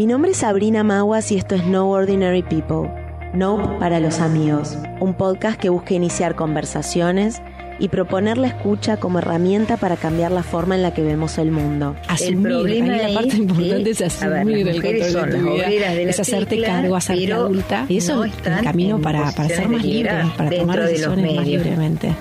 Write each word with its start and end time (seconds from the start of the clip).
Mi 0.00 0.06
nombre 0.06 0.30
es 0.30 0.38
Sabrina 0.38 0.82
Maguas 0.82 1.30
y 1.30 1.36
esto 1.36 1.54
es 1.54 1.66
No 1.66 1.90
Ordinary 1.90 2.42
People. 2.42 2.90
No 3.34 3.78
para 3.78 4.00
los 4.00 4.20
amigos, 4.20 4.78
un 4.98 5.12
podcast 5.12 5.60
que 5.60 5.68
busca 5.68 5.92
iniciar 5.92 6.36
conversaciones 6.36 7.42
y 7.78 7.88
proponer 7.88 8.38
la 8.38 8.46
escucha 8.46 8.96
como 8.96 9.18
herramienta 9.18 9.76
para 9.76 9.98
cambiar 9.98 10.32
la 10.32 10.42
forma 10.42 10.74
en 10.74 10.80
la 10.80 10.94
que 10.94 11.02
vemos 11.02 11.36
el 11.36 11.50
mundo. 11.50 11.96
Asumir, 12.08 12.32
el 12.32 12.42
problema 12.42 12.94
ahí 12.94 13.12
la 13.12 13.20
parte 13.20 13.36
importante 13.36 13.90
es 13.90 14.00
asumir 14.00 14.68
el 14.68 14.82
control 14.82 15.32
de 15.32 15.38
tu 15.38 15.52
vida, 15.68 15.92
es 15.92 16.18
hacerte 16.18 16.62
cargo, 16.62 16.96
hacerte 16.96 17.32
adulta. 17.34 17.84
Y 17.86 17.98
eso 17.98 18.24
es 18.24 18.32
el 18.46 18.64
camino 18.64 19.02
para, 19.02 19.30
para 19.32 19.50
ser 19.50 19.68
más 19.68 19.84
libre, 19.84 20.12
para 20.34 20.50
tomar 20.50 20.80
decisiones 20.80 21.36
más 21.36 21.46
libremente. 21.46 22.14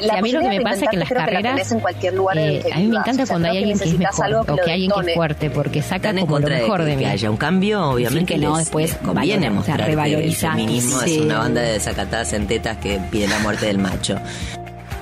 Sí, 0.00 0.08
a 0.10 0.22
mí 0.22 0.32
lo 0.32 0.40
que 0.40 0.48
me 0.48 0.60
pasa 0.60 0.84
es 0.84 0.90
que 0.90 0.96
en 0.96 1.00
las 1.00 1.08
carreras, 1.08 1.72
en 1.72 1.80
cualquier 1.80 2.14
lugar 2.14 2.38
eh, 2.38 2.62
a 2.72 2.78
mí 2.78 2.88
me 2.88 2.96
encanta 2.96 3.26
cuando 3.26 3.48
hay 3.48 3.58
alguien 3.58 3.78
que 3.78 3.88
es 3.88 3.98
mejor 3.98 4.34
o 4.34 4.56
que 4.56 4.62
hay 4.62 4.70
alguien 4.72 4.90
que 4.90 5.10
es 5.10 5.14
fuerte, 5.16 5.50
porque 5.50 5.82
saca 5.82 6.14
como 6.14 6.38
lo 6.38 6.48
mejor 6.48 6.82
de, 6.84 6.96
mí. 6.96 7.04
Que 7.04 7.10
haya 7.10 7.30
un 7.30 7.36
cambio, 7.36 7.90
obviamente. 7.90 8.34
Sí, 8.34 8.40
que 8.40 8.46
no, 8.46 8.56
después 8.56 8.94
conviene 8.96 9.50
mostrar 9.50 9.84
que 9.84 9.92
el 9.92 10.34
feminismo 10.34 11.02
es 11.02 11.18
una 11.18 11.38
banda 11.38 11.60
de 11.62 11.72
desacatadas 11.72 12.32
en 12.32 12.46
tetas 12.46 12.78
que 12.78 13.00
pide 13.10 13.28
la 13.28 13.38
muerte 13.40 13.66
del 13.66 13.78
macho 13.78 14.18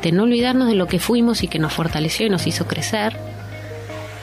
de 0.02 0.12
no 0.12 0.22
olvidarnos 0.24 0.68
de 0.68 0.74
lo 0.74 0.86
que 0.86 0.98
fuimos 0.98 1.42
y 1.42 1.48
que 1.48 1.58
nos 1.58 1.72
fortaleció 1.72 2.26
y 2.26 2.30
nos 2.30 2.46
hizo 2.46 2.66
crecer. 2.66 3.16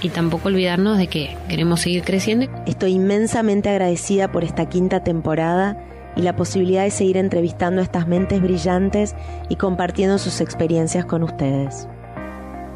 Y 0.02 0.10
tampoco 0.10 0.50
olvidarnos 0.50 0.98
de 0.98 1.08
que 1.08 1.36
queremos 1.50 1.82
seguir 1.82 2.04
creciendo. 2.04 2.48
Estoy 2.68 2.94
inmensamente 2.94 3.70
agradecida 3.70 4.32
por 4.32 4.44
esta 4.44 4.70
quinta 4.70 5.04
temporada 5.04 5.78
y 6.18 6.22
la 6.22 6.36
posibilidad 6.36 6.84
de 6.84 6.92
seguir 6.92 7.18
entrevistando 7.18 7.80
a 7.80 7.84
estas 7.84 8.08
mentes 8.08 8.42
brillantes 8.42 9.16
y 9.50 9.56
compartiendo 9.56 10.18
sus 10.18 10.42
experiencias 10.42 11.06
con 11.06 11.24
ustedes. 11.24 11.88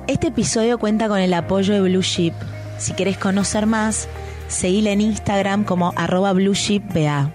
Este 0.08 0.28
episodio 0.28 0.78
cuenta 0.78 1.08
con 1.08 1.20
el 1.20 1.34
apoyo 1.34 1.74
de 1.74 1.82
Blue 1.82 2.02
Ship. 2.02 2.34
Si 2.78 2.94
quieres 2.94 3.18
conocer 3.18 3.66
más, 3.66 4.08
seguile 4.48 4.92
en 4.92 5.02
Instagram 5.02 5.64
como 5.64 5.94
arroba 5.96 6.34
blueshipba. 6.34 7.32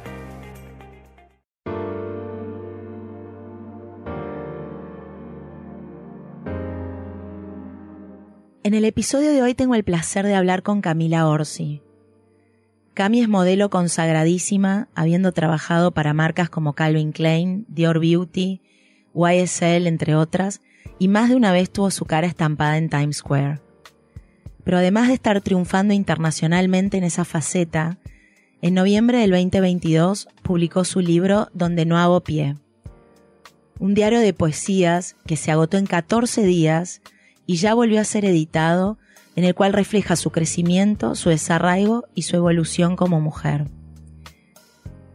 En 8.62 8.74
el 8.74 8.84
episodio 8.84 9.30
de 9.30 9.42
hoy 9.42 9.54
tengo 9.54 9.76
el 9.76 9.84
placer 9.84 10.26
de 10.26 10.34
hablar 10.34 10.64
con 10.64 10.80
Camila 10.80 11.28
Orsi. 11.28 11.85
Cami 12.96 13.20
es 13.20 13.28
modelo 13.28 13.68
consagradísima, 13.68 14.88
habiendo 14.94 15.32
trabajado 15.32 15.90
para 15.90 16.14
marcas 16.14 16.48
como 16.48 16.72
Calvin 16.72 17.12
Klein, 17.12 17.66
Dior 17.68 18.00
Beauty, 18.00 18.62
YSL, 19.14 19.86
entre 19.86 20.14
otras, 20.14 20.62
y 20.98 21.08
más 21.08 21.28
de 21.28 21.36
una 21.36 21.52
vez 21.52 21.68
tuvo 21.68 21.90
su 21.90 22.06
cara 22.06 22.26
estampada 22.26 22.78
en 22.78 22.88
Times 22.88 23.18
Square. 23.18 23.60
Pero 24.64 24.78
además 24.78 25.08
de 25.08 25.14
estar 25.14 25.38
triunfando 25.42 25.92
internacionalmente 25.92 26.96
en 26.96 27.04
esa 27.04 27.26
faceta, 27.26 27.98
en 28.62 28.72
noviembre 28.72 29.18
del 29.18 29.30
2022 29.32 30.28
publicó 30.42 30.86
su 30.86 31.00
libro 31.00 31.50
Donde 31.52 31.84
no 31.84 31.98
hago 31.98 32.22
pie. 32.22 32.56
Un 33.78 33.92
diario 33.92 34.20
de 34.20 34.32
poesías 34.32 35.16
que 35.26 35.36
se 35.36 35.52
agotó 35.52 35.76
en 35.76 35.84
14 35.84 36.44
días 36.44 37.02
y 37.44 37.56
ya 37.56 37.74
volvió 37.74 38.00
a 38.00 38.04
ser 38.04 38.24
editado, 38.24 38.96
en 39.36 39.44
el 39.44 39.54
cual 39.54 39.72
refleja 39.72 40.16
su 40.16 40.30
crecimiento, 40.30 41.14
su 41.14 41.28
desarraigo 41.28 42.04
y 42.14 42.22
su 42.22 42.36
evolución 42.36 42.96
como 42.96 43.20
mujer. 43.20 43.66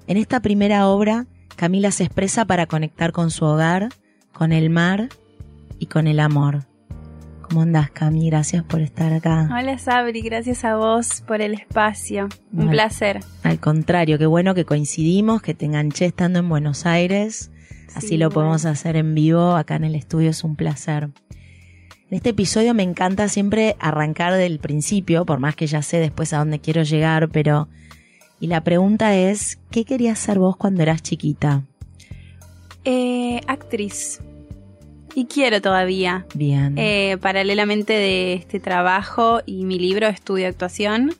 En 0.07 0.17
esta 0.17 0.41
primera 0.41 0.87
obra, 0.87 1.25
Camila 1.55 1.91
se 1.91 2.03
expresa 2.03 2.45
para 2.45 2.67
conectar 2.67 3.11
con 3.11 3.31
su 3.31 3.45
hogar, 3.45 3.89
con 4.31 4.51
el 4.51 4.69
mar 4.69 5.09
y 5.79 5.87
con 5.87 6.07
el 6.07 6.19
amor. 6.19 6.65
¿Cómo 7.41 7.63
andas, 7.63 7.91
Cami? 7.91 8.29
Gracias 8.29 8.63
por 8.63 8.79
estar 8.79 9.11
acá. 9.11 9.49
Hola, 9.51 9.77
Sabri. 9.77 10.21
Gracias 10.21 10.63
a 10.63 10.77
vos 10.77 11.21
por 11.27 11.41
el 11.41 11.53
espacio. 11.53 12.29
Un 12.53 12.69
placer. 12.69 13.19
Al 13.43 13.59
contrario, 13.59 14.17
qué 14.17 14.25
bueno 14.25 14.55
que 14.55 14.63
coincidimos, 14.63 15.41
que 15.41 15.53
te 15.53 15.65
enganché 15.65 16.05
estando 16.05 16.39
en 16.39 16.47
Buenos 16.47 16.85
Aires. 16.85 17.51
Así 17.93 18.15
lo 18.15 18.29
podemos 18.29 18.63
hacer 18.65 18.95
en 18.95 19.13
vivo. 19.15 19.55
Acá 19.55 19.75
en 19.75 19.83
el 19.83 19.95
estudio 19.95 20.29
es 20.29 20.45
un 20.45 20.55
placer. 20.55 21.09
En 22.11 22.17
este 22.17 22.31
episodio 22.31 22.73
me 22.73 22.83
encanta 22.83 23.29
siempre 23.29 23.77
arrancar 23.79 24.33
del 24.33 24.59
principio, 24.59 25.25
por 25.25 25.39
más 25.39 25.55
que 25.55 25.65
ya 25.65 25.81
sé 25.81 25.95
después 25.97 26.33
a 26.33 26.39
dónde 26.39 26.59
quiero 26.59 26.83
llegar, 26.83 27.29
pero... 27.29 27.69
Y 28.41 28.47
la 28.47 28.65
pregunta 28.65 29.15
es, 29.15 29.59
¿qué 29.71 29.85
querías 29.85 30.19
ser 30.19 30.37
vos 30.37 30.57
cuando 30.57 30.83
eras 30.83 31.01
chiquita? 31.01 31.63
Eh, 32.83 33.39
actriz. 33.47 34.19
Y 35.15 35.27
quiero 35.27 35.61
todavía. 35.61 36.25
Bien. 36.33 36.77
Eh, 36.77 37.17
paralelamente 37.21 37.93
de 37.93 38.33
este 38.33 38.59
trabajo 38.59 39.39
y 39.45 39.63
mi 39.63 39.79
libro 39.79 40.07
Estudio 40.07 40.49
Actuación, 40.49 41.13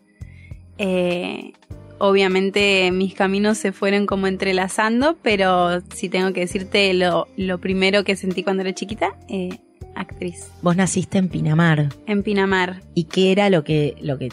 eh, 0.78 1.54
obviamente 2.00 2.92
mis 2.92 3.14
caminos 3.14 3.58
se 3.58 3.72
fueron 3.72 4.06
como 4.06 4.28
entrelazando, 4.28 5.16
pero 5.22 5.80
si 5.94 6.10
tengo 6.10 6.34
que 6.34 6.42
decirte 6.42 6.94
lo, 6.94 7.30
lo 7.38 7.60
primero 7.62 8.04
que 8.04 8.18
sentí 8.18 8.44
cuando 8.44 8.64
era 8.64 8.74
chiquita, 8.74 9.16
eh, 9.30 9.60
actriz. 9.96 10.52
Vos 10.62 10.76
naciste 10.76 11.18
en 11.18 11.30
Pinamar. 11.30 11.90
En 12.06 12.24
Pinamar. 12.24 12.82
¿Y 12.94 13.06
qué 13.06 13.32
era 13.32 13.50
lo 13.50 13.64
que, 13.64 13.96
lo 14.02 14.18
que, 14.18 14.30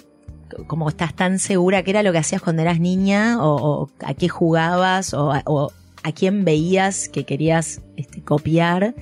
como 0.66 0.88
estás 0.88 1.14
tan 1.14 1.38
segura, 1.38 1.82
qué 1.82 1.90
era 1.90 2.02
lo 2.02 2.12
que 2.12 2.18
hacías 2.18 2.42
cuando 2.42 2.62
eras 2.62 2.80
niña? 2.80 3.38
¿O, 3.40 3.90
a 4.00 4.14
qué 4.14 4.28
jugabas? 4.28 5.14
O, 5.14 5.32
a 5.32 6.12
quién 6.12 6.44
veías 6.44 7.08
que 7.08 7.24
querías 7.24 7.82
este, 7.96 8.22
copiar? 8.22 8.94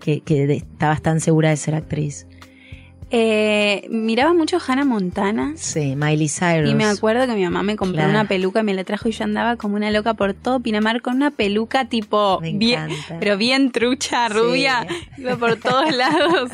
Que, 0.00 0.20
que 0.20 0.52
estabas 0.54 1.00
tan 1.00 1.20
segura 1.20 1.50
de 1.50 1.56
ser 1.56 1.74
actriz. 1.74 2.26
Eh, 3.14 3.88
miraba 3.90 4.32
mucho 4.32 4.56
Hannah 4.66 4.86
Montana. 4.86 5.52
Sí, 5.56 5.94
Miley 5.96 6.30
Cyrus. 6.30 6.70
Y 6.70 6.74
me 6.74 6.86
acuerdo 6.86 7.26
que 7.26 7.34
mi 7.34 7.44
mamá 7.44 7.62
me 7.62 7.76
compró 7.76 8.08
una 8.08 8.26
peluca, 8.26 8.60
y 8.60 8.62
me 8.62 8.72
la 8.72 8.84
trajo 8.84 9.06
y 9.10 9.12
yo 9.12 9.24
andaba 9.24 9.56
como 9.56 9.76
una 9.76 9.90
loca 9.90 10.14
por 10.14 10.32
todo 10.32 10.60
Pinamar 10.60 11.02
con 11.02 11.16
una 11.16 11.30
peluca 11.30 11.90
tipo 11.90 12.40
bien, 12.40 12.88
pero 13.20 13.36
bien 13.36 13.70
trucha, 13.70 14.30
rubia, 14.30 14.86
iba 15.18 15.36
por 15.36 15.56
todos 15.56 15.94
lados. 15.94 16.52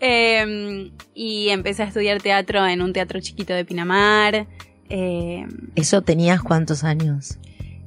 Em, 0.00 0.90
y 1.14 1.50
empecé 1.50 1.84
a 1.84 1.86
estudiar 1.86 2.20
teatro 2.20 2.66
en 2.66 2.82
un 2.82 2.92
teatro 2.92 3.20
chiquito 3.20 3.54
de 3.54 3.64
Pinamar. 3.64 4.48
Em, 4.88 5.48
¿Eso 5.76 6.02
tenías 6.02 6.42
cuántos 6.42 6.82
años? 6.82 7.38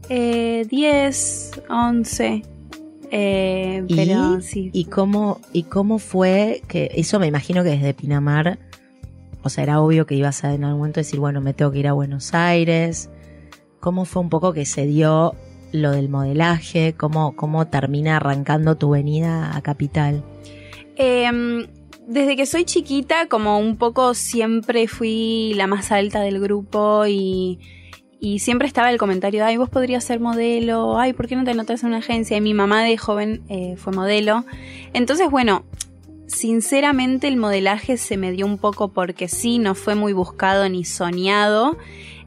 Eh, 0.07 0.65
10, 0.69 1.63
11. 1.67 2.43
Eh, 3.15 3.83
¿Y? 3.87 3.95
Pero 3.95 4.41
sí. 4.41 4.71
¿Y 4.73 4.85
cómo, 4.85 5.39
¿Y 5.53 5.63
cómo 5.63 5.99
fue 5.99 6.63
que 6.67 6.89
eso 6.95 7.19
me 7.19 7.27
imagino 7.27 7.63
que 7.63 7.69
desde 7.69 7.93
Pinamar, 7.93 8.57
o 9.43 9.49
sea, 9.49 9.63
era 9.63 9.81
obvio 9.81 10.07
que 10.07 10.15
ibas 10.15 10.43
a 10.43 10.55
en 10.55 10.63
algún 10.63 10.79
momento 10.79 10.99
decir, 10.99 11.19
bueno, 11.19 11.39
me 11.39 11.53
tengo 11.53 11.71
que 11.71 11.77
ir 11.77 11.87
a 11.87 11.93
Buenos 11.93 12.33
Aires? 12.33 13.11
¿Cómo 13.79 14.05
fue 14.05 14.23
un 14.23 14.29
poco 14.29 14.51
que 14.51 14.65
se 14.65 14.87
dio 14.87 15.35
lo 15.71 15.91
del 15.91 16.09
modelaje? 16.09 16.95
¿Cómo, 16.97 17.35
cómo 17.35 17.67
termina 17.67 18.17
arrancando 18.17 18.77
tu 18.77 18.89
venida 18.89 19.55
a 19.55 19.61
Capital? 19.61 20.23
Eh, 20.95 21.67
desde 22.07 22.35
que 22.35 22.47
soy 22.47 22.65
chiquita, 22.65 23.27
como 23.27 23.59
un 23.59 23.77
poco 23.77 24.15
siempre 24.15 24.87
fui 24.87 25.53
la 25.55 25.67
más 25.67 25.91
alta 25.91 26.21
del 26.21 26.39
grupo 26.39 27.05
y 27.05 27.59
y 28.23 28.39
siempre 28.39 28.69
estaba 28.69 28.89
el 28.89 28.97
comentario, 28.97 29.43
ay, 29.43 29.57
vos 29.57 29.69
podrías 29.69 30.01
ser 30.01 30.21
modelo, 30.21 30.97
ay, 30.97 31.11
¿por 31.11 31.27
qué 31.27 31.35
no 31.35 31.43
te 31.43 31.51
anotas 31.51 31.83
en 31.83 31.89
una 31.89 31.97
agencia? 31.97 32.37
Y 32.37 32.39
mi 32.39 32.53
mamá 32.53 32.81
de 32.81 32.95
joven 32.95 33.43
eh, 33.49 33.75
fue 33.75 33.91
modelo. 33.91 34.45
Entonces, 34.93 35.29
bueno, 35.29 35.65
sinceramente 36.27 37.27
el 37.27 37.35
modelaje 37.35 37.97
se 37.97 38.15
me 38.15 38.31
dio 38.31 38.45
un 38.45 38.59
poco 38.59 38.93
porque 38.93 39.27
sí, 39.27 39.59
no 39.59 39.75
fue 39.75 39.95
muy 39.95 40.13
buscado 40.13 40.69
ni 40.69 40.85
soñado. 40.85 41.77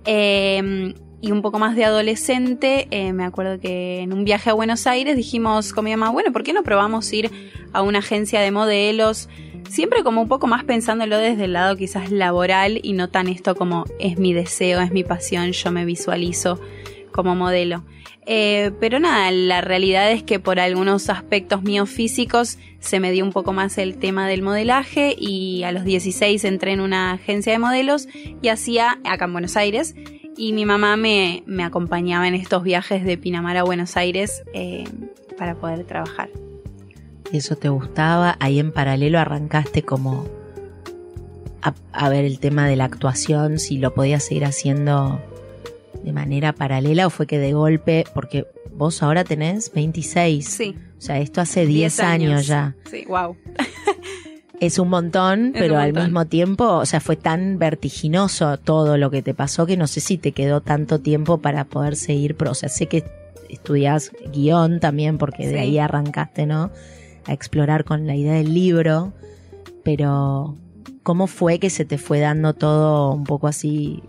Em, 0.05 0.93
y 1.23 1.33
un 1.33 1.41
poco 1.41 1.59
más 1.59 1.77
de 1.77 1.87
adolescente, 1.87 2.89
eh, 2.91 3.15
me 3.15 3.25
acuerdo 3.25 3.59
que 3.59 4.01
en 4.01 4.13
un 4.13 4.27
viaje 4.27 4.51
a 4.51 4.53
Buenos 4.53 4.87
Aires 4.87 5.17
dijimos 5.17 5.73
con 5.73 5.87
mi 5.87 5.93
mamá, 5.93 6.11
bueno, 6.11 6.31
¿por 6.31 6.43
qué 6.43 6.53
no 6.53 6.63
probamos 6.63 7.11
ir 7.15 7.31
a 7.73 7.81
una 7.81 8.01
agencia 8.01 8.43
de 8.43 8.51
modelos? 8.51 9.31
Siempre 9.69 10.03
como 10.03 10.23
un 10.23 10.29
poco 10.29 10.47
más 10.47 10.65
pensándolo 10.65 11.19
desde 11.19 11.45
el 11.45 11.53
lado 11.53 11.77
quizás 11.77 12.11
laboral 12.11 12.81
y 12.83 12.93
no 12.93 13.09
tan 13.09 13.29
esto 13.29 13.55
como 13.55 13.85
es 13.99 14.19
mi 14.19 14.33
deseo, 14.33 14.81
es 14.81 14.93
mi 14.93 15.05
pasión, 15.05 15.53
yo 15.53 15.73
me 15.73 15.85
visualizo 15.85 16.61
como 17.13 17.35
modelo. 17.35 17.85
Eh, 18.29 18.73
pero 18.81 18.99
nada, 18.99 19.31
la 19.31 19.61
realidad 19.61 20.11
es 20.11 20.25
que 20.25 20.41
por 20.41 20.59
algunos 20.59 21.09
aspectos 21.11 21.63
míos 21.63 21.89
físicos 21.89 22.59
se 22.81 22.99
me 22.99 23.13
dio 23.13 23.25
un 23.25 23.33
poco 23.33 23.53
más 23.53 23.79
el 23.79 23.99
tema 23.99 24.27
del 24.27 24.43
modelaje 24.43 25.15
y 25.17 25.63
a 25.63 25.71
los 25.71 25.85
16 25.85 26.45
entré 26.45 26.73
en 26.73 26.81
una 26.81 27.13
agencia 27.13 27.53
de 27.53 27.61
modelos 27.61 28.09
y 28.43 28.49
hacía 28.49 28.99
acá 29.05 29.27
en 29.27 29.33
Buenos 29.33 29.57
Aires 29.57 29.95
y 30.37 30.53
mi 30.53 30.67
mamá 30.67 30.97
me, 30.97 31.45
me 31.47 31.63
acompañaba 31.63 32.27
en 32.27 32.35
estos 32.35 32.65
viajes 32.65 33.05
de 33.05 33.17
Pinamar 33.17 33.57
a 33.57 33.63
Buenos 33.63 33.97
Aires 33.97 34.43
eh, 34.53 34.85
para 35.39 35.55
poder 35.55 35.85
trabajar 35.85 36.29
eso 37.33 37.57
te 37.57 37.69
gustaba, 37.69 38.37
ahí 38.41 38.59
en 38.59 38.73
paralelo 38.73 39.19
arrancaste 39.19 39.83
como 39.83 40.27
a, 41.93 42.09
ver 42.09 42.25
el 42.25 42.39
tema 42.39 42.69
de 42.69 42.77
la 42.77 42.85
actuación, 42.85 43.59
si 43.59 43.79
lo 43.79 43.93
podías 43.95 44.25
seguir 44.25 44.45
haciendo 44.45 45.21
de 46.05 46.13
manera 46.13 46.53
paralela 46.53 47.07
o 47.07 47.11
fue 47.11 47.27
que 47.27 47.39
de 47.39 47.53
golpe, 47.53 48.05
porque 48.15 48.47
vos 48.73 49.03
ahora 49.03 49.25
tenés 49.25 49.73
26. 49.73 50.47
Sí. 50.47 50.77
O 50.97 51.01
sea, 51.01 51.19
esto 51.19 51.41
hace 51.41 51.67
10, 51.67 52.01
años. 52.01 52.47
ya. 52.47 52.75
Sí, 52.91 53.05
wow. 53.09 53.37
Es 54.59 54.79
un 54.79 54.89
montón, 54.89 55.53
pero 55.53 55.77
al 55.77 55.93
mismo 55.93 56.25
tiempo, 56.27 56.65
o 56.65 56.87
sea, 56.87 57.01
fue 57.01 57.17
tan 57.17 57.59
vertiginoso 57.59 58.57
todo 58.57 58.97
lo 58.97 59.11
que 59.11 59.21
te 59.21 59.35
pasó 59.35 59.67
que 59.67 59.77
no 59.77 59.87
sé 59.87 60.01
si 60.01 60.17
te 60.17 60.33
quedó 60.33 60.63
tanto 60.63 60.99
tiempo 60.99 61.39
para 61.39 61.65
poder 61.65 61.95
seguir, 61.95 62.37
pero, 62.37 62.53
o 62.53 62.55
sea, 62.55 62.71
sé 62.71 62.87
que 62.87 63.05
estudias 63.51 64.13
guion 64.33 64.81
también 64.81 65.19
porque 65.19 65.47
de 65.47 65.61
ahí 65.61 65.79
arrancaste, 65.79 66.47
¿no? 66.47 66.71
A 67.27 67.33
explorar 67.33 67.85
con 67.85 68.07
la 68.07 68.15
idea 68.15 68.35
del 68.35 68.55
libro, 68.55 69.13
pero 69.85 70.57
¿cómo 71.03 71.27
fue 71.27 71.59
que 71.59 71.71
se 71.71 71.85
te 71.85 71.99
fue 71.99 72.21
dando 72.21 72.55
todo 72.55 73.13
un 73.13 73.25
poco 73.25 73.49
así? 73.49 74.03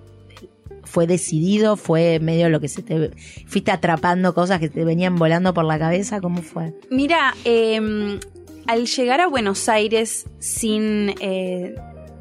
¿Fue 0.84 1.08
decidido? 1.08 1.75
¿Fue 1.78 2.19
medio 2.19 2.50
lo 2.50 2.60
que 2.60 2.68
se 2.68 2.81
te... 2.81 3.12
¿Fuiste 3.46 3.72
atrapando 3.72 4.34
cosas 4.34 4.60
que 4.60 4.69
te 4.69 4.86
venían 4.86 5.16
volando 5.16 5.54
por 5.54 5.66
la 5.66 5.78
cabeza? 5.78 6.22
¿Cómo 6.22 6.42
fue? 6.42 6.74
Mira, 6.90 7.36
eh, 7.44 8.19
al 8.68 8.86
llegar 8.86 9.22
a 9.22 9.28
Buenos 9.28 9.69
Aires 9.69 10.25
sin, 10.40 11.16
eh, 11.19 11.75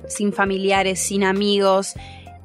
sin 0.08 0.32
familiares, 0.32 1.00
sin 1.00 1.24
amigos, 1.24 1.94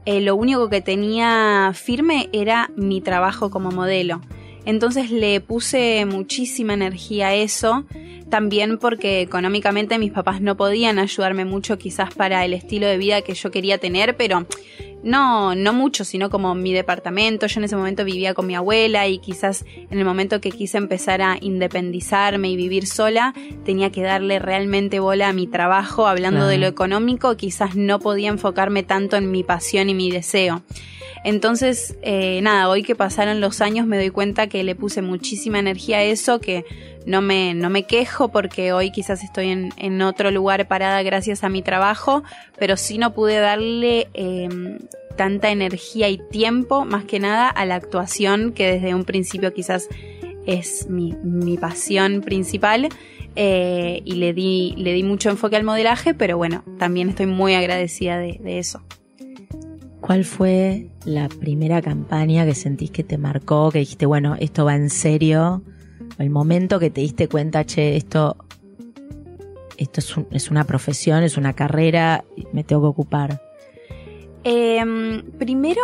eh, 0.06 0.22
lo 0.22 0.36
único 0.36 0.70
que 0.70 0.82
tenía 0.82 1.72
firme 1.76 2.30
era 2.34 2.72
mi 2.76 3.02
trabajo 3.02 3.52
como 3.52 3.72
modelo. 3.72 4.22
Entonces 4.66 5.12
le 5.12 5.42
puse 5.42 6.06
muchísima 6.06 6.74
energía 6.74 7.28
a 7.28 7.36
eso, 7.36 7.86
también 8.30 8.78
porque 8.78 9.22
económicamente 9.22 9.98
mis 9.98 10.12
papás 10.12 10.42
no 10.42 10.56
podían 10.56 11.00
ayudarme 11.00 11.46
mucho 11.46 11.78
quizás 11.78 12.14
para 12.14 12.46
el 12.46 12.54
estilo 12.54 12.88
de 12.88 12.98
vida 12.98 13.22
que 13.22 13.34
yo 13.34 13.52
quería 13.52 13.78
tener, 13.78 14.16
pero 14.16 14.46
no, 15.04 15.56
no 15.56 15.74
mucho, 15.74 16.06
sino 16.06 16.30
como 16.30 16.54
mi 16.54 16.74
departamento. 16.74 17.48
Yo 17.48 17.60
en 17.60 17.64
ese 17.66 17.76
momento 17.76 18.06
vivía 18.06 18.34
con 18.34 18.46
mi 18.46 18.56
abuela 18.56 19.08
y 19.08 19.18
quizás 19.18 19.66
en 19.90 19.98
el 19.98 20.06
momento 20.06 20.42
que 20.42 20.52
quise 20.52 20.78
empezar 20.78 21.22
a 21.22 21.38
independizarme 21.42 22.50
y 22.50 22.56
vivir 22.56 22.86
sola, 22.86 23.34
tenía 23.66 23.92
que 23.92 24.02
darle 24.02 24.40
realmente 24.40 25.00
bola 25.00 25.30
a 25.30 25.34
mi 25.34 25.48
trabajo. 25.48 26.08
Hablando 26.08 26.48
de 26.48 26.58
lo 26.58 26.68
económico, 26.68 27.36
quizás 27.36 27.76
no 27.76 28.00
podía 28.00 28.30
enfocarme 28.30 28.84
tanto 28.84 29.18
en 29.18 29.32
mi 29.32 29.44
pasión 29.44 29.90
y 29.90 29.96
mi 29.96 30.12
deseo. 30.12 30.62
Entonces, 31.24 31.96
eh, 32.02 32.42
nada, 32.42 32.68
hoy 32.68 32.84
que 32.84 32.96
pasaron 32.96 33.42
los 33.42 33.62
años 33.62 33.86
me 33.86 33.98
doy 33.98 34.10
cuenta 34.10 34.48
que 34.48 34.64
le 34.64 34.76
puse 34.76 35.02
muchísima 35.02 35.60
energía 35.60 35.98
a 35.98 36.04
eso, 36.04 36.40
que 36.40 36.66
no 37.06 37.22
me, 37.22 37.54
no 37.54 37.70
me 37.70 37.84
quejo 37.84 38.30
porque 38.30 38.74
hoy 38.74 38.92
quizás 38.92 39.24
estoy 39.24 39.50
en, 39.50 39.72
en 39.78 40.02
otro 40.02 40.32
lugar 40.32 40.68
parada 40.68 41.04
gracias 41.04 41.44
a 41.44 41.50
mi 41.50 41.62
trabajo, 41.62 42.24
pero 42.58 42.76
sí 42.76 42.98
no 42.98 43.14
pude 43.14 43.38
darle 43.38 44.08
em, 44.14 44.80
tanta 45.16 45.52
energía 45.52 46.10
y 46.10 46.18
tiempo, 46.18 46.86
más 46.86 47.06
que 47.06 47.20
nada, 47.20 47.50
a 47.50 47.66
la 47.66 47.76
actuación, 47.76 48.52
que 48.52 48.72
desde 48.74 48.96
un 48.96 49.04
principio 49.04 49.54
quizás 49.54 49.88
es 50.48 50.88
mi, 50.90 51.14
mi 51.24 51.58
pasión 51.58 52.22
principal. 52.22 52.90
Eh, 53.38 54.02
y 54.04 54.16
le 54.16 54.34
di, 54.34 54.74
le 54.76 54.92
di 54.92 55.04
mucho 55.04 55.30
enfoque 55.30 55.56
al 55.56 55.64
modelaje, 55.64 56.14
pero 56.14 56.36
bueno, 56.36 56.66
también 56.78 57.08
estoy 57.08 57.28
muy 57.28 57.54
agradecida 57.54 58.18
de, 58.18 58.40
de 58.42 58.60
eso. 58.60 58.82
¿Cuál 60.02 60.26
fue 60.26 60.90
la 61.06 61.30
primera 61.30 61.82
campaña 61.82 62.44
que 62.46 62.56
sentís 62.56 62.90
que 62.90 63.04
te 63.04 63.20
marcó, 63.20 63.72
que 63.72 63.80
dijiste, 63.80 64.08
bueno, 64.08 64.36
esto 64.40 64.66
va 64.66 64.76
en 64.76 64.90
serio? 64.90 65.64
El 66.18 66.32
momento 66.32 66.80
que 66.80 66.90
te 66.90 67.02
diste 67.02 67.28
cuenta, 67.28 67.66
che, 67.66 67.96
esto, 67.96 68.36
esto 69.78 70.26
es, 70.32 70.52
una 70.52 70.64
profesión, 70.64 71.24
es 71.24 71.38
una 71.38 71.54
carrera, 71.54 72.26
me 72.52 72.64
tengo 72.64 72.82
que 72.82 72.88
ocupar. 72.88 73.42
Em, 74.44 75.22
primero, 75.38 75.82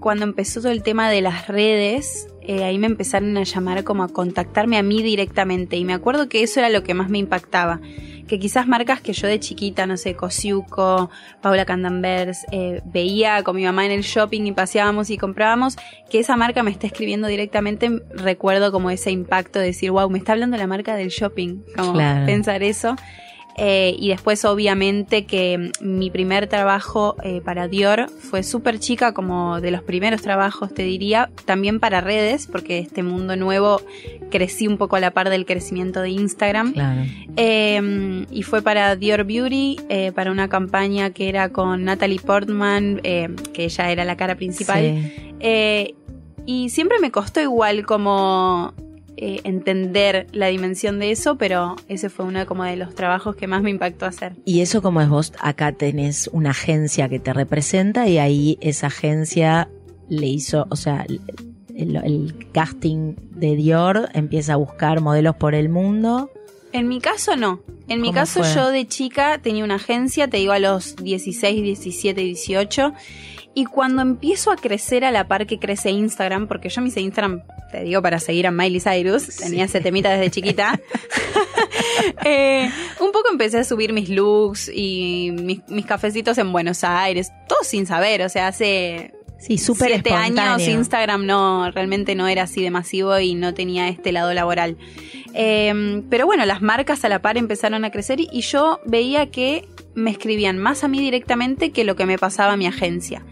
cuando 0.00 0.24
empezó 0.24 0.60
todo 0.60 0.72
el 0.72 0.82
tema 0.82 1.10
de 1.10 1.20
las 1.20 1.48
redes, 1.48 2.28
eh, 2.48 2.64
ahí 2.64 2.78
me 2.78 2.88
empezaron 2.88 3.36
a 3.36 3.44
llamar 3.44 3.84
como 3.84 4.02
a 4.02 4.08
contactarme 4.08 4.76
a 4.76 4.82
mí 4.82 5.02
directamente 5.02 5.76
y 5.76 5.84
me 5.84 5.92
acuerdo 5.92 6.28
que 6.28 6.42
eso 6.42 6.58
era 6.58 6.68
lo 6.68 6.82
que 6.82 6.94
más 6.94 7.08
me 7.10 7.18
impactaba 7.18 7.80
que 8.28 8.38
quizás 8.38 8.68
marcas 8.68 9.00
que 9.00 9.12
yo 9.12 9.26
de 9.26 9.40
chiquita, 9.40 9.86
no 9.86 9.96
sé, 9.96 10.14
Cosiuco, 10.14 11.10
Paula 11.40 11.64
Candambers, 11.64 12.46
eh, 12.52 12.80
veía 12.84 13.42
con 13.42 13.56
mi 13.56 13.64
mamá 13.64 13.84
en 13.86 13.92
el 13.92 14.02
shopping 14.02 14.42
y 14.42 14.52
paseábamos 14.52 15.10
y 15.10 15.18
comprábamos, 15.18 15.76
que 16.08 16.20
esa 16.20 16.36
marca 16.36 16.62
me 16.62 16.70
está 16.70 16.86
escribiendo 16.86 17.26
directamente, 17.26 17.90
recuerdo 18.10 18.70
como 18.70 18.90
ese 18.90 19.10
impacto 19.10 19.58
de 19.58 19.66
decir, 19.66 19.90
wow, 19.90 20.08
me 20.08 20.18
está 20.18 20.32
hablando 20.32 20.56
la 20.56 20.68
marca 20.68 20.94
del 20.94 21.08
shopping, 21.08 21.62
como 21.74 21.94
pensar 21.94 22.62
eso. 22.62 22.94
Eh, 23.60 23.96
y 23.98 24.08
después 24.10 24.44
obviamente 24.44 25.26
que 25.26 25.72
mi 25.80 26.10
primer 26.10 26.46
trabajo 26.46 27.16
eh, 27.24 27.40
para 27.44 27.66
Dior 27.66 28.08
fue 28.08 28.44
súper 28.44 28.78
chica, 28.78 29.12
como 29.12 29.60
de 29.60 29.72
los 29.72 29.82
primeros 29.82 30.22
trabajos 30.22 30.72
te 30.72 30.84
diría, 30.84 31.28
también 31.44 31.80
para 31.80 32.00
redes, 32.00 32.46
porque 32.46 32.78
este 32.78 33.02
mundo 33.02 33.34
nuevo 33.34 33.82
crecí 34.30 34.68
un 34.68 34.78
poco 34.78 34.94
a 34.94 35.00
la 35.00 35.10
par 35.10 35.28
del 35.28 35.44
crecimiento 35.44 36.00
de 36.00 36.10
Instagram. 36.10 36.72
Em, 37.34 38.26
y 38.30 38.42
fue 38.44 38.62
para 38.62 38.94
Dior 38.94 39.24
Beauty, 39.24 39.80
eh, 39.88 40.12
para 40.12 40.30
una 40.30 40.48
campaña 40.48 41.10
que 41.10 41.28
era 41.28 41.48
con 41.48 41.82
Natalie 41.84 42.20
Portman, 42.20 43.00
que 43.02 43.64
ella 43.64 43.90
era 43.90 44.04
la 44.04 44.16
cara 44.16 44.36
principal. 44.36 45.10
y 46.46 46.70
siempre 46.70 46.98
me 46.98 47.10
costó 47.10 47.40
igual 47.40 47.84
como 47.84 48.72
eh, 49.20 49.40
entender 49.42 50.28
la 50.30 50.46
dimensión 50.46 51.00
de 51.00 51.10
eso, 51.10 51.36
pero 51.38 51.74
ese 51.88 52.08
fue 52.08 52.24
uno 52.24 52.46
como 52.46 52.62
de 52.62 52.76
los 52.76 52.94
trabajos 52.94 53.34
que 53.34 53.48
más 53.48 53.62
me 53.62 53.70
impactó 53.70 54.06
hacer. 54.06 54.34
Y 54.44 54.60
eso 54.60 54.80
como 54.80 55.00
es 55.00 55.08
vos, 55.08 55.32
acá 55.40 55.72
tenés 55.72 56.30
una 56.32 56.50
agencia 56.50 57.08
que 57.08 57.18
te 57.18 57.32
representa 57.32 58.06
y 58.06 58.18
ahí 58.18 58.58
esa 58.60 58.86
agencia 58.86 59.68
le 60.08 60.28
hizo, 60.28 60.68
o 60.70 60.76
sea, 60.76 61.04
el, 61.74 62.48
casting 62.52 63.16
de 63.32 63.56
Dior 63.56 64.08
empieza 64.14 64.52
a 64.52 64.56
buscar 64.56 65.00
modelos 65.00 65.34
por 65.34 65.56
el 65.56 65.68
mundo. 65.68 66.30
En 66.72 66.88
mi 66.88 67.00
caso 67.00 67.36
no. 67.36 67.60
En 67.88 68.00
mi 68.02 68.12
caso 68.12 68.42
yo 68.42 68.68
de 68.68 68.86
chica 68.86 69.38
tenía 69.38 69.64
una 69.64 69.76
agencia, 69.76 70.28
te 70.28 70.36
digo 70.36 70.52
a 70.52 70.58
los 70.58 70.96
16, 70.96 71.62
17, 71.62 72.20
18 72.20 72.92
y 73.54 73.64
cuando 73.64 74.02
empiezo 74.02 74.52
a 74.52 74.56
crecer 74.56 75.04
a 75.04 75.10
la 75.10 75.26
par 75.26 75.46
que 75.46 75.58
crece 75.58 75.90
Instagram, 75.90 76.46
porque 76.46 76.68
yo 76.68 76.80
me 76.80 76.88
hice 76.88 77.00
Instagram, 77.00 77.42
te 77.72 77.82
digo, 77.82 78.00
para 78.02 78.20
seguir 78.20 78.46
a 78.46 78.52
Miley 78.52 78.78
Cyrus, 78.78 79.26
tenía 79.36 79.64
ese 79.64 79.80
temita 79.80 80.10
desde 80.10 80.30
chiquita, 80.30 80.78
eh, 82.24 82.70
un 83.00 83.10
poco 83.10 83.30
empecé 83.32 83.58
a 83.58 83.64
subir 83.64 83.92
mis 83.92 84.10
looks 84.10 84.70
y 84.72 85.32
mis, 85.32 85.86
cafecitos 85.86 86.38
en 86.38 86.52
Buenos 86.52 86.84
Aires, 86.84 87.32
todo 87.48 87.58
sin 87.62 87.86
saber, 87.86 88.22
o 88.22 88.28
sea, 88.28 88.46
hace 88.48 89.12
Sí, 89.38 89.56
súper 89.56 89.92
Siete 89.92 90.10
años 90.12 90.66
Instagram 90.66 91.24
no, 91.24 91.70
realmente 91.70 92.14
no 92.14 92.26
era 92.26 92.42
así 92.42 92.62
de 92.62 92.70
masivo 92.70 93.18
y 93.18 93.34
no 93.34 93.54
tenía 93.54 93.88
este 93.88 94.12
lado 94.12 94.34
laboral. 94.34 94.76
Eh, 95.34 96.02
pero 96.10 96.26
bueno, 96.26 96.44
las 96.44 96.60
marcas 96.60 97.04
a 97.04 97.08
la 97.08 97.22
par 97.22 97.38
empezaron 97.38 97.84
a 97.84 97.90
crecer 97.90 98.18
y 98.20 98.40
yo 98.40 98.80
veía 98.84 99.30
que 99.30 99.68
me 99.94 100.10
escribían 100.10 100.58
más 100.58 100.84
a 100.84 100.88
mí 100.88 101.00
directamente 101.00 101.70
que 101.70 101.84
lo 101.84 101.96
que 101.96 102.06
me 102.06 102.18
pasaba 102.18 102.54
a 102.54 102.56
mi 102.56 102.66
agencia. 102.66 103.22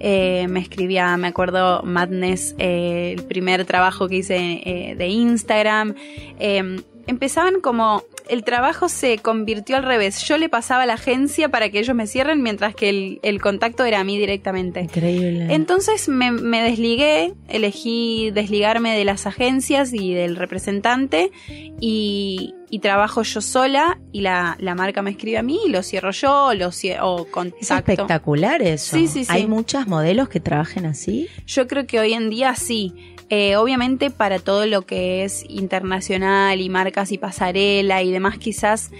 Eh, 0.00 0.46
me 0.48 0.60
escribía, 0.60 1.16
me 1.16 1.28
acuerdo, 1.28 1.82
Madness, 1.82 2.54
eh, 2.58 3.14
el 3.18 3.24
primer 3.24 3.64
trabajo 3.64 4.08
que 4.08 4.16
hice 4.16 4.36
eh, 4.36 4.94
de 4.96 5.08
Instagram. 5.08 5.94
Empezaban 7.08 7.60
como 7.60 8.04
el 8.28 8.44
trabajo 8.44 8.88
se 8.88 9.18
convirtió 9.18 9.76
al 9.76 9.82
revés. 9.82 10.22
Yo 10.22 10.36
le 10.36 10.48
pasaba 10.48 10.82
a 10.82 10.86
la 10.86 10.94
agencia 10.94 11.48
para 11.48 11.70
que 11.70 11.80
ellos 11.80 11.96
me 11.96 12.06
cierren, 12.06 12.42
mientras 12.42 12.74
que 12.74 13.18
el, 13.22 13.40
contacto 13.40 13.84
era 13.84 14.00
a 14.00 14.04
mí 14.04 14.18
directamente. 14.18 14.82
Increíble. 14.82 15.46
Entonces 15.50 16.08
me, 16.08 16.62
desligué, 16.62 17.32
elegí 17.48 18.30
desligarme 18.32 18.96
de 18.96 19.04
las 19.04 19.26
agencias 19.26 19.92
y 19.94 20.12
del 20.12 20.36
representante 20.36 21.30
y, 21.80 22.54
trabajo 22.82 23.22
yo 23.22 23.40
sola 23.40 23.98
y 24.12 24.20
la, 24.20 24.56
marca 24.76 25.02
me 25.02 25.10
escribe 25.10 25.38
a 25.38 25.42
mí 25.42 25.58
y 25.66 25.70
lo 25.70 25.82
cierro 25.82 26.12
yo 26.12 26.52
lo 26.54 26.70
o 27.00 27.24
contacto. 27.24 27.58
Es 27.60 27.70
espectacular 27.70 28.62
eso. 28.62 28.96
Sí, 28.96 29.08
sí, 29.08 29.24
sí. 29.24 29.32
¿Hay 29.32 29.46
muchas 29.46 29.88
modelos 29.88 30.28
que 30.28 30.38
trabajen 30.38 30.86
así? 30.86 31.28
Yo 31.46 31.66
creo 31.66 31.86
que 31.86 31.98
hoy 31.98 32.12
en 32.12 32.30
día 32.30 32.54
sí. 32.54 33.16
Eh, 33.30 33.56
obviamente 33.56 34.10
para 34.10 34.38
todo 34.38 34.64
lo 34.64 34.82
que 34.82 35.22
es 35.22 35.44
internacional 35.50 36.60
y 36.60 36.68
marcas 36.70 37.12
y 37.12 37.18
pasarela 37.18 38.02
y 38.02 38.10
demás 38.10 38.38
quizás 38.38 38.90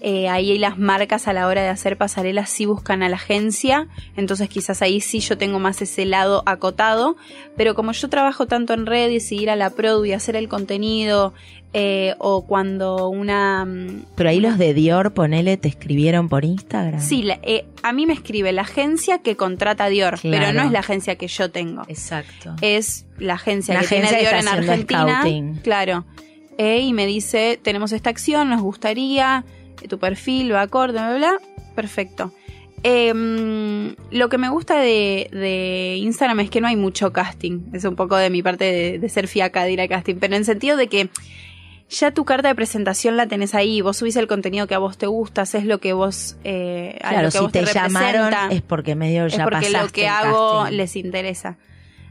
eh, 0.00 0.28
ahí 0.28 0.58
las 0.58 0.78
marcas 0.78 1.26
a 1.26 1.32
la 1.32 1.48
hora 1.48 1.62
de 1.62 1.68
hacer 1.68 1.96
pasarelas 1.96 2.50
sí 2.50 2.66
buscan 2.66 3.02
a 3.02 3.08
la 3.08 3.16
agencia, 3.16 3.88
entonces 4.16 4.48
quizás 4.48 4.80
ahí 4.80 5.00
sí 5.00 5.18
yo 5.18 5.36
tengo 5.36 5.58
más 5.58 5.82
ese 5.82 6.04
lado 6.04 6.42
acotado, 6.46 7.16
pero 7.56 7.74
como 7.74 7.92
yo 7.92 8.08
trabajo 8.08 8.46
tanto 8.46 8.74
en 8.74 8.86
redes 8.86 9.32
y 9.32 9.42
ir 9.42 9.50
a 9.50 9.56
la 9.56 9.70
produ 9.70 10.04
y 10.04 10.12
hacer 10.12 10.36
el 10.36 10.48
contenido, 10.48 11.34
eh, 11.72 12.14
o 12.18 12.46
cuando 12.46 13.08
una... 13.08 13.64
Mm, 13.64 14.06
pero 14.14 14.30
ahí 14.30 14.40
los 14.40 14.56
de 14.56 14.72
Dior, 14.72 15.12
ponele, 15.12 15.56
te 15.56 15.68
escribieron 15.68 16.28
por 16.28 16.44
Instagram. 16.44 17.00
Sí, 17.00 17.28
eh, 17.42 17.66
a 17.82 17.92
mí 17.92 18.06
me 18.06 18.14
escribe 18.14 18.52
la 18.52 18.62
agencia 18.62 19.18
que 19.18 19.36
contrata 19.36 19.84
a 19.84 19.88
Dior, 19.88 20.18
pero 20.22 20.52
no 20.52 20.62
es 20.62 20.70
la 20.70 20.78
agencia 20.78 21.16
que 21.16 21.26
yo 21.26 21.50
tengo. 21.50 21.82
Exacto. 21.88 22.54
Es 22.62 23.06
la 23.18 23.34
agencia 23.34 23.78
que 23.80 23.86
tiene 23.86 24.08
Dior 24.16 24.34
en 24.34 24.48
Argentina. 24.48 25.24
Claro. 25.62 26.06
y 26.56 26.92
me 26.92 27.06
dice, 27.06 27.58
tenemos 27.60 27.92
esta 27.92 28.10
acción, 28.10 28.48
nos 28.48 28.62
gustaría 28.62 29.44
tu 29.86 29.98
perfil 29.98 30.52
va 30.52 30.62
acorde, 30.62 30.94
bla, 30.94 31.10
bla, 31.10 31.18
bla. 31.18 31.38
Perfecto. 31.74 32.32
Em, 32.82 33.96
lo 34.10 34.28
que 34.28 34.38
me 34.38 34.48
gusta 34.48 34.78
de, 34.78 35.96
Instagram 36.00 36.40
es 36.40 36.50
que 36.50 36.60
no 36.60 36.68
hay 36.68 36.76
mucho 36.76 37.12
casting. 37.12 37.62
Es 37.72 37.84
un 37.84 37.96
poco 37.96 38.16
de 38.16 38.30
mi 38.30 38.42
parte 38.42 38.98
de, 38.98 39.08
ser 39.08 39.28
fiaca 39.28 39.64
de 39.64 39.72
ir 39.72 39.80
a 39.80 39.88
casting. 39.88 40.16
Pero 40.16 40.34
en 40.34 40.40
el 40.40 40.44
sentido 40.44 40.76
de 40.76 40.88
que 40.88 41.08
ya 41.90 42.12
tu 42.12 42.24
carta 42.24 42.48
de 42.48 42.54
presentación 42.54 43.16
la 43.16 43.26
tenés 43.26 43.54
ahí, 43.54 43.80
vos 43.80 43.96
subís 43.96 44.16
el 44.16 44.26
contenido 44.26 44.66
que 44.66 44.74
a 44.74 44.78
vos 44.78 44.98
te 44.98 45.06
gusta, 45.06 45.42
es 45.42 45.64
lo 45.64 45.78
que 45.78 45.92
vos 45.94 46.36
eh, 46.44 46.98
claro, 47.00 47.30
si 47.30 47.48
te, 47.48 47.64
llamaron 47.64 48.34
es 48.50 48.60
porque 48.60 48.94
medio 48.94 49.26
ya 49.26 49.38
es 49.38 49.42
porque 49.42 49.70
lo 49.70 49.88
que 49.88 50.06
hago 50.06 50.68
les 50.70 50.96
interesa. 50.96 51.56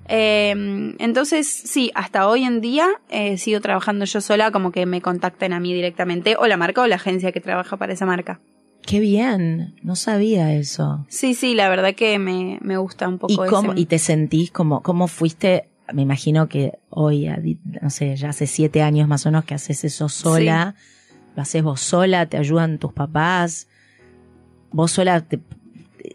Eh, 0.07 0.95
entonces, 0.99 1.47
sí, 1.47 1.91
hasta 1.95 2.27
hoy 2.27 2.43
en 2.43 2.61
día 2.61 2.87
eh, 3.09 3.37
sigo 3.37 3.59
trabajando 3.61 4.05
yo 4.05 4.21
sola, 4.21 4.51
como 4.51 4.71
que 4.71 4.85
me 4.85 5.01
contacten 5.01 5.53
a 5.53 5.59
mí 5.59 5.73
directamente, 5.73 6.35
o 6.37 6.47
la 6.47 6.57
marca 6.57 6.81
o 6.81 6.87
la 6.87 6.95
agencia 6.95 7.31
que 7.31 7.41
trabaja 7.41 7.77
para 7.77 7.93
esa 7.93 8.05
marca. 8.05 8.39
Qué 8.85 8.99
bien, 8.99 9.75
no 9.83 9.95
sabía 9.95 10.53
eso. 10.53 11.05
Sí, 11.09 11.33
sí, 11.33 11.55
la 11.55 11.67
verdad 11.67 11.93
que 11.93 12.19
me, 12.19 12.57
me 12.61 12.77
gusta 12.77 13.07
un 13.07 13.17
poco 13.17 13.45
¿Y, 13.45 13.49
cómo, 13.49 13.73
¿Y 13.75 13.85
te 13.85 13.99
sentís 13.99 14.51
como, 14.51 14.81
cómo 14.81 15.07
fuiste 15.07 15.69
me 15.93 16.01
imagino 16.01 16.47
que 16.47 16.79
hoy, 16.89 17.29
no 17.81 17.89
sé, 17.89 18.15
ya 18.15 18.29
hace 18.29 18.47
siete 18.47 18.81
años 18.81 19.07
más 19.07 19.25
o 19.25 19.29
menos 19.29 19.45
que 19.45 19.55
haces 19.55 19.83
eso 19.83 20.09
sola, 20.09 20.75
lo 21.35 21.41
haces 21.41 21.63
vos 21.63 21.81
sola, 21.81 22.25
te 22.25 22.37
ayudan 22.37 22.77
tus 22.77 22.93
papás, 22.93 23.67
vos 24.71 24.91
sola 24.91 25.21
te, 25.21 25.39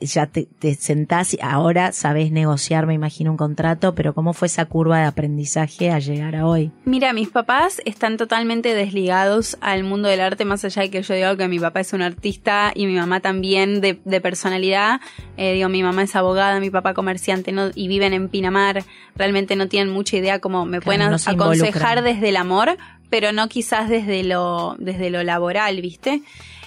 ya 0.01 0.27
te, 0.27 0.49
sentás 0.75 1.35
y 1.35 1.39
ahora 1.43 1.93
sabés 1.93 2.33
negociar, 2.33 2.87
me 2.87 2.95
imagino, 2.95 3.31
un 3.31 3.37
contrato, 3.37 3.95
pero 3.95 4.15
¿cómo 4.15 4.33
fue 4.33 4.47
esa 4.47 4.67
curva 4.67 4.99
de 4.99 5.05
aprendizaje 5.05 5.91
a 5.91 5.99
llegar 5.99 6.37
a 6.37 6.47
hoy? 6.47 6.71
Mira, 6.85 7.13
mis 7.13 7.29
papás 7.29 7.81
están 7.85 8.17
totalmente 8.17 8.75
desligados 8.75 9.57
al 9.61 9.85
mundo 9.85 10.09
del 10.09 10.21
arte, 10.21 10.45
más 10.45 10.65
allá 10.65 10.83
de 10.83 10.91
que 10.91 11.03
yo 11.03 11.15
digo 11.15 11.37
que 11.37 11.49
mi 11.49 11.59
papá 11.59 11.81
es 11.81 11.93
un 11.93 12.03
artista 12.03 12.73
y 12.75 12.87
mi 12.87 12.95
mamá 12.95 13.21
también 13.21 13.81
de, 13.81 13.95
personalidad. 14.21 15.01
Eh, 15.37 15.55
digo, 15.55 15.69
mi 15.69 15.83
mamá 15.83 16.03
es 16.03 16.15
abogada, 16.15 16.61
mi 16.61 16.71
papá 16.71 16.95
comerciante 16.95 17.53
no, 17.53 17.71
y 17.75 17.89
viven 17.89 18.13
en 18.13 18.29
Pinamar. 18.29 18.85
Realmente 19.17 19.57
no 19.57 19.69
tienen 19.69 19.93
mucha 19.93 20.17
idea 20.17 20.39
cómo 20.39 20.65
me 20.65 20.81
pueden 20.81 21.03
aconsejar 21.03 22.03
desde 22.03 22.29
el 22.29 22.37
amor, 22.37 22.77
pero 23.11 23.33
no 23.33 23.49
quizás 23.49 23.89
desde 23.89 24.23
lo, 24.23 24.77
desde 24.79 25.11
lo 25.11 25.23
laboral, 25.23 25.81
¿viste? 25.81 26.23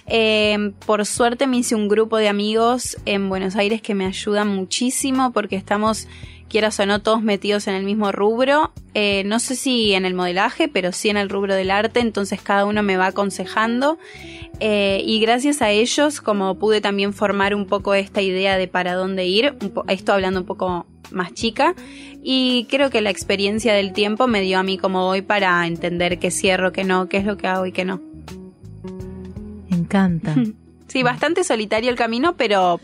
Eh, 0.08 0.74
por 0.86 1.06
suerte 1.06 1.48
me 1.48 1.58
hice 1.58 1.76
un 1.76 1.88
grupo 1.88 2.18
de 2.18 2.28
amigos 2.28 2.98
en 3.06 3.28
Buenos 3.28 3.56
Aires 3.56 3.82
que 3.82 3.96
me 3.96 4.06
ayudan 4.06 4.48
muchísimo 4.48 5.32
porque 5.32 5.56
estamos, 5.56 6.08
quieras 6.48 6.80
o 6.80 6.86
no, 6.86 7.02
todos 7.02 7.24
metidos 7.24 7.68
en 7.68 7.74
el 7.74 7.84
mismo 7.84 8.12
rubro. 8.12 8.72
Eh, 8.94 9.24
no 9.26 9.40
sé 9.40 9.56
si 9.56 9.94
en 9.94 10.06
el 10.06 10.14
modelaje, 10.14 10.68
pero 10.68 10.92
sí 10.92 11.10
en 11.10 11.18
el 11.18 11.30
rubro 11.30 11.56
del 11.56 11.72
arte, 11.72 12.00
entonces 12.00 12.42
cada 12.42 12.66
uno 12.66 12.84
me 12.84 12.98
va 12.98 13.08
aconsejando. 13.08 13.98
Eh, 14.60 15.02
y 15.06 15.20
gracias 15.20 15.62
a 15.62 15.72
ellos, 15.72 16.22
como 16.22 16.58
pude 16.60 16.82
también 16.82 17.14
formar 17.14 17.56
un 17.56 17.66
poco 17.66 17.94
esta 17.94 18.22
idea 18.22 18.58
de 18.58 18.68
para 18.68 18.94
dónde 18.94 19.26
ir, 19.26 19.56
esto 19.88 20.14
hablando 20.14 20.42
un 20.42 20.46
poco 20.46 20.86
más 21.12 21.34
chica 21.34 21.76
y 22.24 22.66
creo 22.70 22.90
que 22.90 23.02
la 23.02 23.12
experiencia 23.12 23.74
del 23.74 23.94
tiempo 23.94 24.26
me 24.28 24.42
dio 24.42 24.58
a 24.58 24.64
mí 24.64 24.78
como 24.78 25.08
hoy 25.08 25.22
para 25.22 25.68
entender 25.68 26.18
qué 26.18 26.32
cierro, 26.32 26.72
qué 26.72 26.84
no, 26.84 27.10
qué 27.10 27.18
es 27.18 27.26
lo 27.26 27.38
que 27.38 27.48
hago 27.48 27.66
y 27.66 27.72
qué 27.72 27.86
no 27.86 28.15
encanta. 29.86 30.36
Sí, 30.88 31.02
bastante 31.02 31.44
solitario 31.44 31.90
el 31.90 31.96
camino, 31.96 32.38
pero 32.38 32.80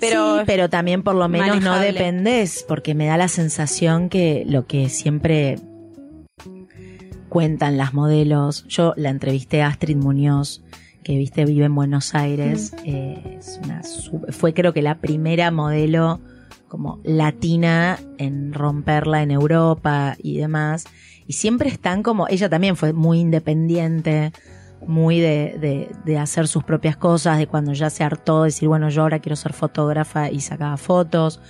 pero, 0.00 0.38
sí, 0.38 0.44
pero 0.46 0.68
también 0.70 1.02
por 1.02 1.14
lo 1.14 1.28
menos 1.28 1.62
no 1.62 1.78
dependes, 1.78 2.64
porque 2.66 2.94
me 2.94 3.06
da 3.06 3.16
la 3.16 3.28
sensación 3.28 4.08
que 4.08 4.44
lo 4.46 4.66
que 4.66 4.88
siempre 4.88 5.58
cuentan 7.28 7.76
las 7.76 7.94
modelos, 7.94 8.66
yo 8.66 8.94
la 8.96 9.10
entrevisté 9.10 9.62
a 9.62 9.68
Astrid 9.68 9.96
Muñoz, 9.96 10.62
que 11.04 11.16
viste 11.16 11.44
vive 11.44 11.66
en 11.66 11.74
Buenos 11.74 12.14
Aires, 12.14 12.74
eh, 12.84 13.38
es 13.38 13.60
una, 13.62 13.82
fue 14.30 14.52
creo 14.54 14.72
que 14.72 14.82
la 14.82 14.96
primera 14.96 15.50
modelo 15.50 16.20
como 16.66 17.00
latina 17.04 17.98
en 18.18 18.52
romperla 18.52 19.22
en 19.22 19.30
Europa 19.30 20.16
y 20.22 20.38
demás, 20.38 20.86
y 21.26 21.34
siempre 21.34 21.68
están 21.68 22.02
como, 22.02 22.26
ella 22.28 22.48
también 22.48 22.76
fue 22.76 22.92
muy 22.92 23.20
independiente, 23.20 24.32
muy 24.86 25.20
de, 25.20 25.90
de, 26.04 26.18
hacer 26.18 26.48
sus 26.48 26.64
propias 26.64 26.96
cosas, 26.96 27.38
de 27.38 27.46
cuando 27.46 27.72
ya 27.72 27.90
se 27.90 28.04
hartó, 28.04 28.44
decir, 28.44 28.68
bueno, 28.68 28.88
yo 28.88 29.02
ahora 29.02 29.18
quiero 29.18 29.36
ser 29.36 29.52
fotógrafa 29.52 30.30
y 30.30 30.40
sacaba 30.40 30.76
fotos. 30.76 31.40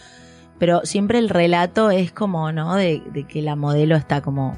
Pero 0.58 0.82
siempre 0.84 1.18
el 1.18 1.28
relato 1.28 1.90
es 1.90 2.12
como, 2.12 2.52
¿no? 2.52 2.75
De, 2.75 3.02
que 3.28 3.40
la 3.40 3.56
modelo 3.56 3.96
está 3.96 4.20
como, 4.20 4.56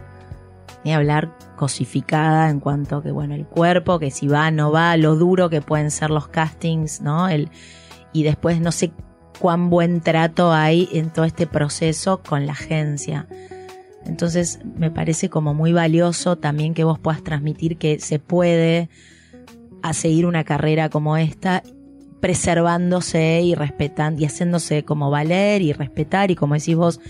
ni 0.84 0.92
hablar, 0.92 1.36
cosificada 1.56 2.50
en 2.50 2.60
cuanto 2.60 3.02
que, 3.02 3.12
bueno, 3.12 3.34
el 3.34 3.46
cuerpo, 3.46 3.98
que 3.98 4.10
si 4.10 4.26
va, 4.26 4.50
no 4.50 4.72
va, 4.72 4.96
lo 4.96 5.14
duro 5.14 5.48
que 5.48 5.60
pueden 5.60 5.90
ser 5.90 6.10
los 6.10 6.28
castings, 6.28 7.02
¿no? 7.02 7.28
El, 7.28 7.50
y 8.12 8.24
después 8.24 8.60
no 8.60 8.72
sé 8.72 8.92
cuán 9.38 9.70
buen 9.70 10.00
trato 10.00 10.52
hay 10.52 10.88
en 10.92 11.10
todo 11.10 11.24
este 11.24 11.46
proceso 11.46 12.22
con 12.22 12.46
la 12.46 12.52
agencia. 12.52 13.26
Entonces 14.06 14.60
me 14.76 14.90
parece 14.90 15.28
como 15.28 15.54
muy 15.54 15.72
valioso 15.72 16.36
también 16.36 16.74
que 16.74 16.84
vos 16.84 16.98
puedas 16.98 17.22
transmitir 17.22 17.76
que 17.76 17.98
se 18.00 18.18
puede 18.18 18.88
a 19.82 19.92
seguir 19.92 20.26
una 20.26 20.44
carrera 20.44 20.88
como 20.88 21.16
esta 21.16 21.62
preservándose 22.20 23.40
y 23.42 23.54
respetando 23.54 24.22
y 24.22 24.26
haciéndose 24.26 24.84
como 24.84 25.10
valer 25.10 25.60
y 25.60 25.72
respetar 25.72 26.30
y 26.30 26.36
como 26.36 26.54
decís 26.54 26.76
vos, 26.76 27.00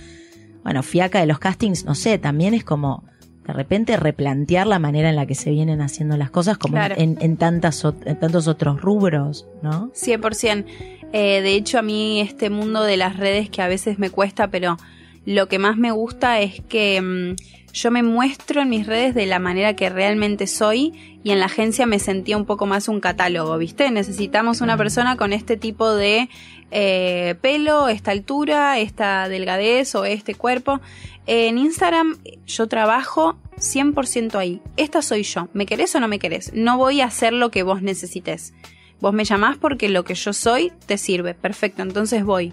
bueno, 0.63 0.83
fiaca 0.83 1.21
de 1.21 1.27
los 1.27 1.39
castings, 1.39 1.85
no 1.85 1.95
sé, 1.95 2.19
también 2.19 2.55
es 2.55 2.65
como 2.65 3.05
de 3.47 3.53
repente 3.53 3.97
replantear 3.97 4.67
la 4.67 4.79
manera 4.79 5.11
en 5.11 5.17
la 5.17 5.27
que 5.27 5.35
se 5.35 5.51
vienen 5.51 5.81
haciendo 5.81 6.17
las 6.17 6.31
cosas 6.31 6.57
como 6.59 6.79
en, 6.79 7.19
en, 7.21 7.37
tantas, 7.37 7.85
en 7.85 8.19
tantos 8.19 8.49
otros 8.49 8.81
rubros, 8.81 9.47
¿no? 9.63 9.91
100%. 9.93 10.65
Eh, 11.13 11.43
de 11.43 11.55
hecho, 11.55 11.79
a 11.79 11.83
mí 11.83 12.21
este 12.21 12.49
mundo 12.51 12.83
de 12.83 12.97
las 12.97 13.19
redes 13.19 13.51
que 13.51 13.61
a 13.61 13.69
veces 13.69 13.99
me 13.99 14.11
cuesta, 14.11 14.49
pero 14.49 14.79
lo 15.25 15.49
que 15.49 15.59
más 15.59 15.77
me 15.77 15.91
gusta 15.91 16.41
es 16.41 16.61
que 16.69 17.01
mm, 17.01 17.37
yo 17.73 17.91
me 17.91 18.03
muestro 18.03 18.61
en 18.61 18.69
mis 18.69 18.87
redes 18.87 19.15
de 19.15 19.27
la 19.27 19.39
manera 19.39 19.75
que 19.75 19.89
realmente 19.89 20.47
soy 20.47 20.93
y 21.25 21.31
en 21.31 21.41
la 21.41 21.47
agencia 21.47 21.87
me 21.87 21.99
sentía 21.99 22.37
un 22.37 22.45
poco 22.45 22.67
más 22.67 22.89
un 22.89 23.01
catálogo, 23.01 23.57
¿viste? 23.57 23.91
Necesitamos 23.91 24.61
una 24.61 24.77
persona 24.77 25.17
con 25.17 25.33
este 25.33 25.57
tipo 25.57 25.95
de 25.95 26.29
eh, 26.71 27.35
pelo, 27.41 27.89
esta 27.89 28.11
altura, 28.11 28.79
esta 28.79 29.29
delgadez 29.29 29.95
o 29.95 30.05
este 30.05 30.35
cuerpo. 30.35 30.81
En 31.27 31.57
Instagram 31.57 32.19
yo 32.47 32.67
trabajo 32.67 33.39
100% 33.57 34.35
ahí. 34.35 34.61
Esta 34.77 35.01
soy 35.01 35.23
yo. 35.23 35.49
¿Me 35.53 35.67
querés 35.67 35.95
o 35.95 36.01
no 36.01 36.09
me 36.09 36.19
querés? 36.19 36.53
No 36.55 36.77
voy 36.77 37.01
a 37.01 37.07
hacer 37.07 37.33
lo 37.33 37.51
que 37.51 37.63
vos 37.63 37.81
necesites. 37.81 38.53
Vos 39.01 39.15
me 39.15 39.25
llamás 39.25 39.57
porque 39.57 39.89
lo 39.89 40.05
que 40.05 40.15
yo 40.15 40.33
soy 40.33 40.73
te 40.87 40.99
sirve. 40.99 41.35
Perfecto, 41.35 41.83
entonces 41.83 42.25
voy. 42.25 42.53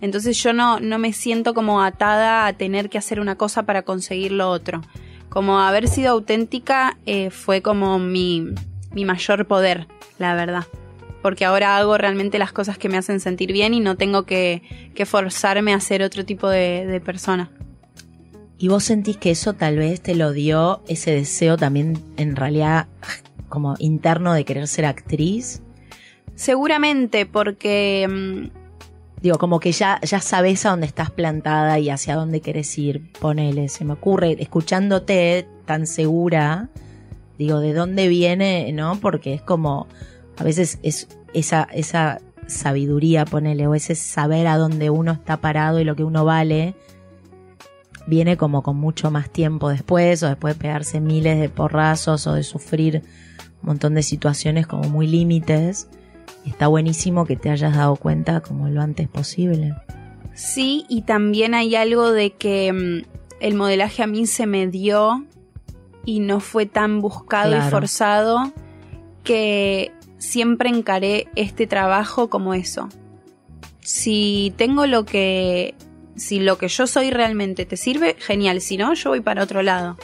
Entonces 0.00 0.42
yo 0.42 0.52
no, 0.52 0.80
no 0.80 0.98
me 0.98 1.12
siento 1.12 1.54
como 1.54 1.82
atada 1.82 2.46
a 2.46 2.52
tener 2.52 2.90
que 2.90 2.98
hacer 2.98 3.20
una 3.20 3.36
cosa 3.36 3.64
para 3.64 3.82
conseguir 3.82 4.32
lo 4.32 4.50
otro. 4.50 4.82
Como 5.28 5.58
haber 5.58 5.88
sido 5.88 6.10
auténtica 6.10 6.96
eh, 7.06 7.30
fue 7.30 7.62
como 7.62 7.98
mi, 7.98 8.46
mi 8.92 9.04
mayor 9.04 9.46
poder, 9.46 9.86
la 10.18 10.34
verdad. 10.34 10.64
Porque 11.22 11.44
ahora 11.44 11.76
hago 11.76 11.96
realmente 11.96 12.38
las 12.38 12.52
cosas 12.52 12.76
que 12.76 12.88
me 12.88 12.98
hacen 12.98 13.18
sentir 13.18 13.52
bien 13.52 13.72
y 13.72 13.80
no 13.80 13.96
tengo 13.96 14.24
que, 14.24 14.62
que 14.94 15.06
forzarme 15.06 15.72
a 15.72 15.80
ser 15.80 16.02
otro 16.02 16.24
tipo 16.24 16.48
de, 16.48 16.86
de 16.86 17.00
persona. 17.00 17.50
¿Y 18.58 18.68
vos 18.68 18.84
sentís 18.84 19.16
que 19.16 19.30
eso 19.30 19.54
tal 19.54 19.78
vez 19.78 20.00
te 20.00 20.14
lo 20.14 20.32
dio 20.32 20.82
ese 20.86 21.10
deseo 21.10 21.56
también 21.56 21.98
en 22.16 22.36
realidad 22.36 22.86
como 23.48 23.74
interno 23.78 24.32
de 24.32 24.44
querer 24.44 24.68
ser 24.68 24.84
actriz? 24.84 25.62
Seguramente, 26.34 27.26
porque 27.26 28.06
mm, 28.08 28.63
Digo, 29.24 29.38
como 29.38 29.58
que 29.58 29.72
ya, 29.72 29.98
ya 30.02 30.20
sabes 30.20 30.66
a 30.66 30.70
dónde 30.72 30.86
estás 30.86 31.10
plantada 31.10 31.78
y 31.78 31.88
hacia 31.88 32.14
dónde 32.14 32.42
querés 32.42 32.76
ir. 32.76 33.10
Ponele, 33.22 33.70
se 33.70 33.86
me 33.86 33.94
ocurre, 33.94 34.36
escuchándote 34.38 35.48
tan 35.64 35.86
segura, 35.86 36.68
digo, 37.38 37.60
¿de 37.60 37.72
dónde 37.72 38.08
viene, 38.08 38.70
no? 38.74 39.00
Porque 39.00 39.32
es 39.32 39.40
como, 39.40 39.86
a 40.36 40.44
veces 40.44 40.78
es 40.82 41.08
esa, 41.32 41.66
esa 41.72 42.20
sabiduría, 42.46 43.24
ponele, 43.24 43.66
o 43.66 43.74
ese 43.74 43.94
saber 43.94 44.46
a 44.46 44.58
dónde 44.58 44.90
uno 44.90 45.12
está 45.12 45.38
parado 45.38 45.80
y 45.80 45.84
lo 45.84 45.96
que 45.96 46.04
uno 46.04 46.26
vale, 46.26 46.74
viene 48.06 48.36
como 48.36 48.62
con 48.62 48.76
mucho 48.76 49.10
más 49.10 49.30
tiempo 49.30 49.70
después, 49.70 50.22
o 50.22 50.28
después 50.28 50.54
de 50.54 50.60
pegarse 50.60 51.00
miles 51.00 51.40
de 51.40 51.48
porrazos 51.48 52.26
o 52.26 52.34
de 52.34 52.42
sufrir 52.42 53.02
un 53.62 53.68
montón 53.68 53.94
de 53.94 54.02
situaciones 54.02 54.66
como 54.66 54.90
muy 54.90 55.06
límites 55.06 55.88
está 56.50 56.66
buenísimo 56.66 57.26
que 57.26 57.36
te 57.36 57.50
hayas 57.50 57.76
dado 57.76 57.96
cuenta 57.96 58.40
como 58.40 58.68
lo 58.68 58.80
antes 58.80 59.08
posible. 59.08 59.74
Sí, 60.34 60.84
y 60.88 61.02
también 61.02 61.54
hay 61.54 61.76
algo 61.76 62.12
de 62.12 62.32
que 62.32 62.72
mm, 62.72 63.02
el 63.40 63.54
modelaje 63.54 64.02
a 64.02 64.06
mí 64.06 64.26
se 64.26 64.46
me 64.46 64.66
dio 64.66 65.24
y 66.04 66.20
no 66.20 66.40
fue 66.40 66.66
tan 66.66 67.00
buscado 67.00 67.56
y 67.56 67.60
forzado 67.70 68.52
que 69.22 69.92
siempre 70.18 70.68
encaré 70.68 71.28
este 71.34 71.66
trabajo 71.66 72.28
como 72.28 72.54
eso. 72.54 72.88
Si 73.80 74.52
tengo 74.56 74.86
lo 74.86 75.04
que 75.04 75.74
si 76.16 76.40
lo 76.40 76.58
que 76.58 76.68
yo 76.68 76.86
soy 76.86 77.10
realmente 77.10 77.66
te 77.66 77.76
sirve, 77.76 78.16
genial, 78.18 78.60
si 78.60 78.76
no, 78.76 78.94
yo 78.94 79.10
voy 79.10 79.20
para 79.20 79.42
otro 79.42 79.62
lado. 79.62 79.96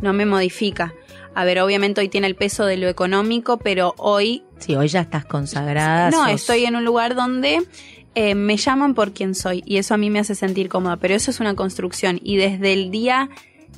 No 0.00 0.12
me 0.12 0.26
modifica. 0.26 0.94
A 1.34 1.44
ver, 1.44 1.60
obviamente 1.60 2.00
hoy 2.00 2.08
tiene 2.08 2.26
el 2.26 2.36
peso 2.36 2.64
de 2.64 2.76
lo 2.76 2.88
económico, 2.88 3.58
pero 3.58 3.94
hoy... 3.98 4.44
Sí, 4.58 4.76
hoy 4.76 4.88
ya 4.88 5.00
estás 5.00 5.24
consagrada. 5.24 6.10
No, 6.10 6.26
estoy 6.26 6.64
en 6.64 6.76
un 6.76 6.84
lugar 6.84 7.14
donde 7.14 7.66
eh, 8.14 8.34
me 8.34 8.56
llaman 8.56 8.94
por 8.94 9.12
quien 9.12 9.34
soy 9.34 9.62
y 9.66 9.78
eso 9.78 9.94
a 9.94 9.96
mí 9.96 10.10
me 10.10 10.20
hace 10.20 10.34
sentir 10.34 10.68
cómoda, 10.68 10.96
pero 10.96 11.14
eso 11.14 11.30
es 11.30 11.40
una 11.40 11.56
construcción 11.56 12.20
y 12.22 12.36
desde 12.36 12.72
el 12.72 12.90
día 12.92 13.28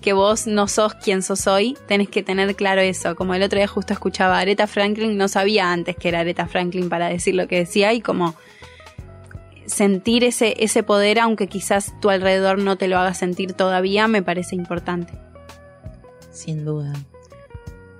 que 0.03 0.13
vos 0.13 0.47
no 0.47 0.69
sos 0.69 0.95
quien 0.95 1.23
sos 1.23 1.47
hoy, 1.47 1.77
tenés 1.89 2.09
que 2.09 2.23
tener 2.23 2.55
claro 2.55 2.83
eso. 2.83 3.17
Como 3.17 3.35
el 3.35 3.43
otro 3.43 3.59
día 3.59 3.67
justo 3.67 3.95
escuchaba 3.95 4.37
a 4.37 4.41
Aretha 4.41 4.67
Franklin, 4.67 5.17
no 5.17 5.27
sabía 5.27 5.73
antes 5.73 5.97
que 5.97 6.09
era 6.09 6.21
Aretha 6.21 6.47
Franklin 6.47 6.91
para 6.91 7.09
decir 7.09 7.35
lo 7.35 7.49
que 7.49 7.57
decía 7.57 7.95
y 7.95 8.03
como 8.03 8.35
sentir 9.65 10.23
ese, 10.23 10.55
ese 10.59 10.83
poder, 10.83 11.19
aunque 11.19 11.49
quizás 11.49 11.99
tu 12.01 12.11
alrededor 12.11 12.59
no 12.59 12.77
te 12.77 12.89
lo 12.89 12.99
haga 12.99 13.15
sentir 13.15 13.55
todavía, 13.55 14.07
me 14.07 14.23
parece 14.23 14.55
importante. 14.55 15.15
Sin 16.31 16.65
duda. 16.65 16.93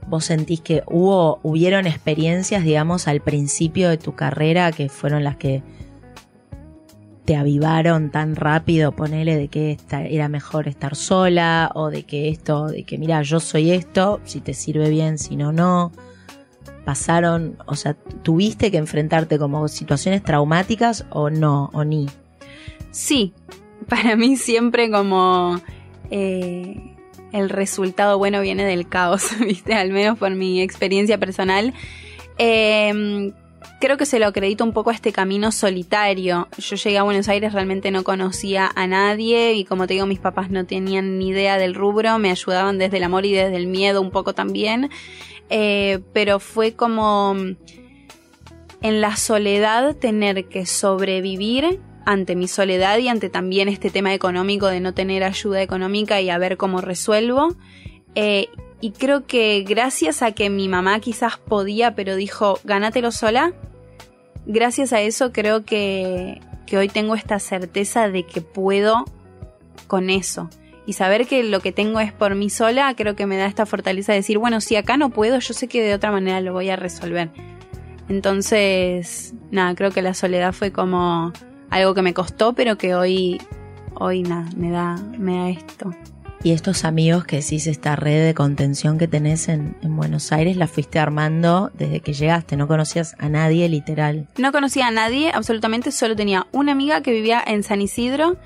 ¿Vos 0.09 0.25
sentís 0.27 0.61
que 0.61 0.83
hubo, 0.87 1.41
hubieron 1.43 1.87
experiencias, 1.87 2.63
digamos, 2.63 3.09
al 3.09 3.21
principio 3.21 3.89
de 3.89 3.99
tu 3.99 4.15
carrera 4.15 4.71
que 4.73 4.89
fueron 4.89 5.25
las 5.25 5.37
que 5.37 5.63
te 7.27 7.35
avivaron 7.35 8.11
tan 8.11 8.37
rápido, 8.37 8.93
ponele 8.93 9.37
de 9.37 9.49
que 9.49 9.79
era 9.91 10.29
mejor 10.29 10.69
estar 10.69 10.95
sola 10.95 11.73
o 11.75 11.91
de 11.91 12.05
que 12.05 12.29
esto, 12.29 12.69
de 12.69 12.85
que 12.85 12.99
mira, 12.99 13.21
yo 13.23 13.41
soy 13.41 13.73
esto, 13.73 14.21
si 14.25 14.41
te 14.41 14.55
sirve 14.55 14.89
bien, 14.89 15.19
si 15.19 15.35
no, 15.37 15.53
no. 15.53 15.91
Pasaron, 16.85 17.59
o 17.67 17.75
sea, 17.75 17.95
tuviste 17.95 18.71
que 18.71 18.77
enfrentarte 18.77 19.41
como 19.41 19.67
situaciones 19.67 20.23
traumáticas 20.23 21.05
o 21.11 21.29
no, 21.29 21.69
o 21.73 21.83
ni. 21.83 22.07
Sí, 22.93 23.35
para 23.89 24.15
mí 24.15 24.37
siempre 24.37 24.89
como 24.89 25.61
eh, 26.11 26.96
el 27.37 27.51
resultado 27.51 28.19
bueno 28.19 28.41
viene 28.41 28.65
del 28.65 28.89
caos, 28.89 29.29
¿viste? 29.41 29.75
Al 29.75 29.91
menos 29.91 30.19
por 30.19 30.31
mi 30.33 30.61
experiencia 30.63 31.19
personal. 31.19 31.75
Eh, 32.39 33.33
creo 33.81 33.97
que 33.97 34.07
se 34.07 34.19
lo 34.19 34.27
acredito 34.27 34.65
un 34.65 34.73
poco 34.73 34.91
a 34.91 34.95
este 34.95 35.13
camino 35.13 35.53
solitario. 35.53 36.49
Yo 36.59 36.77
llegué 36.77 36.99
a 36.99 37.03
Buenos 37.03 37.29
Aires, 37.29 37.53
realmente 37.53 37.91
no 37.91 38.05
conocía 38.05 38.71
a 38.75 38.87
nadie 38.87 39.53
y 39.55 39.65
como 39.65 39.87
te 39.87 39.95
digo, 39.95 40.07
mis 40.07 40.19
papás 40.19 40.51
no 40.51 40.67
tenían 40.67 41.19
ni 41.19 41.29
idea 41.29 41.59
del 41.59 41.75
rubro, 41.75 42.19
me 42.19 42.31
ayudaban 42.31 42.79
desde 42.79 42.99
el 42.99 43.05
amor 43.05 43.27
y 43.27 43.33
desde 43.33 43.57
el 43.57 43.67
miedo 43.67 44.01
un 44.01 44.11
poco 44.11 44.35
también. 44.35 44.91
Eh, 45.49 46.01
pero 46.13 46.41
fue 46.41 46.75
como 46.75 47.37
en 48.83 49.01
la 49.01 49.17
soledad 49.17 49.95
tener 49.97 50.47
que 50.47 50.67
sobrevivir 50.67 51.81
ante 52.07 52.37
mi 52.37 52.49
soledad 52.49 52.97
y 52.99 53.09
ante 53.09 53.29
también 53.29 53.69
este 53.69 53.91
tema 53.91 54.15
económico 54.15 54.69
de 54.69 54.81
no 54.81 54.95
tener 54.95 55.25
ayuda 55.25 55.61
económica 55.61 56.21
y 56.21 56.31
a 56.31 56.39
ver 56.39 56.57
cómo 56.57 56.81
resuelvo. 56.81 57.55
Eh, 58.15 58.49
y 58.81 58.93
creo 58.93 59.27
que 59.27 59.65
gracias 59.69 60.23
a 60.23 60.31
que 60.33 60.49
mi 60.49 60.69
mamá 60.69 61.01
quizás 61.01 61.37
podía, 61.37 61.95
pero 61.97 62.15
dijo, 62.15 62.61
gánatelo 62.63 63.11
sola, 63.11 63.53
gracias 64.47 64.93
a 64.93 65.01
eso 65.01 65.33
creo 65.33 65.65
que, 65.65 66.41
que 66.65 66.79
hoy 66.79 66.89
tengo 66.89 67.17
esta 67.17 67.41
certeza 67.41 68.09
de 68.09 68.23
que 68.23 68.41
puedo 68.41 69.05
con 69.89 70.09
eso. 70.09 70.49
Y 70.87 70.93
saber 70.93 71.27
que 71.27 71.43
lo 71.43 71.59
que 71.59 71.73
tengo 71.73 71.99
es 71.99 72.13
por 72.13 72.37
mí 72.37 72.51
sola, 72.51 72.95
creo 72.95 73.17
que 73.17 73.27
me 73.27 73.37
da 73.37 73.47
esta 73.47 73.67
fortaleza 73.67 74.13
de 74.13 74.19
decir, 74.19 74.39
bueno, 74.39 74.61
si 74.61 74.77
acá 74.77 74.97
no 74.97 75.11
puedo, 75.11 75.41
yo 75.41 75.55
sé 75.55 75.67
que 75.67 75.83
de 75.83 75.93
otra 75.93 76.13
manera 76.13 76.41
lo 76.41 76.53
voy 76.53 76.71
a 76.71 76.77
resolver. 76.77 77.31
Entonces, 78.09 79.35
nada, 79.51 79.75
creo 79.75 79.91
que 79.91 80.03
la 80.03 80.15
soledad 80.15 80.53
fue 80.53 80.71
como 80.71 81.33
algo 81.71 81.95
que 81.95 82.03
me 82.03 82.15
costó, 82.15 82.53
pero 82.53 82.79
que 82.79 82.95
hoy, 82.95 83.41
hoy 83.95 84.23
nada, 84.23 84.49
me 84.57 84.71
da, 84.71 84.97
me 85.19 85.37
da 85.37 85.51
esto. 85.51 85.93
Y 86.43 86.53
estos 86.53 86.85
amigos 86.85 87.25
que 87.25 87.37
decís, 87.37 87.67
esta 87.67 87.97
red 87.97 88.25
de 88.25 88.35
contención 88.35 88.99
que 88.99 89.09
tenés 89.09 89.49
en, 89.49 89.75
Buenos 89.83 90.31
Aires, 90.31 90.57
la 90.57 90.69
fuiste 90.69 90.99
armando 90.99 91.73
desde 91.75 92.01
que 92.01 92.13
llegaste, 92.13 92.57
no 92.57 92.69
conocías 92.69 93.17
a 93.19 93.29
nadie 93.29 93.69
literal. 93.69 94.29
No 94.39 94.53
conocía 94.53 94.87
a 94.87 94.91
nadie, 94.91 95.33
absolutamente, 95.35 95.91
solo 95.91 96.15
tenía 96.15 96.47
una 96.53 96.73
amiga 96.73 97.01
que 97.01 97.11
vivía 97.11 97.43
en 97.45 97.63
San 97.65 97.83
Isidro 97.83 98.37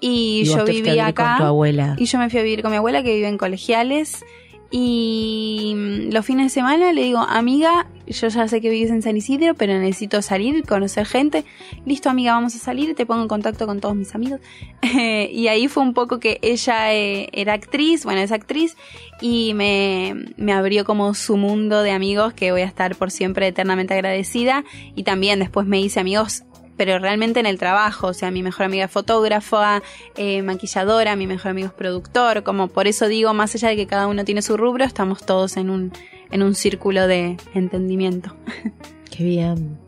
y, 0.00 0.44
yo 0.44 0.64
vivía 0.66 1.06
acá. 1.06 1.36
Con 1.36 1.38
tu 1.38 1.44
abuela. 1.44 1.96
Y 1.98 2.04
yo 2.04 2.18
me 2.18 2.28
fui 2.28 2.40
a 2.40 2.42
vivir 2.42 2.60
con 2.60 2.72
mi 2.72 2.76
abuela 2.76 3.02
que 3.02 3.14
vive 3.14 3.28
en 3.28 3.38
colegiales 3.38 4.22
y 4.70 6.08
los 6.10 6.26
fines 6.26 6.46
de 6.46 6.50
semana 6.50 6.92
le 6.92 7.02
digo, 7.02 7.18
amiga, 7.18 7.86
yo 8.06 8.28
ya 8.28 8.48
sé 8.48 8.60
que 8.60 8.68
vives 8.68 8.90
en 8.90 9.02
San 9.02 9.16
Isidro, 9.16 9.54
pero 9.54 9.78
necesito 9.78 10.22
salir, 10.22 10.64
conocer 10.64 11.06
gente. 11.06 11.44
Listo, 11.84 12.10
amiga, 12.10 12.32
vamos 12.32 12.54
a 12.56 12.58
salir, 12.58 12.94
te 12.94 13.06
pongo 13.06 13.22
en 13.22 13.28
contacto 13.28 13.66
con 13.66 13.80
todos 13.80 13.94
mis 13.94 14.14
amigos. 14.14 14.40
y 14.82 15.48
ahí 15.48 15.68
fue 15.68 15.82
un 15.82 15.94
poco 15.94 16.18
que 16.18 16.38
ella 16.42 16.92
eh, 16.92 17.28
era 17.32 17.52
actriz, 17.52 18.04
bueno, 18.04 18.20
es 18.20 18.32
actriz, 18.32 18.76
y 19.20 19.54
me, 19.54 20.32
me 20.36 20.52
abrió 20.52 20.84
como 20.84 21.14
su 21.14 21.36
mundo 21.36 21.82
de 21.82 21.92
amigos 21.92 22.34
que 22.34 22.50
voy 22.50 22.62
a 22.62 22.66
estar 22.66 22.96
por 22.96 23.10
siempre 23.10 23.46
eternamente 23.46 23.94
agradecida. 23.94 24.64
Y 24.96 25.04
también 25.04 25.38
después 25.38 25.66
me 25.66 25.80
hice 25.80 26.00
amigos 26.00 26.42
pero 26.76 26.98
realmente 26.98 27.40
en 27.40 27.46
el 27.46 27.58
trabajo, 27.58 28.08
o 28.08 28.14
sea, 28.14 28.30
mi 28.30 28.42
mejor 28.42 28.66
amiga 28.66 28.84
es 28.84 28.90
fotógrafa, 28.90 29.82
eh, 30.16 30.42
maquilladora, 30.42 31.16
mi 31.16 31.26
mejor 31.26 31.52
amigo 31.52 31.68
es 31.68 31.74
productor, 31.74 32.42
como 32.42 32.68
por 32.68 32.86
eso 32.86 33.08
digo, 33.08 33.32
más 33.34 33.54
allá 33.54 33.68
de 33.68 33.76
que 33.76 33.86
cada 33.86 34.06
uno 34.06 34.24
tiene 34.24 34.42
su 34.42 34.56
rubro, 34.56 34.84
estamos 34.84 35.24
todos 35.24 35.56
en 35.56 35.70
un, 35.70 35.92
en 36.30 36.42
un 36.42 36.54
círculo 36.54 37.06
de 37.06 37.36
entendimiento. 37.54 38.34
Qué 39.10 39.24
bien. 39.24 39.78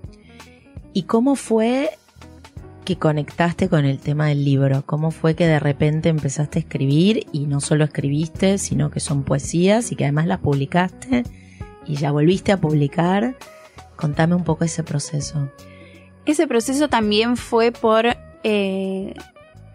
¿Y 0.92 1.02
cómo 1.02 1.36
fue 1.36 1.90
que 2.84 2.96
conectaste 2.96 3.68
con 3.68 3.84
el 3.84 3.98
tema 3.98 4.28
del 4.28 4.44
libro? 4.44 4.82
¿Cómo 4.86 5.10
fue 5.10 5.34
que 5.34 5.46
de 5.46 5.60
repente 5.60 6.08
empezaste 6.08 6.58
a 6.58 6.62
escribir 6.62 7.26
y 7.32 7.46
no 7.46 7.60
solo 7.60 7.84
escribiste, 7.84 8.56
sino 8.56 8.90
que 8.90 9.00
son 9.00 9.24
poesías 9.24 9.92
y 9.92 9.96
que 9.96 10.04
además 10.04 10.26
las 10.26 10.38
publicaste 10.38 11.24
y 11.86 11.96
ya 11.96 12.10
volviste 12.10 12.50
a 12.50 12.56
publicar? 12.56 13.36
Contame 13.96 14.34
un 14.34 14.44
poco 14.44 14.64
ese 14.64 14.82
proceso. 14.82 15.50
Ese 16.28 16.46
proceso 16.46 16.90
también 16.90 17.38
fue 17.38 17.72
por 17.72 18.04
eh, 18.44 19.14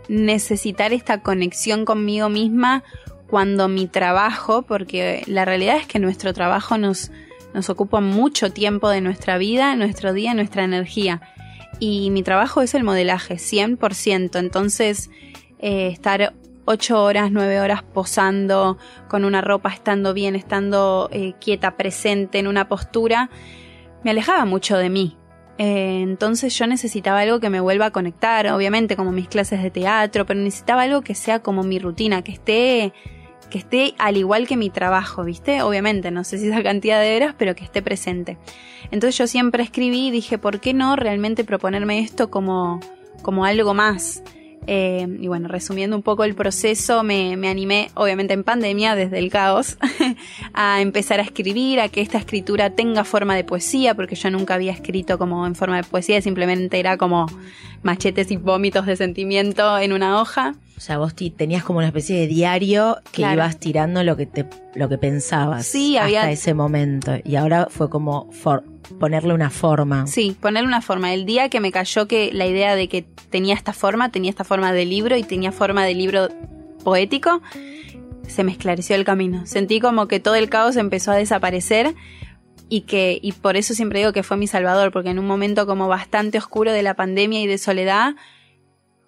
necesitar 0.08 0.94
esta 0.94 1.22
conexión 1.24 1.84
conmigo 1.84 2.30
misma 2.30 2.84
cuando 3.28 3.68
mi 3.68 3.88
trabajo, 3.88 4.62
porque 4.62 5.24
la 5.26 5.46
realidad 5.46 5.78
es 5.78 5.88
que 5.88 5.98
nuestro 5.98 6.32
trabajo 6.32 6.78
nos, 6.78 7.10
ocupa 7.68 8.02
mucho 8.02 8.54
tiempo 8.54 8.90
de 8.90 9.02
nuestra 9.02 9.40
vida, 9.40 9.76
nuestro 9.76 10.14
día, 10.14 10.36
nuestra 10.36 10.64
energía. 10.64 11.22
Y 11.80 12.12
mi 12.12 12.22
trabajo 12.22 12.62
es 12.62 12.76
el 12.76 12.84
modelaje, 12.84 13.38
100%. 13.38 14.38
Entonces, 14.38 15.10
eh, 15.58 15.88
estar 15.88 16.36
ocho 16.66 17.02
horas, 17.02 17.32
nueve 17.32 17.62
horas 17.62 17.82
posando 17.82 18.78
con 19.08 19.26
una 19.26 19.42
ropa, 19.42 19.74
estando 19.74 20.14
bien, 20.14 20.36
estando 20.36 21.10
eh, 21.12 21.34
quieta, 21.42 21.78
presente 21.78 22.38
en 22.38 22.46
una 22.46 22.68
postura, 22.68 23.32
me 24.04 24.12
alejaba 24.12 24.46
mucho 24.46 24.78
de 24.78 24.92
mí. 24.92 25.18
Eh, 25.58 26.02
entonces 26.02 26.58
yo 26.58 26.66
necesitaba 26.66 27.20
algo 27.20 27.40
que 27.40 27.50
me 27.50 27.60
vuelva 27.60 27.88
a 27.88 27.92
conectar, 27.92 28.48
obviamente 28.48 28.96
como 28.96 29.12
mis 29.12 29.28
clases 29.28 29.62
de 29.62 29.70
teatro, 29.70 30.26
pero 30.26 30.40
necesitaba 30.40 30.84
algo 30.84 31.02
que 31.02 31.16
sea 31.16 31.40
como 31.40 31.64
mi 31.64 31.80
rutina, 31.80 32.24
que 32.24 32.32
esté 32.32 32.94
que 33.50 33.60
esté 33.60 33.94
al 34.00 34.18
igual 34.18 34.48
que 34.48 34.58
mi 34.58 34.72
trabajo, 34.72 35.24
¿viste? 35.24 35.62
Obviamente, 35.62 36.10
no 36.10 36.24
sé 36.24 36.40
si 36.40 36.48
esa 36.48 36.64
cantidad 36.64 37.00
de 37.00 37.16
horas, 37.16 37.36
pero 37.38 37.54
que 37.54 37.64
esté 37.64 37.84
presente. 37.84 38.40
Entonces 38.90 39.16
yo 39.16 39.28
siempre 39.28 39.62
escribí 39.62 40.08
y 40.08 40.12
dije, 40.12 40.40
¿por 40.40 40.60
qué 40.60 40.74
no 40.74 40.96
realmente 40.96 41.44
proponerme 41.44 42.00
esto 42.00 42.32
como, 42.32 42.80
como 43.22 43.46
algo 43.46 43.76
más? 43.76 44.24
Eh, 44.68 45.08
y 45.20 45.28
bueno, 45.28 45.48
resumiendo 45.48 45.96
un 45.96 46.04
poco 46.04 46.24
el 46.24 46.36
proceso, 46.36 47.04
me, 47.04 47.36
me, 47.38 47.50
animé, 47.50 47.90
obviamente 47.96 48.34
en 48.34 48.44
pandemia, 48.44 48.96
desde 48.96 49.20
el 49.20 49.30
caos, 49.30 49.78
a 50.54 50.82
empezar 50.82 51.20
a 51.20 51.24
escribir, 51.24 51.80
a 51.80 51.90
que 51.90 52.02
esta 52.02 52.18
escritura 52.18 52.70
tenga 52.72 53.04
forma 53.04 53.36
de 53.36 53.44
poesía, 53.44 53.96
porque 53.96 54.16
yo 54.16 54.30
nunca 54.30 54.56
había 54.56 54.72
escrito 54.72 55.18
como 55.18 55.46
en 55.46 55.56
forma 55.56 55.78
de 55.78 55.84
poesía, 55.84 56.22
simplemente 56.22 56.80
era 56.80 56.98
como 56.98 57.28
machetes 57.84 58.32
y 58.32 58.38
vómitos 58.38 58.86
de 58.86 58.96
sentimiento 58.96 59.78
en 59.78 59.94
una 59.94 60.20
hoja. 60.22 60.56
O 60.78 60.82
sea, 60.82 60.98
vos 60.98 61.14
tenías 61.16 61.64
como 61.64 61.80
una 61.80 61.88
especie 61.88 62.18
de 62.18 62.28
diario 62.28 62.98
que 63.12 63.22
ibas 63.22 63.60
tirando 63.60 64.04
lo 64.04 64.18
que 64.18 64.26
te 64.26 64.46
lo 64.76 64.90
que 64.90 64.98
pensabas 64.98 65.66
sí, 65.68 65.98
hasta 65.98 66.32
ese 66.32 66.54
momento 66.54 67.14
y 67.24 67.36
ahora 67.36 67.68
fue 67.70 67.90
como 67.90 68.30
ponerle 69.00 69.34
una 69.34 69.50
forma. 69.50 70.08
Sí, 70.08 70.36
ponerle 70.40 70.68
una 70.68 70.82
forma. 70.82 71.14
El 71.14 71.26
día 71.26 71.50
que 71.50 71.60
me 71.60 71.72
cayó 71.72 72.08
que 72.08 72.32
la 72.34 72.48
idea 72.48 72.76
de 72.76 72.90
que 72.90 73.06
tenía 73.30 73.54
esta 73.54 73.74
forma, 73.74 74.10
tenía 74.10 74.30
esta 74.30 74.44
forma 74.44 74.74
de 74.74 74.86
libro 74.86 75.16
y 75.16 75.24
tenía 75.24 75.52
forma 75.52 75.86
de 75.86 75.94
libro 75.94 76.30
poético, 76.84 77.42
se 78.28 78.44
me 78.44 78.52
esclareció 78.52 78.96
el 78.96 79.06
camino. 79.06 79.46
Sentí 79.46 79.80
como 79.80 80.08
que 80.08 80.20
todo 80.20 80.36
el 80.36 80.50
caos 80.50 80.76
empezó 80.76 81.12
a 81.12 81.16
desaparecer 81.16 81.96
y 82.70 82.82
que 82.82 83.20
y 83.22 83.32
por 83.34 83.58
eso 83.58 83.74
siempre 83.74 84.00
digo 84.00 84.14
que 84.14 84.24
fue 84.24 84.38
mi 84.38 84.48
salvador, 84.48 84.92
porque 84.92 85.10
en 85.10 85.20
un 85.20 85.28
momento 85.28 85.66
como 85.66 85.88
bastante 85.88 86.38
oscuro 86.38 86.72
de 86.72 86.84
la 86.84 86.96
pandemia 86.96 87.42
y 87.42 87.48
de 87.48 87.58
soledad, 87.58 88.16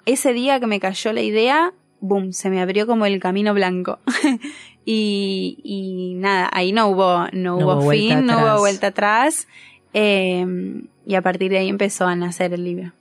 ese 0.05 0.33
día 0.33 0.59
que 0.59 0.67
me 0.67 0.79
cayó 0.79 1.13
la 1.13 1.21
idea, 1.21 1.73
boom, 1.99 2.33
se 2.33 2.49
me 2.49 2.61
abrió 2.61 2.87
como 2.87 3.05
el 3.05 3.19
camino 3.19 3.53
blanco. 3.53 3.99
y, 4.85 5.59
y, 5.63 6.13
nada, 6.15 6.49
ahí 6.53 6.71
no 6.71 6.87
hubo, 6.87 7.27
no, 7.33 7.57
hubo, 7.57 7.89
fin, 7.89 8.25
no 8.25 8.37
hubo 8.37 8.59
vuelta 8.59 8.87
atrás. 8.87 9.47
Em, 9.93 10.87
y 11.05 11.15
a 11.15 11.21
partir 11.21 11.51
de 11.51 11.57
ahí 11.57 11.69
empezó 11.69 12.05
a 12.05 12.15
nacer 12.15 12.53
el 12.53 12.63
libro. 12.63 12.93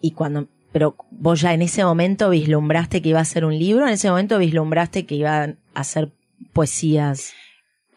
Y 0.00 0.12
cuando, 0.12 0.48
pero 0.72 0.96
vos 1.10 1.40
ya 1.40 1.52
en 1.52 1.62
ese 1.62 1.84
momento 1.84 2.30
vislumbraste 2.30 3.02
que 3.02 3.10
iba 3.10 3.20
a 3.20 3.24
ser 3.24 3.44
un 3.44 3.58
libro, 3.58 3.86
en 3.86 3.92
ese 3.92 4.08
momento 4.08 4.38
vislumbraste 4.38 5.06
que 5.06 5.16
iba 5.16 5.54
a 5.74 5.84
ser 5.84 6.10
poesías. 6.52 7.34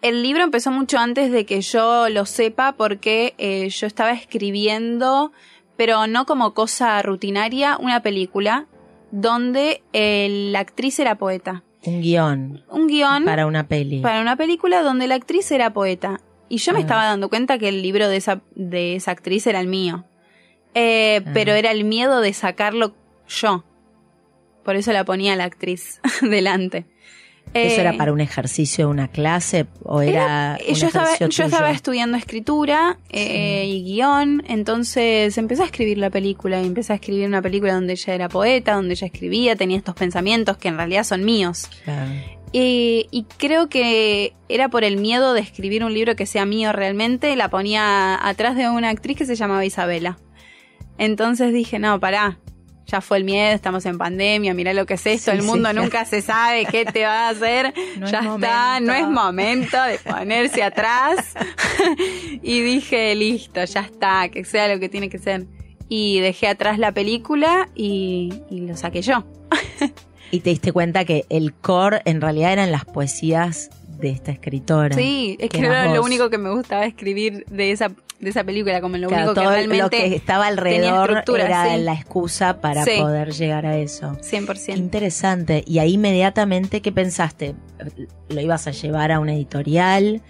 El 0.03 0.21
libro 0.21 0.43
empezó 0.43 0.69
mucho 0.69 0.99
antes 0.99 1.31
de 1.31 1.45
que 1.45 1.61
yo 1.61 2.09
lo 2.09 2.27
sepa 2.27 2.73
porque 2.73 3.33
eh, 3.39 3.69
yo 3.69 3.87
estaba 3.87 4.11
escribiendo 4.11 5.31
pero 5.75 6.07
no 6.07 6.25
como 6.25 6.53
cosa 6.53 7.01
rutinaria, 7.01 7.77
una 7.77 8.01
película 8.01 8.67
donde 9.11 9.81
la 9.93 10.59
actriz 10.59 10.99
era 10.99 11.15
poeta. 11.15 11.63
Un 11.85 12.01
guion. 12.01 12.63
Un 12.69 12.87
guion. 12.87 13.25
Para 13.25 13.45
una 13.45 13.67
peli. 13.67 13.99
Para 13.99 14.21
una 14.21 14.35
película 14.35 14.81
donde 14.81 15.07
la 15.07 15.15
actriz 15.15 15.51
era 15.51 15.73
poeta. 15.73 16.21
Y 16.49 16.57
yo 16.57 16.71
me 16.71 16.79
ah. 16.79 16.81
estaba 16.81 17.05
dando 17.05 17.29
cuenta 17.29 17.57
que 17.57 17.69
el 17.69 17.81
libro 17.81 18.07
de 18.07 18.17
esa, 18.17 18.41
de 18.55 18.95
esa 18.95 19.11
actriz 19.11 19.45
era 19.47 19.59
el 19.59 19.67
mío. 19.67 20.05
Eh, 20.73 21.21
ah. 21.25 21.31
Pero 21.33 21.53
era 21.53 21.71
el 21.71 21.83
miedo 21.83 22.21
de 22.21 22.33
sacarlo 22.33 22.95
yo. 23.27 23.63
Por 24.63 24.75
eso 24.75 24.93
la 24.93 25.03
ponía 25.03 25.35
la 25.35 25.45
actriz 25.45 25.99
delante. 26.21 26.85
¿Eso 27.53 27.81
era 27.81 27.93
eh, 27.93 27.97
para 27.97 28.11
un 28.11 28.19
ejercicio, 28.19 28.89
una 28.89 29.07
clase 29.07 29.67
o 29.83 30.01
era, 30.01 30.57
yo, 30.57 30.87
estaba, 30.87 31.17
yo 31.17 31.45
estaba 31.45 31.69
estudiando 31.69 32.17
escritura 32.17 32.97
eh, 33.09 33.65
y 33.67 33.83
guion, 33.83 34.43
entonces 34.47 35.37
empecé 35.37 35.61
a 35.61 35.65
escribir 35.65 35.99
la 35.99 36.09
película 36.09 36.61
y 36.61 36.65
empecé 36.65 36.93
a 36.93 36.95
escribir 36.95 37.27
una 37.27 37.43
película 37.43 37.73
donde 37.73 37.93
ella 37.93 38.15
era 38.15 38.29
poeta, 38.29 38.73
donde 38.73 38.95
ella 38.95 39.05
escribía, 39.05 39.55
tenía 39.55 39.77
estos 39.77 39.93
pensamientos 39.93 40.57
que 40.57 40.67
en 40.67 40.77
realidad 40.77 41.03
son 41.03 41.23
míos. 41.23 41.69
y 42.51 43.25
creo 43.37 43.69
que 43.69 44.33
era 44.49 44.69
por 44.69 44.83
el 44.83 44.97
miedo 44.97 45.33
de 45.33 45.41
escribir 45.41 45.83
un 45.83 45.93
libro 45.93 46.15
que 46.15 46.25
sea 46.25 46.45
mío 46.45 46.71
realmente, 46.71 47.35
la 47.35 47.49
ponía 47.49 48.27
atrás 48.27 48.55
de 48.55 48.67
una 48.67 48.89
actriz 48.89 49.17
que 49.17 49.25
se 49.25 49.35
llamaba 49.35 49.63
Isabela. 49.63 50.17
Entonces 50.97 51.53
dije, 51.53 51.79
no, 51.79 51.99
pará, 51.99 52.39
ya 52.85 53.01
fue 53.01 53.17
el 53.17 53.23
miedo, 53.23 53.53
estamos 53.53 53.85
en 53.85 53.97
pandemia, 53.97 54.53
mira 54.53 54.73
lo 54.73 54.85
que 54.85 54.95
es 54.95 55.05
esto, 55.05 55.31
el 55.31 55.43
mundo 55.43 55.71
nunca 55.73 56.05
se 56.05 56.21
sabe 56.21 56.65
qué 56.65 56.85
te 56.85 57.03
va 57.05 57.27
a 57.27 57.29
hacer, 57.29 57.73
ya 57.99 58.19
está, 58.19 58.79
no 58.79 58.93
es 58.93 59.07
momento 59.07 59.81
de 59.83 59.97
ponerse 59.99 60.63
atrás. 60.63 61.33
y 62.41 62.61
dije, 62.61 63.15
listo, 63.15 63.63
ya 63.63 63.81
está, 63.81 64.29
que 64.29 64.43
sea 64.45 64.67
lo 64.67 64.79
que 64.79 64.89
tiene 64.89 65.09
que 65.09 65.17
ser. 65.17 65.45
Y 65.89 66.19
dejé 66.21 66.47
atrás 66.47 66.79
la 66.79 66.91
película 66.91 67.69
y, 67.75 68.33
y 68.49 68.61
lo 68.61 68.75
saqué 68.75 69.01
yo. 69.01 69.23
y 70.31 70.39
te 70.39 70.49
diste 70.49 70.71
cuenta 70.71 71.05
que 71.05 71.25
el 71.29 71.53
core 71.53 72.01
en 72.05 72.21
realidad 72.21 72.53
eran 72.53 72.71
las 72.71 72.85
poesías 72.85 73.69
de 74.03 74.09
esta 74.09 74.31
escritora. 74.31 74.95
Sí, 74.95 75.37
es 75.39 75.49
que, 75.49 75.59
era 75.59 75.93
lo 75.93 76.03
único 76.03 76.29
que 76.29 76.37
me 76.37 76.49
gustaba 76.49 76.85
escribir 76.85 77.45
de 77.45 77.71
esa 77.71 77.91
de 78.23 78.29
esa 78.29 78.43
película, 78.43 78.81
como 78.81 78.97
lo 78.97 79.09
único 79.09 79.33
que 79.33 79.41
realmente 79.41 79.83
lo 79.83 79.89
que 79.89 80.15
estaba 80.15 80.47
alrededor 80.47 81.23
era 81.37 81.77
la 81.77 81.93
excusa 81.93 82.61
para 82.61 82.83
poder 82.85 83.33
llegar 83.33 83.65
a 83.65 83.77
eso. 83.77 84.17
100%. 84.21 84.77
Interesante. 84.77 85.63
Y 85.65 85.79
ahí 85.79 85.93
inmediatamente, 85.93 86.81
¿qué 86.81 86.91
pensaste? 86.91 87.55
¿Lo 88.29 88.41
ibas 88.41 88.67
a 88.67 88.71
llevar 88.71 89.11
a 89.11 89.19
una 89.19 89.33
editorial? 89.33 90.21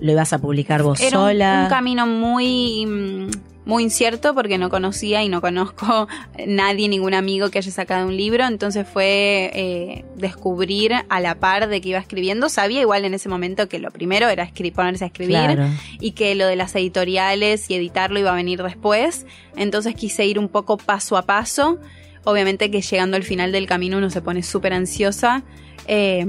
¿Lo 0.00 0.12
ibas 0.12 0.32
a 0.32 0.38
publicar 0.38 0.82
vos 0.82 0.98
sola? 0.98 1.62
un 1.64 1.70
camino 1.70 2.06
muy 2.06 2.86
mm, 2.86 3.30
muy 3.68 3.82
incierto 3.82 4.34
porque 4.34 4.56
no 4.56 4.70
conocía 4.70 5.22
y 5.22 5.28
no 5.28 5.42
conozco 5.42 6.08
nadie, 6.46 6.88
ningún 6.88 7.12
amigo 7.12 7.50
que 7.50 7.58
haya 7.58 7.70
sacado 7.70 8.06
un 8.06 8.16
libro, 8.16 8.46
entonces 8.46 8.86
fue 8.90 9.50
eh, 9.52 10.04
descubrir 10.16 10.94
a 11.10 11.20
la 11.20 11.34
par 11.34 11.68
de 11.68 11.82
que 11.82 11.90
iba 11.90 11.98
escribiendo. 11.98 12.48
Sabía 12.48 12.80
igual 12.80 13.04
en 13.04 13.12
ese 13.12 13.28
momento 13.28 13.68
que 13.68 13.78
lo 13.78 13.90
primero 13.90 14.30
era 14.30 14.50
ponerse 14.74 15.04
a 15.04 15.08
escribir 15.08 15.60
y 16.00 16.12
que 16.12 16.34
lo 16.34 16.46
de 16.46 16.56
las 16.56 16.74
editoriales 16.76 17.68
y 17.68 17.74
editarlo 17.74 18.18
iba 18.18 18.32
a 18.32 18.34
venir 18.34 18.62
después, 18.62 19.26
entonces 19.54 19.94
quise 19.94 20.24
ir 20.24 20.38
un 20.38 20.48
poco 20.48 20.78
paso 20.78 21.18
a 21.18 21.26
paso. 21.26 21.78
Obviamente 22.24 22.70
que 22.70 22.80
llegando 22.80 23.18
al 23.18 23.22
final 23.22 23.52
del 23.52 23.66
camino 23.66 23.98
uno 23.98 24.08
se 24.08 24.22
pone 24.22 24.42
súper 24.42 24.72
ansiosa. 24.72 25.44
Eh, 25.86 26.24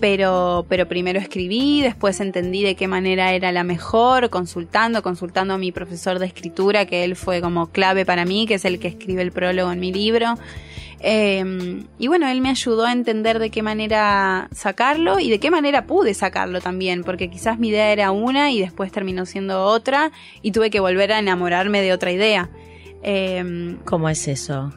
pero, 0.00 0.66
pero 0.68 0.88
primero 0.88 1.18
escribí, 1.18 1.80
después 1.80 2.20
entendí 2.20 2.62
de 2.62 2.74
qué 2.74 2.88
manera 2.88 3.32
era 3.32 3.52
la 3.52 3.64
mejor, 3.64 4.30
consultando, 4.30 5.02
consultando 5.02 5.54
a 5.54 5.58
mi 5.58 5.72
profesor 5.72 6.18
de 6.18 6.26
escritura, 6.26 6.86
que 6.86 7.04
él 7.04 7.16
fue 7.16 7.40
como 7.40 7.68
clave 7.68 8.04
para 8.04 8.24
mí, 8.24 8.46
que 8.46 8.54
es 8.54 8.64
el 8.64 8.78
que 8.78 8.88
escribe 8.88 9.22
el 9.22 9.32
prólogo 9.32 9.70
en 9.70 9.80
mi 9.80 9.92
libro. 9.92 10.34
Em, 11.00 11.84
y 11.98 12.08
bueno, 12.08 12.28
él 12.28 12.40
me 12.40 12.48
ayudó 12.48 12.84
a 12.84 12.92
entender 12.92 13.38
de 13.38 13.50
qué 13.50 13.62
manera 13.62 14.48
sacarlo 14.52 15.20
y 15.20 15.30
de 15.30 15.38
qué 15.38 15.50
manera 15.50 15.86
pude 15.86 16.14
sacarlo 16.14 16.60
también, 16.60 17.04
porque 17.04 17.30
quizás 17.30 17.58
mi 17.58 17.68
idea 17.68 17.92
era 17.92 18.10
una 18.10 18.50
y 18.50 18.60
después 18.60 18.90
terminó 18.90 19.26
siendo 19.26 19.62
otra 19.64 20.10
y 20.42 20.52
tuve 20.52 20.70
que 20.70 20.80
volver 20.80 21.12
a 21.12 21.18
enamorarme 21.18 21.82
de 21.82 21.92
otra 21.92 22.10
idea. 22.12 22.50
Em, 23.02 23.76
¿Cómo 23.84 24.08
es 24.08 24.26
eso? 24.26 24.72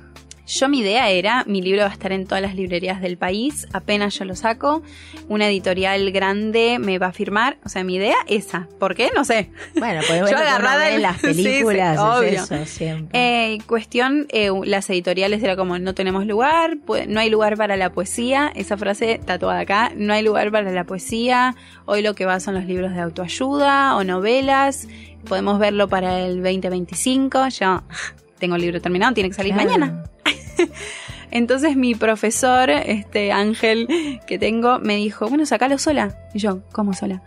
Yo 0.49 0.67
mi 0.67 0.79
idea 0.79 1.11
era, 1.11 1.43
mi 1.45 1.61
libro 1.61 1.81
va 1.81 1.89
a 1.89 1.93
estar 1.93 2.11
en 2.11 2.25
todas 2.25 2.41
las 2.41 2.55
librerías 2.55 3.01
del 3.01 3.19
país, 3.19 3.67
apenas 3.71 4.17
yo 4.17 4.25
lo 4.25 4.35
saco, 4.35 4.81
una 5.27 5.47
editorial 5.47 6.11
grande 6.11 6.79
me 6.79 6.97
va 6.97 7.07
a 7.07 7.11
firmar, 7.11 7.59
o 7.63 7.69
sea, 7.69 7.83
mi 7.83 7.97
idea 7.97 8.15
esa, 8.25 8.67
¿por 8.79 8.95
qué? 8.95 9.11
No 9.15 9.25
sé. 9.25 9.51
Bueno, 9.77 10.01
pues 10.07 10.27
yo 10.27 10.35
agarrada 10.35 10.89
en 10.89 11.03
las 11.03 11.19
películas, 11.21 11.99
eso 12.23 12.65
siempre. 12.65 13.09
Eh, 13.53 13.59
cuestión, 13.67 14.25
eh, 14.29 14.49
las 14.63 14.89
editoriales 14.89 15.43
era 15.43 15.55
como, 15.55 15.77
no 15.77 15.93
tenemos 15.93 16.25
lugar, 16.25 16.79
no 17.07 17.19
hay 17.19 17.29
lugar 17.29 17.55
para 17.55 17.77
la 17.77 17.91
poesía, 17.91 18.51
esa 18.55 18.75
frase 18.75 19.21
tatuada 19.23 19.59
acá, 19.59 19.91
no 19.95 20.13
hay 20.13 20.23
lugar 20.23 20.51
para 20.51 20.71
la 20.71 20.83
poesía, 20.83 21.55
hoy 21.85 22.01
lo 22.01 22.15
que 22.15 22.25
va 22.25 22.39
son 22.39 22.55
los 22.55 22.65
libros 22.65 22.95
de 22.95 23.01
autoayuda 23.01 23.95
o 23.97 24.03
novelas, 24.03 24.87
podemos 25.27 25.59
verlo 25.59 25.87
para 25.87 26.21
el 26.21 26.41
2025, 26.41 27.49
yo 27.49 27.83
tengo 28.39 28.55
el 28.55 28.61
libro 28.61 28.81
terminado, 28.81 29.13
tiene 29.13 29.29
que 29.29 29.35
salir 29.35 29.53
mañana. 29.53 30.03
Entonces 31.31 31.75
mi 31.75 31.95
profesor, 31.95 32.69
este 32.69 33.31
Ángel 33.31 34.19
que 34.25 34.39
tengo, 34.39 34.79
me 34.79 34.95
dijo, 34.95 35.27
bueno, 35.27 35.45
sacalo 35.45 35.77
sola. 35.77 36.15
Y 36.33 36.39
yo, 36.39 36.61
¿cómo 36.71 36.93
sola? 36.93 37.21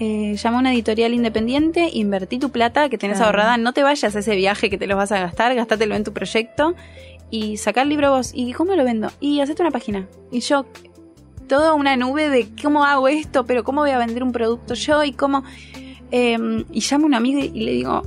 Eh, 0.00 0.34
llama 0.36 0.56
a 0.56 0.60
una 0.60 0.72
editorial 0.72 1.14
independiente, 1.14 1.88
invertí 1.92 2.38
tu 2.38 2.50
plata 2.50 2.88
que 2.88 2.98
tenés 2.98 3.20
ahorrada, 3.20 3.58
no 3.58 3.72
te 3.72 3.82
vayas 3.82 4.16
a 4.16 4.18
ese 4.18 4.34
viaje 4.34 4.68
que 4.68 4.78
te 4.78 4.86
lo 4.86 4.96
vas 4.96 5.12
a 5.12 5.20
gastar, 5.20 5.54
gastátelo 5.54 5.94
en 5.94 6.02
tu 6.02 6.12
proyecto 6.12 6.74
y 7.30 7.58
sacar 7.58 7.84
el 7.84 7.90
libro 7.90 8.10
vos. 8.10 8.32
¿Y 8.34 8.52
cómo 8.52 8.74
lo 8.74 8.84
vendo? 8.84 9.10
Y 9.20 9.40
hacete 9.40 9.62
una 9.62 9.70
página. 9.70 10.08
Y 10.32 10.40
yo, 10.40 10.66
toda 11.48 11.74
una 11.74 11.96
nube 11.96 12.28
de 12.28 12.48
cómo 12.60 12.84
hago 12.84 13.08
esto, 13.08 13.44
pero 13.44 13.62
cómo 13.62 13.82
voy 13.82 13.90
a 13.90 13.98
vender 13.98 14.22
un 14.22 14.32
producto 14.32 14.74
yo 14.74 15.04
y 15.04 15.12
cómo... 15.12 15.44
Em, 16.10 16.64
y 16.70 16.80
llamo 16.80 17.04
a 17.04 17.06
un 17.06 17.14
amigo 17.14 17.40
y 17.40 17.60
le 17.60 17.72
digo, 17.72 18.02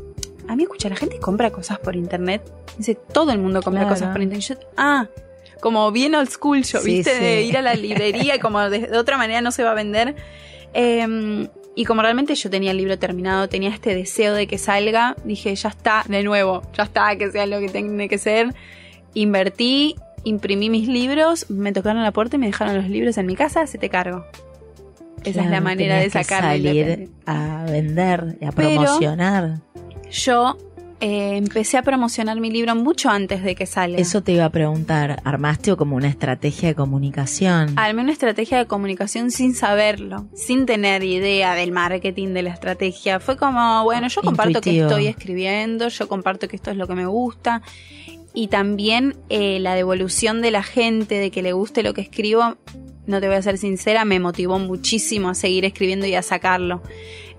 a 0.47 0.55
mí 0.55 0.63
escucha, 0.63 0.89
la 0.89 0.95
gente 0.95 1.19
compra 1.19 1.51
cosas 1.51 1.79
por 1.79 1.95
internet. 1.95 2.41
Dice, 2.77 2.95
todo 2.95 3.31
el 3.31 3.39
mundo 3.39 3.61
compra 3.61 3.87
cosas 3.87 4.11
por 4.11 4.21
internet. 4.21 4.59
ah, 4.77 5.07
como 5.59 5.91
bien 5.91 6.15
old 6.15 6.29
school 6.29 6.63
yo, 6.63 6.81
¿viste? 6.83 7.19
De 7.19 7.43
ir 7.43 7.57
a 7.57 7.61
la 7.61 7.73
librería 7.73 8.35
y 8.35 8.39
como 8.39 8.69
de, 8.69 8.95
otra 8.97 9.17
manera 9.17 9.41
no 9.41 9.51
se 9.51 9.63
va 9.63 9.71
a 9.71 9.73
vender. 9.73 10.15
Em, 10.73 11.47
y 11.75 11.85
como 11.85 12.01
realmente 12.01 12.35
yo 12.35 12.49
tenía 12.49 12.71
el 12.71 12.77
libro 12.77 12.97
terminado, 12.97 13.49
tenía 13.49 13.69
este 13.69 13.93
deseo 13.95 14.33
de 14.33 14.47
que 14.47 14.57
salga, 14.57 15.15
dije, 15.23 15.55
ya 15.55 15.69
está, 15.69 16.03
de 16.07 16.23
nuevo, 16.23 16.63
ya 16.73 16.83
está, 16.83 17.15
que 17.17 17.31
sea 17.31 17.45
lo 17.45 17.59
que 17.59 17.69
tiene 17.69 18.09
que 18.09 18.17
ser. 18.17 18.53
Invertí, 19.13 19.95
imprimí 20.23 20.69
mis 20.69 20.87
libros, 20.87 21.49
me 21.49 21.71
tocaron 21.71 22.03
la 22.03 22.11
puerta 22.11 22.35
y 22.35 22.39
me 22.39 22.47
dejaron 22.47 22.75
los 22.75 22.89
libros 22.89 23.17
en 23.17 23.25
mi 23.25 23.35
casa, 23.35 23.65
se 23.67 23.77
te 23.77 23.89
cargo. 23.89 24.25
Esa 25.23 25.43
es 25.43 25.49
la 25.49 25.61
manera 25.61 25.97
de 25.97 26.09
sacar 26.09 26.43
salir 26.43 27.09
a 27.25 27.65
vender, 27.69 28.37
a 28.45 28.51
promocionar 28.51 29.59
yo 30.11 30.57
eh, 30.99 31.37
empecé 31.37 31.77
a 31.77 31.83
promocionar 31.83 32.39
mi 32.39 32.49
libro 32.49 32.75
mucho 32.75 33.09
antes 33.09 33.43
de 33.43 33.53
que 33.53 33.67
salga. 33.67 33.99
Eso 33.99 34.23
te 34.23 34.31
iba 34.31 34.45
a 34.45 34.49
preguntar, 34.49 35.21
¿armaste 35.23 35.75
como 35.75 35.95
una 35.95 36.07
estrategia 36.07 36.69
de 36.69 36.75
comunicación? 36.75 37.77
Armé 37.77 38.01
una 38.01 38.11
estrategia 38.11 38.57
de 38.57 38.65
comunicación 38.65 39.29
sin 39.29 39.53
saberlo, 39.53 40.25
sin 40.33 40.65
tener 40.65 41.03
idea 41.03 41.53
del 41.53 41.71
marketing, 41.71 42.29
de 42.29 42.41
la 42.41 42.49
estrategia. 42.49 43.19
Fue 43.19 43.37
como, 43.37 43.83
bueno, 43.83 44.07
yo 44.07 44.21
comparto 44.21 44.59
que 44.59 44.81
estoy 44.81 45.05
escribiendo, 45.05 45.87
yo 45.89 46.07
comparto 46.07 46.47
que 46.47 46.55
esto 46.55 46.71
es 46.71 46.77
lo 46.77 46.87
que 46.87 46.95
me 46.95 47.05
gusta. 47.05 47.61
Y 48.33 48.47
también 48.47 49.15
eh, 49.29 49.59
la 49.59 49.75
devolución 49.75 50.41
de 50.41 50.49
la 50.49 50.63
gente, 50.63 51.15
de 51.15 51.29
que 51.29 51.43
le 51.43 51.53
guste 51.53 51.83
lo 51.83 51.93
que 51.93 52.01
escribo, 52.01 52.57
no 53.05 53.21
te 53.21 53.27
voy 53.27 53.35
a 53.37 53.41
ser 53.41 53.57
sincera, 53.57 54.03
me 54.03 54.19
motivó 54.19 54.59
muchísimo 54.59 55.29
a 55.29 55.35
seguir 55.35 55.63
escribiendo 55.63 56.07
y 56.07 56.15
a 56.15 56.21
sacarlo. 56.21 56.81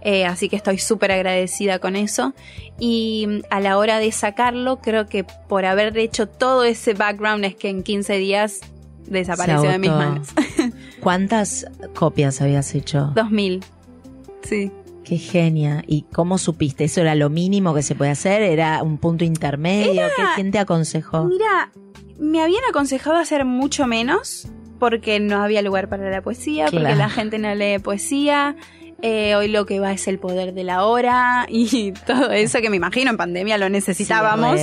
Eh, 0.00 0.24
así 0.24 0.48
que 0.48 0.56
estoy 0.56 0.78
súper 0.78 1.12
agradecida 1.12 1.78
con 1.78 1.96
eso. 1.96 2.34
Y 2.78 3.26
mm, 3.28 3.40
a 3.50 3.60
la 3.60 3.78
hora 3.78 3.98
de 3.98 4.12
sacarlo, 4.12 4.78
creo 4.80 5.06
que 5.06 5.24
por 5.24 5.64
haber 5.64 5.96
hecho 5.98 6.28
todo 6.28 6.64
ese 6.64 6.94
background 6.94 7.44
es 7.44 7.56
que 7.56 7.68
en 7.68 7.82
15 7.82 8.16
días 8.16 8.60
desapareció 9.06 9.70
de 9.70 9.78
mis 9.78 9.90
manos. 9.90 10.28
¿Cuántas 11.00 11.66
copias 11.94 12.40
habías 12.40 12.74
hecho? 12.74 13.12
2000. 13.14 13.64
Sí. 14.42 14.70
Qué 15.04 15.16
genia. 15.16 15.82
¿Y 15.86 16.02
cómo 16.02 16.38
supiste? 16.38 16.84
¿Eso 16.84 17.00
era 17.00 17.14
lo 17.14 17.30
mínimo 17.30 17.74
que 17.74 17.82
se 17.82 17.94
puede 17.94 18.10
hacer? 18.10 18.42
¿Era 18.42 18.82
un 18.82 18.98
punto 18.98 19.24
intermedio? 19.24 20.02
¿Qué, 20.16 20.22
¿Quién 20.34 20.50
te 20.50 20.58
aconsejó? 20.58 21.24
Mira, 21.24 21.72
me 22.18 22.42
habían 22.42 22.62
aconsejado 22.68 23.16
hacer 23.16 23.44
mucho 23.44 23.86
menos 23.86 24.48
porque 24.78 25.20
no 25.20 25.42
había 25.42 25.62
lugar 25.62 25.88
para 25.88 26.10
la 26.10 26.22
poesía, 26.22 26.66
porque 26.66 26.94
la 26.94 27.08
gente 27.08 27.38
no 27.38 27.54
lee 27.54 27.78
poesía. 27.78 28.56
Eh, 29.00 29.36
hoy 29.36 29.48
lo 29.48 29.64
que 29.64 29.78
va 29.78 29.92
es 29.92 30.08
el 30.08 30.18
poder 30.18 30.54
de 30.54 30.64
la 30.64 30.84
hora 30.84 31.46
y 31.48 31.92
todo 32.06 32.30
eso 32.30 32.60
que 32.60 32.70
me 32.70 32.76
imagino 32.76 33.10
en 33.10 33.16
pandemia 33.16 33.58
lo 33.58 33.68
necesitábamos. 33.68 34.60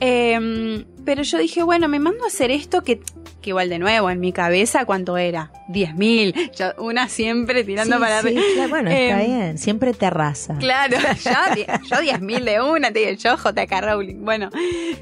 Em, 0.00 0.84
pero 1.04 1.22
yo 1.22 1.38
dije, 1.38 1.62
bueno, 1.62 1.88
me 1.88 1.98
mando 1.98 2.24
a 2.24 2.26
hacer 2.28 2.50
esto 2.50 2.82
que 2.82 3.00
que 3.42 3.50
igual 3.50 3.68
de 3.68 3.78
nuevo, 3.78 4.08
en 4.08 4.20
mi 4.20 4.32
cabeza, 4.32 4.86
¿cuánto 4.86 5.18
era? 5.18 5.50
10.000. 5.68 6.78
Una 6.78 7.08
siempre 7.08 7.64
tirando 7.64 7.98
para 7.98 8.22
sí, 8.22 8.38
bueno, 8.70 8.90
está 8.90 9.22
em, 9.22 9.26
bien. 9.26 9.58
Siempre 9.58 9.92
te 9.92 10.06
arrasa. 10.06 10.56
Claro, 10.58 10.96
yo, 11.24 11.66
yo 11.90 11.96
10.000 11.96 12.44
de 12.44 12.60
una, 12.62 12.92
te 12.92 13.00
digo 13.00 13.10
yo, 13.12 13.36
JK 13.36 13.72
Rowling. 13.82 14.24
Bueno, 14.24 14.48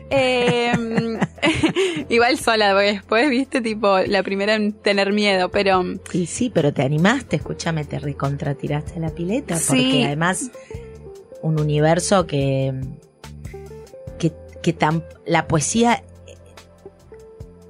em, 0.09 1.20
igual 2.09 2.38
sola, 2.38 2.72
porque 2.72 2.92
después, 2.94 3.31
viste, 3.31 3.61
tipo, 3.61 3.98
la 3.98 4.22
primera 4.22 4.55
en 4.55 4.72
tener 4.72 5.12
miedo, 5.12 5.50
pero... 5.50 5.85
Y 6.12 6.26
sí, 6.26 6.50
pero 6.53 6.72
te 6.72 6.83
animaste, 6.83 7.37
escúchame, 7.37 7.85
te 7.85 7.98
recontratiraste 7.98 8.94
a 8.96 9.00
la 9.00 9.11
pileta, 9.11 9.57
porque 9.68 10.05
además 10.07 10.50
un 11.42 11.61
universo 11.61 12.26
que... 12.26 12.74
que, 14.62 14.73
tan, 14.73 15.05
la 15.27 15.46
poesía 15.46 16.03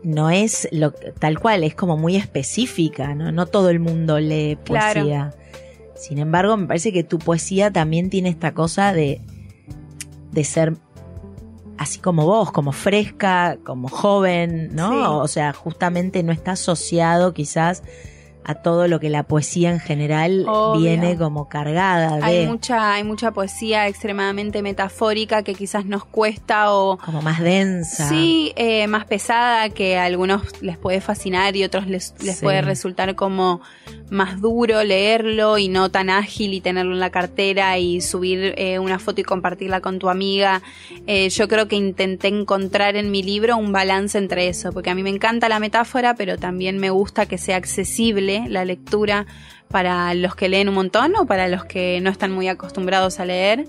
no 0.03 0.31
es 0.31 0.69
lo 0.73 0.93
tal 0.93 1.39
cual, 1.39 1.65
es 1.65 1.75
como 1.75 1.97
muy 1.97 2.17
específica, 2.17 3.15
¿no? 3.15 3.33
No 3.33 3.47
todo 3.47 3.71
el 3.71 3.81
mundo 3.81 4.19
lee 4.19 4.57
poesía. 4.57 5.35
Sin 5.95 6.19
embargo, 6.19 6.57
me 6.57 6.67
parece 6.67 6.93
que 6.93 7.05
tu 7.05 7.19
poesía 7.19 7.71
también 7.71 8.09
tiene 8.09 8.31
esta 8.31 8.55
cosa 8.55 8.95
de, 8.95 9.21
de 10.33 10.45
ser 10.45 10.77
así 11.77 11.99
como 11.99 12.27
vos, 12.27 12.53
como 12.53 12.73
fresca, 12.73 13.59
como 13.65 13.89
joven, 13.89 14.75
¿no? 14.75 15.19
O 15.19 15.29
sea, 15.29 15.53
justamente 15.53 16.23
no 16.23 16.33
está 16.33 16.53
asociado 16.53 17.33
quizás 17.35 17.83
a 18.45 18.55
todo 18.55 18.89
lo 18.89 19.01
que 19.01 19.11
la 19.11 19.23
poesía 19.23 19.71
en 19.71 19.81
general 19.81 20.47
viene 20.79 21.17
como 21.17 21.49
cargada 21.49 22.17
de. 22.17 22.25
Hay 22.25 22.47
mucha, 22.47 22.95
hay 22.95 23.05
mucha 23.05 23.33
poesía 23.33 23.87
extremadamente 23.87 24.63
metafórica 24.63 25.43
que 25.43 25.55
quizás 25.55 25.85
nos 25.85 26.05
cuesta 26.05 26.73
o. 26.73 26.99
Como 26.99 27.23
más 27.23 27.41
densa. 27.41 28.09
Sí, 28.09 28.53
eh, 28.57 28.87
más 28.87 29.05
pesada, 29.05 29.69
que 29.69 29.99
a 29.99 30.05
algunos 30.05 30.63
les 30.63 30.79
puede 30.79 31.01
fascinar 31.01 31.57
y 31.57 31.65
otros 31.65 31.87
les, 31.87 32.15
les 32.23 32.41
puede 32.41 32.63
resultar 32.63 33.15
como 33.15 33.61
más 34.11 34.41
duro 34.41 34.83
leerlo 34.83 35.59
y 35.59 35.69
no 35.69 35.91
tan 35.91 36.11
ágil 36.11 36.55
y 36.55 36.61
tenerlo 36.61 36.93
en 36.93 37.01
la 37.01 37.11
cartera 37.11 37.79
y 37.79 38.01
subir 38.01 38.55
eh, 38.57 38.79
una 38.79 38.99
foto 38.99 39.21
y 39.21 39.25
compartirla 39.25 39.81
con 39.81 39.99
tu 39.99 40.09
amiga. 40.09 40.63
Eh, 41.07 41.29
yo 41.29 41.47
creo 41.47 41.69
que 41.69 41.77
intenté 41.77 42.29
encontrar 42.29 42.97
en 42.97 43.11
mi 43.11 43.23
libro 43.23 43.57
un 43.57 43.73
balance 43.73 44.19
entre 44.19 44.49
eso, 44.49 44.73
porque 44.73 44.91
a 44.91 44.95
mí 44.95 45.03
me 45.03 45.11
encanta 45.11 45.49
la 45.49 45.61
metáfora, 45.61 46.15
pero 46.15 46.39
también 46.39 46.79
me 46.79 46.91
gusta 46.91 47.27
que 47.27 47.39
sea 47.39 47.57
accesible 47.57 48.30
la 48.49 48.65
lectura 48.65 49.27
para 49.69 50.13
los 50.15 50.35
que 50.35 50.49
leen 50.49 50.69
un 50.69 50.75
montón 50.75 51.15
o 51.17 51.27
para 51.27 51.49
los 51.49 51.65
que 51.65 52.01
no 52.01 52.11
están 52.11 52.33
muy 52.33 52.49
acostumbrados 52.49 53.21
a 53.21 53.25
leer. 53.25 53.65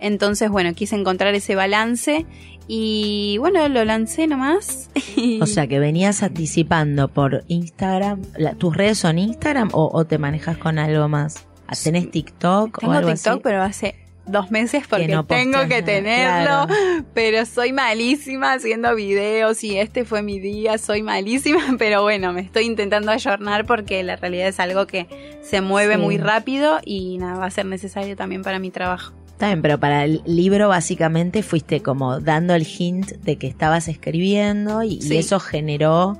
Entonces, 0.00 0.50
bueno, 0.50 0.74
quise 0.74 0.96
encontrar 0.96 1.34
ese 1.34 1.54
balance 1.54 2.26
y 2.66 3.36
bueno, 3.38 3.68
lo 3.68 3.84
lancé 3.84 4.26
nomás. 4.26 4.90
o 5.40 5.46
sea 5.46 5.66
que 5.66 5.78
venías 5.78 6.22
anticipando 6.22 7.08
por 7.08 7.44
Instagram. 7.48 8.22
¿Tus 8.58 8.76
redes 8.76 8.98
son 8.98 9.18
Instagram 9.18 9.70
o, 9.72 10.04
te 10.04 10.18
manejas 10.18 10.56
con 10.58 10.78
algo 10.78 11.08
más? 11.08 11.46
¿Tenés 11.84 12.10
TikTok 12.10 12.80
Tengo 12.80 12.92
o 12.92 12.96
algo 12.96 13.12
TikTok, 13.12 13.40
pero 13.42 13.62
hace 13.62 14.01
dos 14.26 14.50
meses 14.50 14.84
porque 14.88 15.18
tengo 15.26 15.66
que 15.68 15.82
tenerlo, 15.82 16.66
pero 17.14 17.44
soy 17.44 17.72
malísima 17.72 18.54
haciendo 18.54 18.94
videos 18.94 19.62
y 19.64 19.78
este 19.78 20.04
fue 20.04 20.22
mi 20.22 20.38
día, 20.38 20.78
soy 20.78 21.02
malísima, 21.02 21.60
pero 21.78 22.02
bueno, 22.02 22.32
me 22.32 22.40
estoy 22.40 22.64
intentando 22.64 23.10
ayornar 23.10 23.66
porque 23.66 24.02
la 24.02 24.16
realidad 24.16 24.48
es 24.48 24.60
algo 24.60 24.86
que 24.86 25.06
se 25.42 25.60
mueve 25.60 25.96
muy 25.96 26.18
rápido 26.18 26.78
y 26.84 27.18
nada, 27.18 27.38
va 27.38 27.46
a 27.46 27.50
ser 27.50 27.66
necesario 27.66 28.16
también 28.16 28.42
para 28.42 28.58
mi 28.58 28.70
trabajo. 28.70 29.12
Bien, 29.40 29.60
pero 29.60 29.80
para 29.80 30.04
el 30.04 30.22
libro 30.24 30.68
básicamente 30.68 31.42
fuiste 31.42 31.82
como 31.82 32.20
dando 32.20 32.54
el 32.54 32.64
hint 32.64 33.10
de 33.10 33.36
que 33.38 33.48
estabas 33.48 33.88
escribiendo 33.88 34.84
y, 34.84 35.00
eso 35.16 35.40
generó, 35.40 36.16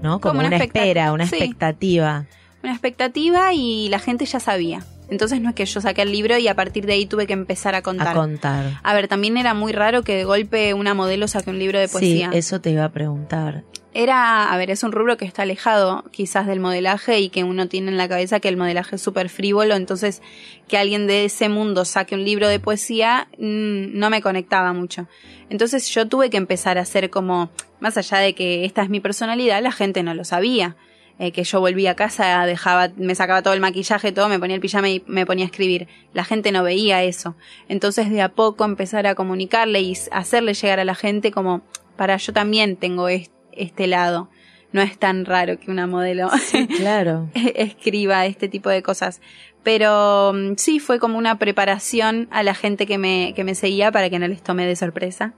¿no? 0.00 0.20
Como, 0.20 0.40
una, 0.40 0.56
espera, 0.56 1.12
una 1.12 1.24
expectativa. 1.24 2.26
Una 2.62 2.70
expectativa 2.70 3.52
y 3.52 3.88
la 3.88 3.98
gente 3.98 4.26
ya 4.26 4.38
sabía. 4.38 4.84
Entonces 5.08 5.40
no 5.40 5.50
es 5.50 5.54
que 5.54 5.64
yo 5.64 5.80
saqué 5.80 6.02
el 6.02 6.12
libro 6.12 6.36
y 6.38 6.48
a 6.48 6.54
partir 6.54 6.86
de 6.86 6.94
ahí 6.94 7.06
tuve 7.06 7.26
que 7.26 7.32
empezar 7.32 7.74
a 7.74 7.82
contar. 7.82 8.08
A 8.08 8.14
contar. 8.14 8.80
A 8.82 8.94
ver, 8.94 9.08
también 9.08 9.36
era 9.36 9.54
muy 9.54 9.72
raro 9.72 10.02
que 10.02 10.16
de 10.16 10.24
golpe 10.24 10.74
una 10.74 10.94
modelo 10.94 11.28
saque 11.28 11.50
un 11.50 11.58
libro 11.58 11.78
de 11.78 11.88
poesía. 11.88 12.30
Sí, 12.32 12.38
eso 12.38 12.60
te 12.60 12.70
iba 12.70 12.84
a 12.84 12.90
preguntar. 12.90 13.64
Era, 13.98 14.52
a 14.52 14.56
ver, 14.58 14.70
es 14.70 14.82
un 14.82 14.92
rubro 14.92 15.16
que 15.16 15.24
está 15.24 15.42
alejado 15.42 16.04
quizás 16.10 16.46
del 16.46 16.60
modelaje 16.60 17.18
y 17.20 17.30
que 17.30 17.44
uno 17.44 17.66
tiene 17.66 17.90
en 17.90 17.96
la 17.96 18.08
cabeza 18.08 18.40
que 18.40 18.48
el 18.48 18.58
modelaje 18.58 18.96
es 18.96 19.02
súper 19.02 19.30
frívolo, 19.30 19.74
entonces 19.74 20.20
que 20.68 20.76
alguien 20.76 21.06
de 21.06 21.24
ese 21.24 21.48
mundo 21.48 21.86
saque 21.86 22.14
un 22.14 22.22
libro 22.22 22.46
de 22.46 22.60
poesía 22.60 23.28
mm, 23.38 23.98
no 23.98 24.10
me 24.10 24.20
conectaba 24.20 24.74
mucho. 24.74 25.08
Entonces 25.48 25.88
yo 25.88 26.08
tuve 26.08 26.28
que 26.28 26.36
empezar 26.36 26.76
a 26.76 26.82
hacer 26.82 27.08
como, 27.08 27.48
más 27.80 27.96
allá 27.96 28.18
de 28.18 28.34
que 28.34 28.66
esta 28.66 28.82
es 28.82 28.90
mi 28.90 29.00
personalidad, 29.00 29.62
la 29.62 29.72
gente 29.72 30.02
no 30.02 30.12
lo 30.12 30.24
sabía. 30.24 30.76
Eh, 31.18 31.32
que 31.32 31.44
yo 31.44 31.60
volvía 31.60 31.92
a 31.92 31.94
casa, 31.94 32.44
dejaba, 32.44 32.90
me 32.96 33.14
sacaba 33.14 33.40
todo 33.40 33.54
el 33.54 33.60
maquillaje, 33.60 34.12
todo, 34.12 34.28
me 34.28 34.38
ponía 34.38 34.54
el 34.54 34.60
pijama 34.60 34.90
y 34.90 35.02
me 35.06 35.24
ponía 35.24 35.46
a 35.46 35.48
escribir. 35.48 35.88
La 36.12 36.24
gente 36.24 36.52
no 36.52 36.62
veía 36.62 37.02
eso. 37.04 37.36
Entonces 37.68 38.10
de 38.10 38.20
a 38.20 38.28
poco 38.28 38.66
empezar 38.66 39.06
a 39.06 39.14
comunicarle 39.14 39.80
y 39.80 39.94
hacerle 40.12 40.52
llegar 40.52 40.78
a 40.78 40.84
la 40.84 40.94
gente 40.94 41.30
como, 41.30 41.62
para 41.96 42.18
yo 42.18 42.34
también 42.34 42.76
tengo 42.76 43.08
este 43.08 43.86
lado. 43.86 44.28
No 44.72 44.82
es 44.82 44.98
tan 44.98 45.24
raro 45.24 45.58
que 45.58 45.70
una 45.70 45.86
modelo 45.86 46.28
claro. 46.76 47.30
escriba 47.34 48.26
este 48.26 48.48
tipo 48.48 48.68
de 48.68 48.82
cosas. 48.82 49.22
Pero 49.62 50.34
mm, 50.34 50.56
sí, 50.58 50.80
fue 50.80 50.98
como 50.98 51.16
una 51.16 51.38
preparación 51.38 52.28
a 52.30 52.42
la 52.42 52.52
gente 52.52 52.86
que 52.86 52.98
me, 52.98 53.32
que 53.34 53.42
me 53.42 53.54
seguía 53.54 53.90
para 53.90 54.10
que 54.10 54.18
no 54.18 54.28
les 54.28 54.42
tome 54.42 54.66
de 54.66 54.76
sorpresa. 54.76 55.32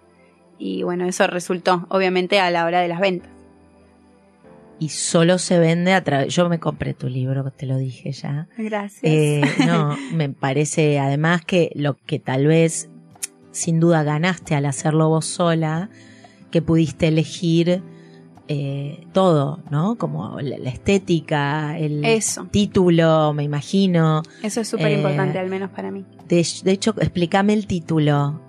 Y 0.58 0.82
bueno, 0.82 1.06
eso 1.06 1.28
resultó, 1.28 1.86
obviamente, 1.88 2.40
a 2.40 2.50
la 2.50 2.64
hora 2.64 2.80
de 2.80 2.88
las 2.88 2.98
ventas 2.98 3.37
y 4.80 4.90
solo 4.90 5.38
se 5.38 5.58
vende 5.58 5.92
a 5.92 6.04
través. 6.04 6.34
Yo 6.34 6.48
me 6.48 6.58
compré 6.58 6.94
tu 6.94 7.08
libro, 7.08 7.50
te 7.50 7.66
lo 7.66 7.76
dije 7.76 8.12
ya. 8.12 8.48
Gracias. 8.56 9.02
Eh, 9.02 9.42
no, 9.66 9.96
me 10.14 10.28
parece 10.28 10.98
además 10.98 11.44
que 11.44 11.70
lo 11.74 11.96
que 11.96 12.18
tal 12.18 12.46
vez 12.46 12.88
sin 13.50 13.80
duda 13.80 14.02
ganaste 14.04 14.54
al 14.54 14.66
hacerlo 14.66 15.08
vos 15.08 15.26
sola, 15.26 15.90
que 16.50 16.62
pudiste 16.62 17.08
elegir 17.08 17.82
eh, 18.46 19.06
todo, 19.12 19.62
¿no? 19.70 19.96
Como 19.98 20.40
la, 20.40 20.70
estética, 20.70 21.76
el 21.78 22.02
título, 22.50 23.32
me 23.34 23.42
imagino. 23.42 24.22
Eso 24.42 24.60
es 24.60 24.68
súper 24.68 24.92
importante, 24.92 25.38
eh, 25.38 25.40
al 25.40 25.50
menos 25.50 25.70
para 25.70 25.90
mí. 25.90 26.04
De, 26.28 26.46
de 26.64 26.72
hecho, 26.72 26.94
explícame 26.98 27.52
el 27.52 27.66
título. 27.66 28.40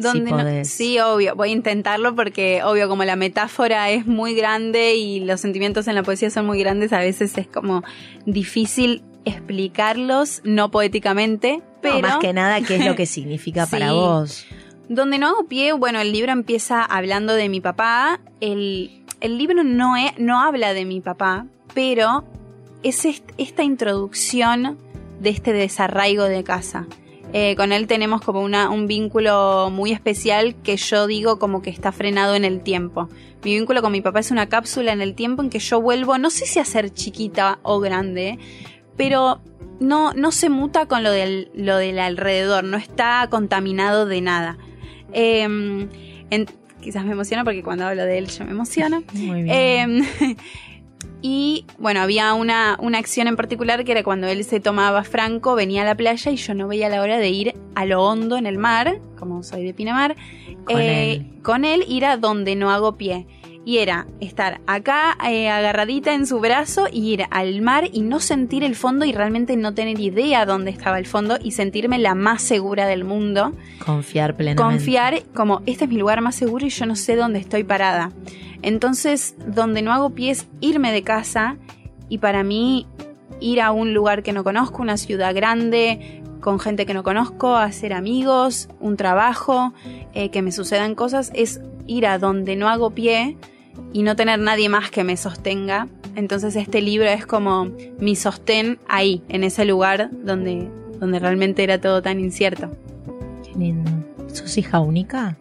Donde 0.00 0.64
sí, 0.64 0.98
obvio, 0.98 1.34
voy 1.36 1.50
a 1.50 1.52
intentarlo 1.52 2.14
porque 2.14 2.62
obvio 2.64 2.88
como 2.88 3.04
la 3.04 3.16
metáfora 3.16 3.90
es 3.90 4.06
muy 4.06 4.34
grande 4.34 4.94
y 4.94 5.20
los 5.20 5.40
sentimientos 5.40 5.88
en 5.88 5.94
la 5.94 6.02
poesía 6.02 6.30
son 6.30 6.46
muy 6.46 6.58
grandes, 6.58 6.92
a 6.92 7.00
veces 7.00 7.36
es 7.38 7.46
como 7.46 7.82
difícil 8.26 9.02
explicarlos, 9.24 10.40
no 10.44 10.70
poéticamente, 10.70 11.62
pero... 11.82 12.00
más 12.00 12.18
que 12.18 12.32
nada, 12.32 12.60
¿qué 12.60 12.76
es 12.76 12.86
lo 12.86 12.96
que 12.96 13.06
significa 13.06 13.66
para 13.66 13.92
vos? 13.92 14.46
Donde 14.88 15.18
no 15.18 15.28
hago 15.28 15.46
pie, 15.46 15.72
bueno, 15.72 16.00
el 16.00 16.12
libro 16.12 16.32
empieza 16.32 16.84
hablando 16.84 17.34
de 17.34 17.48
mi 17.48 17.60
papá, 17.60 18.20
el, 18.40 19.04
el 19.20 19.38
libro 19.38 19.62
no, 19.62 19.96
es, 19.96 20.18
no 20.18 20.40
habla 20.40 20.74
de 20.74 20.84
mi 20.84 21.00
papá, 21.00 21.46
pero 21.74 22.24
es 22.82 23.04
esta 23.04 23.62
introducción 23.62 24.78
de 25.20 25.30
este 25.30 25.52
desarraigo 25.52 26.24
de 26.24 26.42
casa. 26.42 26.86
Eh, 27.32 27.54
con 27.56 27.72
él 27.72 27.86
tenemos 27.86 28.20
como 28.22 28.40
una, 28.40 28.70
un 28.70 28.86
vínculo 28.86 29.70
muy 29.70 29.92
especial 29.92 30.56
que 30.62 30.76
yo 30.76 31.06
digo 31.06 31.38
como 31.38 31.62
que 31.62 31.70
está 31.70 31.92
frenado 31.92 32.34
en 32.34 32.44
el 32.44 32.62
tiempo. 32.62 33.08
Mi 33.44 33.54
vínculo 33.54 33.82
con 33.82 33.92
mi 33.92 34.00
papá 34.00 34.20
es 34.20 34.30
una 34.30 34.48
cápsula 34.48 34.92
en 34.92 35.00
el 35.00 35.14
tiempo 35.14 35.42
en 35.42 35.50
que 35.50 35.60
yo 35.60 35.80
vuelvo, 35.80 36.18
no 36.18 36.30
sé 36.30 36.46
si 36.46 36.58
a 36.58 36.64
ser 36.64 36.90
chiquita 36.92 37.60
o 37.62 37.78
grande, 37.78 38.38
pero 38.96 39.40
no, 39.78 40.12
no 40.12 40.32
se 40.32 40.50
muta 40.50 40.86
con 40.86 41.02
lo 41.02 41.10
del, 41.10 41.50
lo 41.54 41.76
del 41.76 41.98
alrededor, 41.98 42.64
no 42.64 42.76
está 42.76 43.26
contaminado 43.30 44.06
de 44.06 44.20
nada. 44.20 44.58
Em, 45.12 45.88
quizás 46.80 47.04
me 47.04 47.12
emociona 47.12 47.44
porque 47.44 47.62
cuando 47.62 47.86
hablo 47.86 48.04
de 48.04 48.18
él 48.18 48.28
yo 48.28 48.44
me 48.44 48.50
emociono. 48.50 49.02
Muy 49.14 49.42
bien. 49.44 49.56
Em, 49.56 50.36
Y 51.22 51.66
bueno, 51.78 52.00
había 52.00 52.32
una, 52.32 52.78
una 52.80 52.98
acción 52.98 53.28
en 53.28 53.36
particular 53.36 53.84
que 53.84 53.92
era 53.92 54.02
cuando 54.02 54.26
él 54.26 54.42
se 54.44 54.58
tomaba 54.60 55.04
franco, 55.04 55.54
venía 55.54 55.82
a 55.82 55.84
la 55.84 55.94
playa 55.94 56.30
y 56.30 56.36
yo 56.36 56.54
no 56.54 56.66
veía 56.66 56.88
la 56.88 57.02
hora 57.02 57.18
de 57.18 57.28
ir 57.28 57.54
a 57.74 57.84
lo 57.84 58.02
hondo 58.02 58.36
en 58.38 58.46
el 58.46 58.56
mar, 58.56 59.00
como 59.18 59.42
soy 59.42 59.64
de 59.64 59.74
Pinamar, 59.74 60.16
con, 60.64 60.80
eh, 60.80 61.12
él. 61.12 61.26
con 61.42 61.64
él 61.64 61.84
ir 61.86 62.06
a 62.06 62.16
donde 62.16 62.56
no 62.56 62.70
hago 62.70 62.96
pie. 62.96 63.26
Y 63.64 63.78
era 63.78 64.06
estar 64.20 64.60
acá 64.66 65.16
eh, 65.28 65.50
agarradita 65.50 66.14
en 66.14 66.26
su 66.26 66.40
brazo 66.40 66.86
y 66.90 67.12
ir 67.12 67.24
al 67.30 67.60
mar 67.60 67.84
y 67.92 68.00
no 68.00 68.18
sentir 68.18 68.64
el 68.64 68.74
fondo 68.74 69.04
y 69.04 69.12
realmente 69.12 69.56
no 69.56 69.74
tener 69.74 70.00
idea 70.00 70.46
dónde 70.46 70.70
estaba 70.70 70.98
el 70.98 71.06
fondo 71.06 71.38
y 71.42 71.52
sentirme 71.52 71.98
la 71.98 72.14
más 72.14 72.42
segura 72.42 72.86
del 72.86 73.04
mundo. 73.04 73.52
Confiar 73.84 74.34
plenamente. 74.34 74.62
Confiar 74.62 75.22
como 75.34 75.62
este 75.66 75.84
es 75.84 75.90
mi 75.90 75.98
lugar 75.98 76.22
más 76.22 76.36
seguro 76.36 76.66
y 76.66 76.70
yo 76.70 76.86
no 76.86 76.96
sé 76.96 77.16
dónde 77.16 77.38
estoy 77.38 77.64
parada. 77.64 78.12
Entonces, 78.62 79.36
donde 79.46 79.82
no 79.82 79.92
hago 79.92 80.10
pie 80.10 80.30
es 80.30 80.46
irme 80.60 80.92
de 80.92 81.02
casa 81.02 81.56
y 82.08 82.18
para 82.18 82.42
mí 82.42 82.86
ir 83.40 83.60
a 83.60 83.72
un 83.72 83.94
lugar 83.94 84.22
que 84.22 84.32
no 84.32 84.44
conozco, 84.44 84.82
una 84.82 84.96
ciudad 84.96 85.34
grande, 85.34 86.22
con 86.40 86.58
gente 86.58 86.86
que 86.86 86.94
no 86.94 87.02
conozco, 87.02 87.56
hacer 87.56 87.92
amigos, 87.92 88.68
un 88.80 88.96
trabajo, 88.96 89.72
eh, 90.14 90.30
que 90.30 90.42
me 90.42 90.52
sucedan 90.52 90.94
cosas, 90.94 91.30
es 91.34 91.60
ir 91.90 92.06
a 92.06 92.18
donde 92.18 92.54
no 92.54 92.68
hago 92.68 92.90
pie 92.90 93.36
y 93.92 94.02
no 94.02 94.14
tener 94.14 94.38
nadie 94.38 94.68
más 94.68 94.90
que 94.90 95.02
me 95.02 95.16
sostenga. 95.16 95.88
Entonces 96.14 96.54
este 96.56 96.80
libro 96.80 97.08
es 97.08 97.26
como 97.26 97.72
mi 97.98 98.14
sostén 98.14 98.78
ahí, 98.88 99.22
en 99.28 99.42
ese 99.42 99.64
lugar 99.64 100.10
donde, 100.12 100.68
donde 101.00 101.18
realmente 101.18 101.64
era 101.64 101.80
todo 101.80 102.00
tan 102.00 102.20
incierto. 102.20 102.70
Qué 103.44 103.58
lindo. 103.58 103.90
¿Sos 104.32 104.56
hija 104.56 104.78
única? 104.78 105.36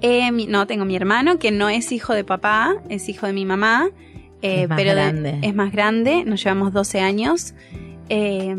Eh, 0.00 0.30
no, 0.48 0.66
tengo 0.66 0.86
mi 0.86 0.96
hermano 0.96 1.38
que 1.38 1.50
no 1.50 1.68
es 1.68 1.92
hijo 1.92 2.14
de 2.14 2.24
papá, 2.24 2.76
es 2.88 3.08
hijo 3.10 3.26
de 3.26 3.34
mi 3.34 3.44
mamá. 3.44 3.90
Eh, 4.40 4.62
es 4.62 4.68
más 4.70 4.78
pero 4.78 4.92
grande. 4.92 5.38
es 5.42 5.54
más 5.54 5.70
grande, 5.70 6.24
nos 6.24 6.42
llevamos 6.42 6.72
12 6.72 7.00
años. 7.00 7.54
Eh, 8.08 8.56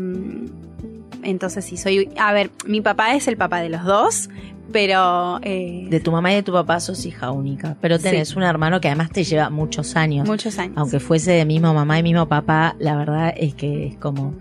entonces 1.24 1.64
sí, 1.64 1.76
soy... 1.76 2.08
A 2.16 2.32
ver, 2.32 2.50
mi 2.66 2.80
papá 2.80 3.14
es 3.14 3.26
el 3.26 3.36
papá 3.36 3.60
de 3.60 3.68
los 3.68 3.84
dos, 3.84 4.28
pero... 4.72 5.38
Eh, 5.42 5.86
de 5.88 6.00
tu 6.00 6.10
mamá 6.10 6.32
y 6.32 6.36
de 6.36 6.42
tu 6.42 6.52
papá 6.52 6.80
sos 6.80 7.04
hija 7.06 7.30
única, 7.30 7.76
pero 7.80 7.98
tenés 7.98 8.34
un 8.36 8.42
hermano 8.42 8.80
que 8.80 8.88
además 8.88 9.10
te 9.10 9.24
lleva 9.24 9.50
muchos 9.50 9.96
años. 9.96 10.26
Muchos 10.26 10.58
años. 10.58 10.74
Aunque 10.76 11.00
fuese 11.00 11.32
de 11.32 11.44
misma 11.44 11.72
mamá 11.72 11.98
y 11.98 12.02
mismo 12.02 12.26
papá, 12.26 12.76
la 12.78 12.96
verdad 12.96 13.32
es 13.36 13.54
que 13.54 13.86
es 13.86 13.96
como 13.96 14.34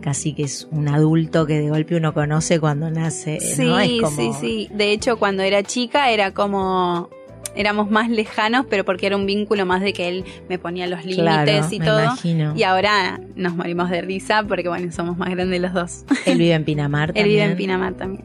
casi 0.00 0.32
que 0.32 0.44
es 0.44 0.68
un 0.70 0.88
adulto 0.88 1.46
que 1.46 1.58
de 1.58 1.70
golpe 1.70 1.96
uno 1.96 2.14
conoce 2.14 2.58
cuando 2.60 2.90
nace. 2.90 3.40
Sí, 3.40 4.00
sí, 4.16 4.30
sí. 4.40 4.68
De 4.72 4.92
hecho, 4.92 5.18
cuando 5.18 5.42
era 5.42 5.62
chica 5.62 6.10
era 6.10 6.32
como 6.32 7.10
éramos 7.58 7.90
más 7.90 8.08
lejanos, 8.08 8.66
pero 8.70 8.84
porque 8.84 9.06
era 9.06 9.16
un 9.16 9.26
vínculo 9.26 9.66
más 9.66 9.82
de 9.82 9.92
que 9.92 10.08
él 10.08 10.24
me 10.48 10.58
ponía 10.58 10.86
los 10.86 11.04
límites 11.04 11.72
y 11.72 11.80
todo. 11.80 12.14
Y 12.54 12.62
ahora 12.62 13.20
nos 13.34 13.56
morimos 13.56 13.90
de 13.90 14.00
risa 14.00 14.44
porque, 14.44 14.68
bueno, 14.68 14.92
somos 14.92 15.18
más 15.18 15.30
grandes 15.30 15.60
los 15.60 15.72
dos. 15.72 16.04
Él 16.24 16.38
vive 16.38 16.54
en 16.54 16.64
Pinamar 16.68 17.08
también. 17.08 17.26
él 17.26 17.32
vive 17.32 17.44
en 17.44 17.56
Pinamar 17.56 17.94
también. 17.94 18.24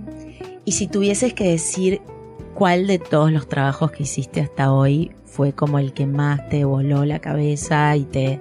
Y 0.66 0.74
si 0.74 0.88
tuvieses 0.88 1.34
que 1.34 1.50
decir 1.50 2.02
cuál 2.54 2.88
de 2.88 3.00
todos 3.00 3.32
los 3.32 3.48
trabajos 3.48 3.92
que 3.92 4.04
hiciste 4.04 4.42
hasta 4.42 4.72
hoy 4.72 5.12
fue 5.26 5.54
como 5.54 5.80
el 5.80 5.94
que 5.94 6.06
más 6.06 6.48
te 6.50 6.64
voló 6.64 7.06
la 7.06 7.20
cabeza 7.20 7.96
y 7.98 8.04
te 8.04 8.40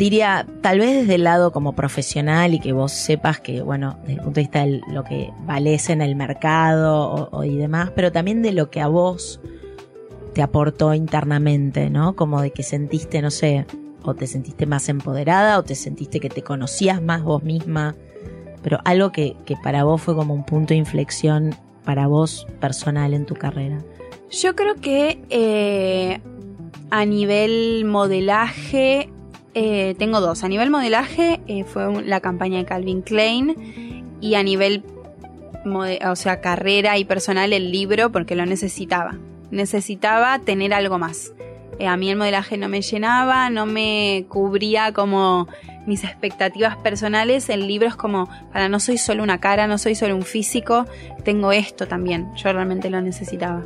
diría, 0.00 0.46
tal 0.62 0.78
vez 0.78 1.00
desde 1.00 1.16
el 1.16 1.24
lado 1.24 1.52
como 1.52 1.74
profesional 1.74 2.54
y 2.54 2.60
que 2.60 2.72
vos 2.72 2.90
sepas 2.90 3.38
que, 3.40 3.60
bueno, 3.60 3.98
desde 4.00 4.14
el 4.14 4.20
punto 4.20 4.36
de 4.36 4.40
vista 4.40 4.64
de 4.64 4.80
lo 4.88 5.04
que 5.04 5.30
vales 5.44 5.90
en 5.90 6.00
el 6.00 6.16
mercado 6.16 7.28
o, 7.30 7.44
y 7.44 7.56
demás, 7.56 7.92
pero 7.94 8.10
también 8.10 8.40
de 8.40 8.52
lo 8.52 8.70
que 8.70 8.80
a 8.80 8.86
vos 8.86 9.40
te 10.32 10.40
aportó 10.40 10.94
internamente, 10.94 11.90
¿no? 11.90 12.16
Como 12.16 12.40
de 12.40 12.50
que 12.50 12.62
sentiste, 12.62 13.20
no 13.20 13.30
sé, 13.30 13.66
o 14.02 14.14
te 14.14 14.26
sentiste 14.26 14.64
más 14.64 14.88
empoderada 14.88 15.58
o 15.58 15.64
te 15.64 15.74
sentiste 15.74 16.18
que 16.18 16.30
te 16.30 16.42
conocías 16.42 17.02
más 17.02 17.22
vos 17.22 17.42
misma, 17.42 17.94
pero 18.62 18.78
algo 18.84 19.12
que, 19.12 19.36
que 19.44 19.56
para 19.56 19.84
vos 19.84 20.00
fue 20.00 20.14
como 20.14 20.34
un 20.34 20.44
punto 20.44 20.74
de 20.74 20.78
inflexión 20.78 21.54
para 21.84 22.06
vos 22.06 22.46
personal 22.60 23.14
en 23.14 23.26
tu 23.26 23.34
carrera. 23.34 23.78
Yo 24.30 24.54
creo 24.54 24.76
que 24.76 25.20
eh, 25.28 26.20
a 26.90 27.04
nivel 27.04 27.84
modelaje 27.84 29.08
eh, 29.54 29.94
tengo 29.98 30.20
dos. 30.20 30.44
A 30.44 30.48
nivel 30.48 30.70
modelaje 30.70 31.40
eh, 31.48 31.64
fue 31.64 32.02
la 32.04 32.20
campaña 32.20 32.58
de 32.58 32.64
Calvin 32.64 33.02
Klein 33.02 34.06
y 34.20 34.34
a 34.34 34.42
nivel, 34.42 34.84
o 35.64 36.16
sea, 36.16 36.40
carrera 36.40 36.98
y 36.98 37.04
personal 37.04 37.52
el 37.52 37.72
libro 37.72 38.12
porque 38.12 38.36
lo 38.36 38.46
necesitaba. 38.46 39.18
Necesitaba 39.50 40.38
tener 40.38 40.72
algo 40.72 40.98
más. 40.98 41.32
Eh, 41.80 41.86
a 41.86 41.96
mí 41.96 42.10
el 42.10 42.16
modelaje 42.16 42.58
no 42.58 42.68
me 42.68 42.82
llenaba, 42.82 43.48
no 43.48 43.64
me 43.64 44.26
cubría 44.28 44.92
como 44.92 45.48
mis 45.86 46.04
expectativas 46.04 46.76
personales. 46.76 47.48
El 47.48 47.66
libro 47.66 47.88
es 47.88 47.96
como, 47.96 48.28
para 48.52 48.68
no 48.68 48.78
soy 48.80 48.98
solo 48.98 49.22
una 49.22 49.40
cara, 49.40 49.66
no 49.66 49.78
soy 49.78 49.94
solo 49.94 50.14
un 50.14 50.22
físico, 50.22 50.84
tengo 51.24 51.52
esto 51.52 51.88
también. 51.88 52.28
Yo 52.36 52.52
realmente 52.52 52.90
lo 52.90 53.00
necesitaba. 53.00 53.64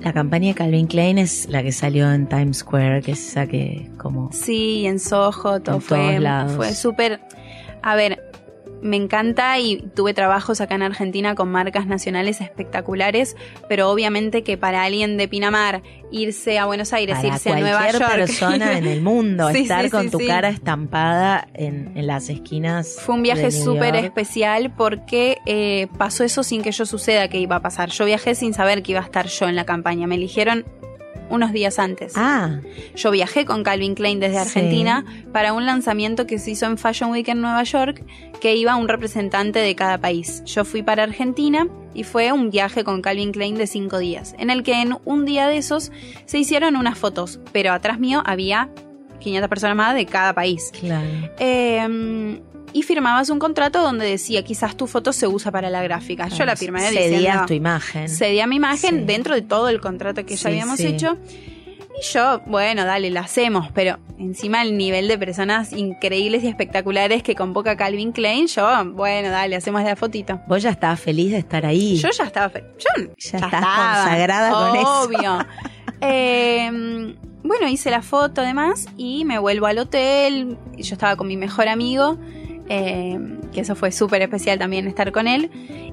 La 0.00 0.14
campaña 0.14 0.48
de 0.48 0.54
Calvin 0.54 0.86
Klein 0.86 1.18
es 1.18 1.46
la 1.50 1.62
que 1.62 1.72
salió 1.72 2.10
en 2.10 2.26
Times 2.26 2.58
Square, 2.58 3.02
que 3.02 3.12
es 3.12 3.28
esa 3.28 3.46
que 3.46 3.90
como... 3.98 4.32
Sí, 4.32 4.86
en 4.86 4.98
Soho, 4.98 5.60
todo 5.60 5.80
fue, 5.80 6.18
fue 6.56 6.74
súper... 6.74 7.20
A 7.82 7.96
ver, 7.96 8.27
me 8.82 8.96
encanta 8.96 9.58
y 9.58 9.78
tuve 9.94 10.14
trabajos 10.14 10.60
acá 10.60 10.74
en 10.74 10.82
Argentina 10.82 11.34
con 11.34 11.50
marcas 11.50 11.86
nacionales 11.86 12.40
espectaculares, 12.40 13.36
pero 13.68 13.90
obviamente 13.90 14.42
que 14.42 14.56
para 14.56 14.84
alguien 14.84 15.16
de 15.16 15.28
Pinamar 15.28 15.82
irse 16.10 16.58
a 16.58 16.66
Buenos 16.66 16.92
Aires, 16.92 17.18
irse 17.22 17.50
a 17.50 17.58
Nueva 17.58 17.90
York. 17.90 18.06
persona 18.14 18.78
en 18.78 18.86
el 18.86 19.02
mundo, 19.02 19.48
estar 19.50 19.90
con 19.90 20.10
tu 20.10 20.18
cara 20.18 20.48
estampada 20.48 21.48
en, 21.54 21.88
las 22.06 22.30
esquinas. 22.30 22.96
Fue 23.00 23.14
un 23.16 23.22
viaje 23.22 23.50
súper 23.50 23.96
especial 23.96 24.72
porque 24.74 25.38
eh, 25.46 25.88
pasó 25.98 26.24
eso 26.24 26.42
sin 26.42 26.62
que 26.62 26.72
yo 26.72 26.86
suceda 26.86 27.28
que 27.28 27.38
iba 27.38 27.56
a 27.56 27.60
pasar. 27.60 27.90
Yo 27.90 28.04
viajé 28.04 28.34
sin 28.34 28.54
saber 28.54 28.82
que 28.82 28.92
iba 28.92 29.00
a 29.00 29.04
estar 29.04 29.26
yo 29.26 29.48
en 29.48 29.56
la 29.56 29.64
campaña. 29.64 30.06
Me 30.06 30.14
eligieron 30.14 30.64
unos 31.30 31.52
días 31.52 31.78
antes. 31.78 32.12
Ah. 32.16 32.60
Yo 32.94 33.10
viajé 33.10 33.44
con 33.44 33.62
Calvin 33.62 33.94
Klein 33.94 34.20
desde 34.20 34.38
Argentina 34.38 35.04
para 35.32 35.52
un 35.52 35.66
lanzamiento 35.66 36.26
que 36.26 36.38
se 36.38 36.52
hizo 36.52 36.66
en 36.66 36.78
Fashion 36.78 37.10
Week 37.10 37.28
en 37.28 37.40
Nueva 37.40 37.62
York, 37.62 38.04
que 38.40 38.56
iba 38.56 38.76
un 38.76 38.88
representante 38.88 39.58
de 39.58 39.74
cada 39.74 39.98
país. 39.98 40.42
Yo 40.44 40.64
fui 40.64 40.82
para 40.82 41.02
Argentina 41.02 41.68
y 41.94 42.04
fue 42.04 42.32
un 42.32 42.50
viaje 42.50 42.84
con 42.84 43.02
Calvin 43.02 43.32
Klein 43.32 43.56
de 43.56 43.66
cinco 43.66 43.98
días, 43.98 44.34
en 44.38 44.50
el 44.50 44.62
que 44.62 44.80
en 44.80 44.96
un 45.04 45.24
día 45.24 45.48
de 45.48 45.58
esos 45.58 45.90
se 46.26 46.38
hicieron 46.38 46.76
unas 46.76 46.98
fotos, 46.98 47.40
pero 47.52 47.72
atrás 47.72 47.98
mío 47.98 48.22
había 48.24 48.70
500 49.20 49.48
personas 49.48 49.76
más 49.76 49.94
de 49.94 50.06
cada 50.06 50.32
país. 50.32 50.70
Claro. 50.78 51.08
Eh, 51.38 52.40
y 52.72 52.82
firmabas 52.82 53.30
un 53.30 53.38
contrato 53.38 53.82
donde 53.82 54.06
decía 54.06 54.44
quizás 54.44 54.76
tu 54.76 54.86
foto 54.86 55.12
se 55.12 55.26
usa 55.26 55.50
para 55.50 55.70
la 55.70 55.82
gráfica. 55.82 56.28
Yo 56.28 56.44
la 56.44 56.56
firmé 56.56 56.80
Cedías 56.80 57.46
tu 57.46 57.54
imagen. 57.54 58.08
Cedía 58.08 58.46
mi 58.46 58.56
imagen 58.56 59.06
dentro 59.06 59.34
de 59.34 59.42
todo 59.42 59.68
el 59.68 59.80
contrato 59.80 60.24
que 60.24 60.36
ya 60.36 60.48
habíamos 60.48 60.80
hecho. 60.80 61.16
Y 62.00 62.04
yo, 62.12 62.40
bueno, 62.46 62.84
dale, 62.84 63.10
la 63.10 63.20
hacemos, 63.20 63.72
pero 63.72 63.98
encima 64.18 64.62
el 64.62 64.76
nivel 64.76 65.08
de 65.08 65.18
personas 65.18 65.72
increíbles 65.72 66.44
y 66.44 66.48
espectaculares 66.48 67.24
que 67.24 67.34
convoca 67.34 67.76
Calvin 67.76 68.12
Klein, 68.12 68.46
yo, 68.46 68.84
bueno, 68.92 69.30
dale, 69.30 69.56
hacemos 69.56 69.82
la 69.82 69.96
fotito. 69.96 70.40
Vos 70.46 70.62
ya 70.62 70.70
estabas 70.70 71.00
feliz 71.00 71.32
de 71.32 71.38
estar 71.38 71.66
ahí. 71.66 71.96
Yo 71.96 72.10
ya 72.10 72.24
estaba 72.24 72.50
feliz. 72.50 72.68
Yo 72.78 73.04
ya, 73.16 73.38
estaba 73.38 74.02
consagrada 74.04 74.50
con 74.52 74.76
eso. 74.76 75.02
Obvio. 75.02 75.38
Em, 76.00 77.16
bueno, 77.42 77.66
hice 77.66 77.90
la 77.90 78.02
foto 78.02 78.42
además 78.42 78.86
y 78.96 79.24
me 79.24 79.40
vuelvo 79.40 79.66
al 79.66 79.78
hotel. 79.78 80.56
Yo 80.76 80.94
estaba 80.94 81.16
con 81.16 81.26
mi 81.26 81.36
mejor 81.36 81.66
amigo 81.66 82.16
eh, 82.68 83.18
que 83.52 83.60
eso 83.60 83.74
fue 83.74 83.92
súper 83.92 84.22
especial 84.22 84.58
también 84.58 84.86
estar 84.86 85.12
con 85.12 85.26
él, 85.26 85.50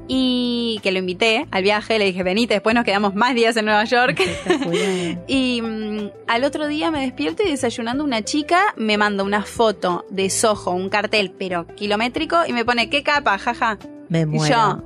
y 0.07 0.79
que 0.83 0.91
lo 0.91 0.99
invité 0.99 1.47
al 1.51 1.63
viaje, 1.63 1.97
le 1.97 2.05
dije, 2.05 2.23
venite, 2.23 2.53
después 2.53 2.75
nos 2.75 2.85
quedamos 2.85 3.15
más 3.15 3.33
días 3.33 3.57
en 3.57 3.65
Nueva 3.65 3.83
York. 3.85 4.21
y 5.27 5.61
mm, 5.61 6.09
al 6.27 6.43
otro 6.43 6.67
día 6.67 6.91
me 6.91 7.01
despierto 7.01 7.43
y 7.43 7.49
desayunando 7.49 8.03
una 8.03 8.23
chica 8.23 8.73
me 8.77 8.97
manda 8.97 9.23
una 9.23 9.43
foto 9.43 10.05
de 10.09 10.29
Soho, 10.29 10.71
un 10.71 10.89
cartel, 10.89 11.33
pero 11.37 11.65
kilométrico, 11.75 12.37
y 12.47 12.53
me 12.53 12.65
pone, 12.65 12.89
¿qué 12.89 13.03
capa? 13.03 13.37
Jaja. 13.37 13.77
Me 14.09 14.25
muero. 14.25 14.53
yo, 14.53 14.83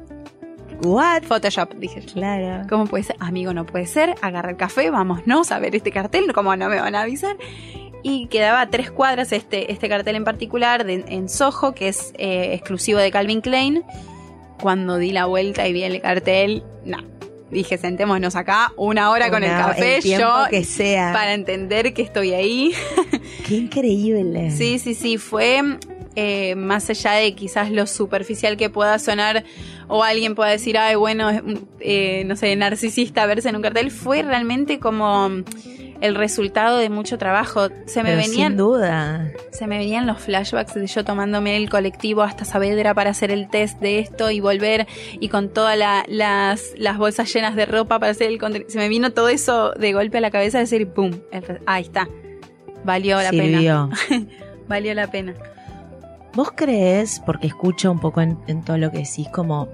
What? 0.82 1.24
Photoshop, 1.24 1.74
dije. 1.76 2.02
Claro. 2.02 2.66
¿Cómo 2.70 2.86
puede 2.86 3.04
ser? 3.04 3.18
Amigo, 3.20 3.54
no 3.54 3.66
puede 3.66 3.86
ser. 3.86 4.16
Agarra 4.22 4.52
el 4.52 4.58
café, 4.58 4.90
vámonos 4.90 5.52
a 5.52 5.60
ver 5.60 5.76
este 5.76 5.92
cartel. 5.92 6.32
¿Cómo 6.34 6.56
no 6.56 6.70
me 6.70 6.80
van 6.80 6.96
a 6.96 7.02
avisar? 7.02 7.36
Y 8.04 8.28
quedaba 8.28 8.62
a 8.62 8.70
tres 8.70 8.92
cuadras 8.92 9.32
este, 9.32 9.72
este 9.72 9.90
cartel 9.90 10.16
en 10.16 10.24
particular 10.24 10.90
en 10.90 11.30
Soho, 11.30 11.74
que 11.74 11.90
es 11.90 12.14
eh, 12.18 12.54
exclusivo 12.54 13.00
de 13.00 13.12
Calvin 13.12 13.42
Klein. 13.42 13.84
Cuando 14.62 14.98
di 14.98 15.12
la 15.12 15.26
vuelta 15.26 15.68
y 15.68 15.74
vi 15.74 15.84
el 15.84 16.02
cartel, 16.02 16.64
no. 16.86 16.98
Dije, 17.50 17.78
sentémonos 17.78 18.36
acá 18.36 18.74
una 18.78 19.10
hora 19.10 19.32
con 19.32 19.44
el 19.44 19.50
café, 19.50 20.02
yo, 20.02 20.46
que 20.50 20.64
sea. 20.64 21.12
para 21.14 21.34
entender 21.34 21.94
que 21.94 22.04
estoy 22.04 22.34
ahí. 22.34 22.74
Qué 23.48 23.56
increíble. 23.56 24.52
Sí, 24.60 24.78
sí, 24.78 24.94
sí, 24.94 25.18
fue 25.18 25.62
eh, 26.22 26.56
más 26.56 26.90
allá 26.90 27.14
de 27.14 27.34
quizás 27.34 27.72
lo 27.72 27.88
superficial 27.88 28.58
que 28.58 28.70
pueda 28.70 29.00
sonar 29.00 29.46
o 29.88 30.04
alguien 30.04 30.36
pueda 30.36 30.50
decir, 30.52 30.78
ay, 30.78 30.96
bueno, 30.96 31.30
eh, 31.80 32.26
no 32.26 32.36
sé, 32.36 32.54
narcisista 32.58 33.26
verse 33.26 33.48
en 33.48 33.56
un 33.56 33.62
cartel, 33.62 33.90
fue 33.90 34.22
realmente 34.22 34.80
como 34.80 35.32
el 36.02 36.16
resultado 36.16 36.78
de 36.78 36.90
mucho 36.90 37.18
trabajo. 37.18 37.70
Se 37.86 38.04
me 38.04 38.18
venían. 38.18 38.52
Sin 38.52 38.58
duda. 38.58 39.32
Se 39.52 39.66
me 39.66 39.78
venían 39.78 40.08
los 40.08 40.20
flashbacks 40.20 40.74
de 40.74 40.88
yo 40.88 41.06
tomándome 41.06 41.56
el 41.56 41.70
colectivo 41.70 42.22
hasta 42.22 42.44
Saavedra 42.44 42.94
para 42.94 43.12
hacer 43.12 43.32
el 43.32 43.50
test 43.50 43.80
de 43.80 44.00
esto 44.00 44.30
y 44.30 44.42
volver 44.42 44.88
y 45.22 45.30
con 45.30 45.48
todas 45.48 45.78
las, 45.78 46.74
las 46.78 46.98
bolsas 46.98 47.34
llenas 47.34 47.56
de 47.56 47.66
ropa 47.66 47.98
para 47.98 48.12
hacer 48.12 48.28
el. 48.28 48.66
Se 48.68 48.78
me 48.78 48.90
vino 48.90 49.12
todo 49.12 49.30
eso 49.30 49.72
de 49.72 49.94
golpe 49.94 50.18
a 50.18 50.22
la 50.22 50.32
cabeza 50.32 50.58
de 50.58 50.66
decir, 50.66 50.90
¡pum! 50.90 51.12
Ahí 51.66 51.84
está. 51.84 52.10
Valió 52.84 53.22
la 53.22 53.32
pena. 53.32 53.90
Valió 54.68 54.94
la 54.94 55.10
pena. 55.10 55.34
¿Vos 56.36 56.52
crees, 56.56 57.22
porque 57.26 57.48
escucho 57.48 57.92
un 57.92 58.00
poco 58.00 58.22
en, 58.22 58.64
todo 58.64 58.78
lo 58.78 58.92
que 58.92 59.00
decís, 59.00 59.28
como 59.30 59.68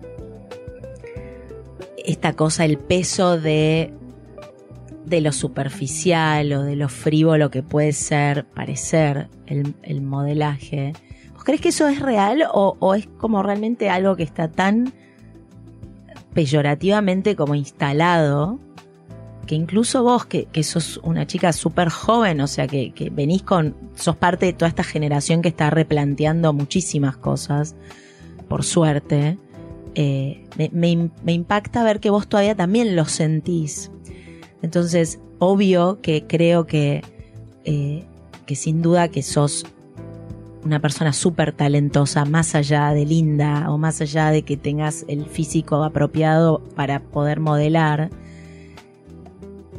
esta 1.97 2.33
cosa, 2.33 2.65
el 2.65 2.77
peso 2.77 3.39
de 3.39 3.93
de 5.05 5.21
lo 5.21 5.31
superficial 5.31 6.51
o 6.53 6.63
de 6.63 6.75
lo 6.75 6.89
frívolo 6.89 7.51
que 7.51 7.63
puede 7.63 7.93
ser, 7.93 8.45
parecer 8.45 9.29
el, 9.45 10.01
modelaje. 10.01 10.93
¿Vos 11.33 11.43
crees 11.43 11.61
que 11.61 11.69
eso 11.69 11.87
es 11.87 11.99
real 11.99 12.43
o, 12.51 12.95
es 12.95 13.07
como 13.19 13.43
realmente 13.43 13.89
algo 13.89 14.15
que 14.15 14.23
está 14.23 14.49
tan 14.49 14.91
peyorativamente 16.33 17.35
como 17.35 17.55
instalado 17.55 18.59
que 19.45 19.55
incluso 19.55 20.03
vos, 20.03 20.25
que, 20.25 20.45
que 20.45 20.63
sos 20.63 20.99
una 21.03 21.27
chica 21.27 21.53
súper 21.53 21.89
joven, 21.89 22.41
o 22.41 22.47
sea, 22.47 22.67
que, 22.67 22.91
venís 23.11 23.43
con, 23.43 23.75
sos 23.95 24.15
parte 24.15 24.45
de 24.47 24.53
toda 24.53 24.69
esta 24.69 24.83
generación 24.83 25.41
que 25.41 25.49
está 25.49 25.69
replanteando 25.69 26.53
muchísimas 26.53 27.17
cosas, 27.17 27.75
por 28.47 28.63
suerte, 28.63 29.37
eh, 29.95 30.45
me, 30.57 31.09
me, 31.23 31.33
impacta 31.33 31.83
ver 31.83 31.99
que 31.99 32.09
vos 32.09 32.27
todavía 32.27 32.55
también 32.55 32.95
lo 32.95 33.05
sentís. 33.05 33.91
Entonces, 34.61 35.19
obvio 35.39 36.01
que 36.01 36.25
creo 36.27 36.65
que, 36.65 37.03
eh, 37.63 38.05
que 38.45 38.55
sin 38.55 38.81
duda 38.81 39.07
que 39.07 39.23
sos 39.23 39.65
una 40.63 40.79
persona 40.79 41.13
súper 41.13 41.53
talentosa, 41.53 42.25
más 42.25 42.55
allá 42.55 42.91
de 42.91 43.05
linda 43.05 43.69
o 43.69 43.77
más 43.77 44.01
allá 44.01 44.31
de 44.31 44.41
que 44.41 44.57
tengas 44.57 45.05
el 45.07 45.25
físico 45.27 45.83
apropiado 45.83 46.63
para 46.75 47.01
poder 47.03 47.39
modelar, 47.39 48.09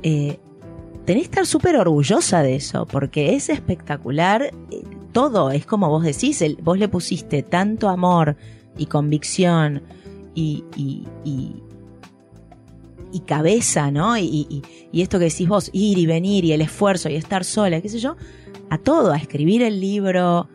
eh, 0.08 0.38
tenés 1.04 1.24
que 1.24 1.30
estar 1.30 1.46
súper 1.46 1.76
orgullosa 1.76 2.40
de 2.44 2.54
eso, 2.54 2.86
porque 2.86 3.34
es 3.34 3.48
espectacular 3.48 4.52
eh, 4.70 4.84
todo, 5.10 5.50
es 5.50 5.66
como 5.66 5.88
vos 5.88 6.04
decís, 6.04 6.44
vos 6.62 6.78
le 6.78 6.86
pusiste 6.86 7.42
tanto 7.42 7.88
amor 7.88 8.36
y 8.78 8.86
convicción 8.86 9.82
y, 10.32 10.62
y, 10.76 11.02
y, 11.24 13.20
cabeza, 13.26 13.90
¿no? 13.90 14.16
Y, 14.16 14.62
y, 14.92 15.02
esto 15.02 15.18
que 15.18 15.24
decís 15.24 15.48
vos, 15.48 15.70
ir 15.72 15.98
y 15.98 16.06
venir 16.06 16.44
y 16.44 16.52
el 16.52 16.60
esfuerzo 16.60 17.08
y 17.08 17.16
estar 17.16 17.42
sola, 17.42 17.80
qué 17.80 17.88
sé 17.88 17.98
yo, 17.98 18.14
a 18.70 18.78
todo, 18.78 19.10
a 19.10 19.16
escribir 19.16 19.62
el 19.62 19.80
libro, 19.80 20.48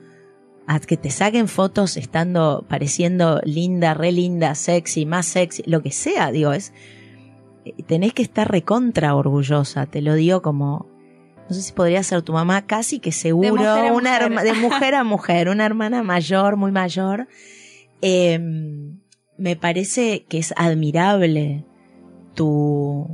a 0.65 0.79
que 0.79 0.95
te 0.95 1.09
saquen 1.09 1.49
fotos 1.49 1.97
estando 1.97 2.63
pareciendo 2.69 3.41
linda, 3.43 3.95
re 3.95 4.13
linda, 4.13 4.55
sexy, 4.55 5.05
más 5.05 5.25
sexy, 5.25 5.63
lo 5.65 5.81
que 5.81 5.91
sea, 5.91 6.31
digo, 6.31 6.53
es 6.53 6.71
tenés 7.87 8.13
que 8.13 8.21
estar 8.23 8.49
recontra 8.49 9.15
orgullosa, 9.15 9.85
te 9.85 10.01
lo 10.01 10.15
digo 10.15 10.41
como 10.41 10.89
no 11.51 11.55
sé 11.55 11.63
si 11.63 11.73
podría 11.73 12.01
ser 12.01 12.21
tu 12.21 12.31
mamá, 12.31 12.65
casi 12.65 12.99
que 12.99 13.11
seguro, 13.11 13.75
de 13.75 13.91
una 13.91 14.29
de 14.29 14.53
mujer 14.53 14.95
a 14.95 15.03
mujer, 15.03 15.49
una 15.49 15.65
hermana 15.65 16.01
mayor, 16.01 16.55
muy 16.55 16.71
mayor. 16.71 17.27
Em, 18.01 19.01
me 19.37 19.57
parece 19.57 20.23
que 20.29 20.37
es 20.37 20.53
admirable 20.55 21.65
tu 22.35 23.05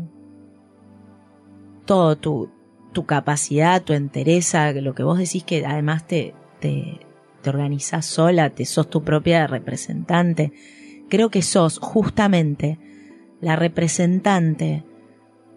todo 1.85 2.15
tu, 2.17 2.51
tu 2.93 3.07
capacidad, 3.07 3.81
tu 3.81 3.93
entereza, 3.93 4.71
lo 4.73 4.93
que 4.93 5.01
vos 5.01 5.17
decís 5.17 5.43
que 5.43 5.65
además 5.65 6.05
te, 6.05 6.35
te, 6.59 6.99
te 7.41 7.49
organizás 7.49 8.05
sola, 8.05 8.51
te 8.51 8.65
sos 8.65 8.87
tu 8.87 9.03
propia 9.03 9.47
representante. 9.47 10.51
Creo 11.09 11.31
que 11.31 11.41
sos 11.41 11.79
justamente 11.79 12.77
la 13.41 13.55
representante 13.55 14.83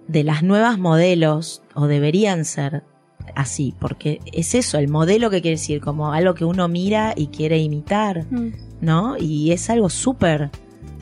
de 0.09 0.25
las 0.25 0.43
nuevas 0.43 0.79
modelos, 0.79 1.63
o 1.75 1.87
deberían 1.87 2.45
ser 2.45 2.85
así, 3.35 3.75
porque 3.79 4.21
es 4.33 4.55
eso, 4.55 4.79
el 4.79 4.89
modelo 4.89 5.31
que 5.31 5.41
quiere 5.41 5.57
decir, 5.57 5.81
como 5.81 6.13
algo 6.13 6.35
que 6.35 6.45
uno 6.45 6.69
mira 6.69 7.15
y 7.17 7.29
quiere 7.29 7.59
imitar, 7.59 8.27
mm. 8.31 8.53
¿no? 8.81 9.17
Y 9.19 9.53
es 9.53 9.71
algo 9.71 9.89
súper 9.89 10.51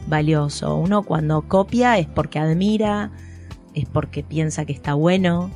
valioso. 0.07 0.77
Uno 0.77 1.03
cuando 1.03 1.43
copia 1.43 1.99
es 1.99 2.07
porque 2.07 2.39
admira, 2.39 3.13
es 3.75 3.87
porque 3.87 4.23
piensa 4.23 4.65
que 4.65 4.73
está 4.73 4.95
bueno, 4.95 5.51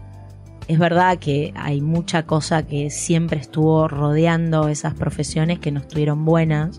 es 0.68 0.78
verdad 0.78 1.18
que 1.18 1.52
hay 1.56 1.80
mucha 1.80 2.24
cosa 2.24 2.66
que 2.66 2.90
siempre 2.90 3.40
estuvo 3.40 3.88
rodeando 3.88 4.68
esas 4.68 4.94
profesiones 4.94 5.58
que 5.58 5.72
no 5.72 5.80
estuvieron 5.80 6.24
buenas. 6.24 6.78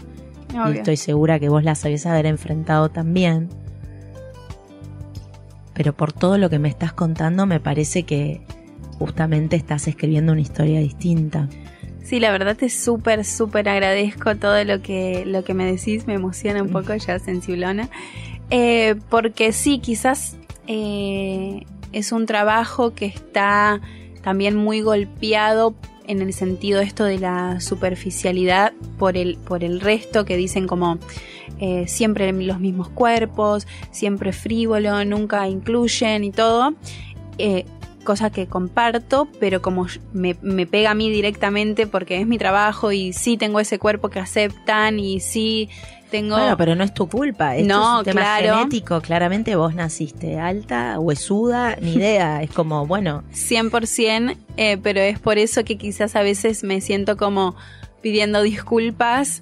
Y 0.53 0.77
estoy 0.77 0.97
segura 0.97 1.39
que 1.39 1.49
vos 1.49 1.63
las 1.63 1.79
sabés 1.79 2.05
haber 2.05 2.27
enfrentado 2.27 2.89
también. 2.89 3.49
Pero 5.73 5.93
por 5.93 6.13
todo 6.13 6.37
lo 6.37 6.49
que 6.49 6.59
me 6.59 6.69
estás 6.69 6.93
contando, 6.93 7.45
me 7.45 7.59
parece 7.59 8.03
que 8.03 8.41
justamente 8.99 9.55
estás 9.55 9.87
escribiendo 9.87 10.31
una 10.31 10.41
historia 10.41 10.79
distinta. 10.79 11.49
Sí, 12.03 12.19
la 12.19 12.31
verdad 12.31 12.55
te 12.55 12.69
súper, 12.69 13.23
súper 13.23 13.69
agradezco 13.69 14.35
todo 14.35 14.63
lo 14.63 14.81
que, 14.81 15.23
lo 15.25 15.43
que 15.43 15.53
me 15.53 15.65
decís, 15.65 16.05
me 16.05 16.13
emociona 16.13 16.61
un 16.61 16.69
poco 16.69 16.93
ya 16.95 17.17
sensiblona. 17.17 17.89
Eh, 18.49 18.95
porque 19.09 19.53
sí, 19.53 19.79
quizás 19.79 20.37
eh, 20.67 21.65
es 21.91 22.11
un 22.11 22.25
trabajo 22.25 22.93
que 22.93 23.05
está 23.05 23.81
también 24.21 24.55
muy 24.55 24.81
golpeado 24.81 25.75
en 26.07 26.21
el 26.21 26.33
sentido 26.33 26.81
esto 26.81 27.03
de 27.03 27.19
la 27.19 27.59
superficialidad 27.59 28.73
por 28.97 29.17
el, 29.17 29.37
por 29.37 29.63
el 29.63 29.81
resto 29.81 30.25
que 30.25 30.37
dicen 30.37 30.67
como 30.67 30.97
eh, 31.59 31.87
siempre 31.87 32.31
los 32.31 32.59
mismos 32.59 32.89
cuerpos, 32.89 33.67
siempre 33.91 34.33
frívolo, 34.33 35.03
nunca 35.05 35.47
incluyen 35.47 36.23
y 36.23 36.31
todo. 36.31 36.73
Eh, 37.37 37.65
cosa 38.03 38.29
que 38.29 38.47
comparto, 38.47 39.27
pero 39.39 39.61
como 39.61 39.87
me, 40.13 40.35
me, 40.41 40.65
pega 40.65 40.91
a 40.91 40.93
mí 40.93 41.09
directamente 41.09 41.87
porque 41.87 42.19
es 42.19 42.27
mi 42.27 42.37
trabajo 42.37 42.91
y 42.91 43.13
sí 43.13 43.37
tengo 43.37 43.59
ese 43.59 43.79
cuerpo 43.79 44.09
que 44.09 44.19
aceptan 44.19 44.99
y 44.99 45.19
sí 45.19 45.69
bueno, 46.21 46.57
pero 46.57 46.75
no 46.75 46.83
es 46.83 46.93
tu 46.93 47.07
culpa, 47.09 47.55
es 47.55 47.65
no, 47.65 47.99
un 47.99 48.05
tema 48.05 48.37
genético, 48.37 49.01
claramente 49.01 49.55
vos 49.55 49.73
naciste 49.73 50.37
alta, 50.37 50.99
huesuda, 50.99 51.77
ni 51.81 51.93
idea, 51.93 52.43
es 52.43 52.51
como, 52.51 52.85
bueno. 52.85 53.23
100%, 53.33 54.37
eh, 54.57 54.77
pero 54.77 54.99
es 54.99 55.19
por 55.19 55.37
eso 55.37 55.63
que 55.63 55.77
quizás 55.77 56.15
a 56.15 56.21
veces 56.21 56.63
me 56.63 56.81
siento 56.81 57.17
como 57.17 57.55
pidiendo 58.01 58.41
disculpas 58.43 59.41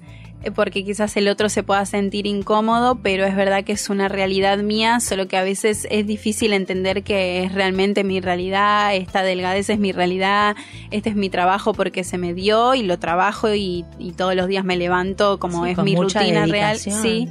porque 0.56 0.84
quizás 0.84 1.16
el 1.18 1.28
otro 1.28 1.50
se 1.50 1.62
pueda 1.62 1.86
sentir 1.86 2.26
incómodo, 2.26 2.96
pero 2.96 3.26
es 3.26 3.36
verdad 3.36 3.64
que 3.64 3.74
es 3.74 3.90
una 3.90 4.08
realidad 4.08 4.58
mía, 4.60 5.00
solo 5.00 5.28
que 5.28 5.38
a 5.38 5.44
veces 5.44 5.88
es 5.92 6.08
difícil 6.08 6.54
entender 6.54 7.04
que 7.04 7.44
es 7.44 7.54
realmente 7.54 8.04
mi 8.04 8.20
realidad, 8.22 8.96
esta 8.96 9.22
delgadez 9.22 9.70
es 9.70 9.78
mi 9.78 9.92
realidad, 9.92 10.56
este 10.90 11.10
es 11.10 11.16
mi 11.16 11.30
trabajo 11.30 11.74
porque 11.74 12.04
se 12.04 12.18
me 12.18 12.34
dio 12.34 12.74
y 12.74 12.84
lo 12.84 12.98
trabajo 12.98 13.54
y, 13.54 13.86
todos 14.18 14.36
los 14.36 14.48
días 14.48 14.66
me 14.66 14.76
levanto 14.76 15.40
como 15.40 15.66
es 15.66 15.78
mi 15.78 15.96
rutina 15.96 16.46
real. 16.46 16.78
Sí. 16.78 17.28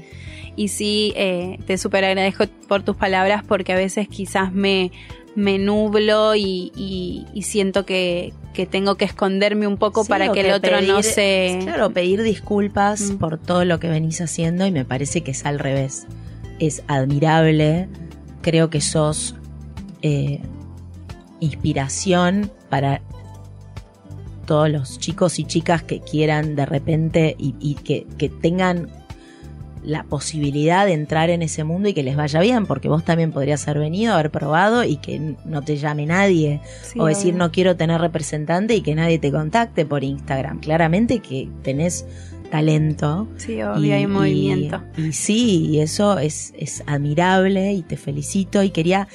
Y 0.57 0.69
sí, 0.69 1.13
eh, 1.17 1.59
te 1.67 1.79
súper 1.79 2.05
agradezco 2.05 2.45
por 2.69 2.83
tus 2.83 2.97
palabras 2.97 3.43
porque 3.47 3.73
a 3.73 3.77
veces 3.77 4.09
quizás 4.09 4.53
me, 4.53 4.91
me 5.35 5.59
nublo 5.59 6.35
y, 6.35 7.27
siento 7.43 7.85
que, 7.85 8.33
tengo 8.71 8.97
que 8.97 9.07
esconderme 9.07 9.67
un 9.67 9.79
poco 9.79 10.05
para 10.05 10.33
que, 10.33 10.41
el 10.41 10.53
otro 10.53 10.83
no 10.83 11.03
se... 11.03 11.61
Claro, 11.63 11.91
pedir 11.91 12.23
disculpas 12.23 13.13
mm. 13.13 13.17
por 13.17 13.39
todo 13.39 13.65
lo 13.65 13.81
que 13.81 13.89
venís 13.89 14.21
haciendo 14.21 14.67
y 14.67 14.71
me 14.71 14.85
parece 14.85 15.23
que 15.23 15.31
es 15.31 15.47
al 15.47 15.59
revés. 15.59 16.07
Es 16.59 16.83
admirable, 16.89 17.89
creo 18.43 18.69
que 18.69 18.83
sos 18.83 19.35
eh, 20.03 20.41
inspiración 21.41 22.51
para 22.69 23.01
todos 24.47 24.69
los 24.69 24.99
chicos 24.99 25.39
y 25.39 25.45
chicas 25.45 25.83
que 25.83 26.01
quieran 26.01 26.57
de 26.57 26.67
repente 26.67 27.37
y, 27.39 27.75
que, 27.77 28.07
que 28.19 28.29
tengan 28.29 28.91
la 29.83 30.05
posibilidad 30.05 30.87
de 30.87 30.93
entrar 30.93 31.31
en 31.31 31.43
ese 31.43 31.65
mundo 31.65 31.89
y 31.89 31.95
que 31.95 32.03
les 32.03 32.17
vaya 32.17 32.41
bien, 32.41 32.67
porque 32.67 32.89
vos 32.89 33.05
también 33.05 33.33
podrías 33.33 33.67
haber 33.67 33.81
venido, 33.81 34.15
haber 34.15 34.31
probado 34.31 34.85
y 34.85 34.97
que 34.97 35.37
no 35.45 35.63
te 35.63 35.77
llame 35.77 36.07
nadie, 36.07 36.61
o 36.97 37.07
decir 37.07 37.35
no 37.35 37.51
quiero 37.51 37.77
tener 37.77 38.01
representante 38.01 38.75
y 38.75 38.83
que 38.83 38.95
nadie 38.95 39.19
te 39.19 39.31
contacte 39.31 39.87
por 39.87 40.05
Instagram. 40.05 40.61
Claramente 40.61 41.21
que 41.21 41.49
tenés 41.63 42.07
talento. 42.51 43.29
Sí, 43.37 43.63
obvio, 43.63 43.95
hay 43.95 44.07
movimiento. 44.07 44.83
Y, 44.97 45.13
sí, 45.13 45.67
y 45.69 45.81
eso 45.81 46.19
es, 46.19 46.53
es 46.59 46.83
admirable 46.87 47.73
y 47.73 47.83
te 47.83 47.97
felicito 47.97 48.63
y 48.63 48.71
quería 48.71 49.09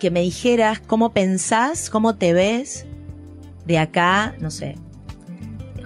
que 0.00 0.10
me 0.10 0.20
dijeras 0.20 0.80
cómo 0.80 1.12
pensás, 1.12 1.90
cómo 1.90 2.16
te 2.16 2.32
ves 2.32 2.86
de 3.66 3.78
acá, 3.78 4.34
no 4.40 4.50
sé, 4.50 4.76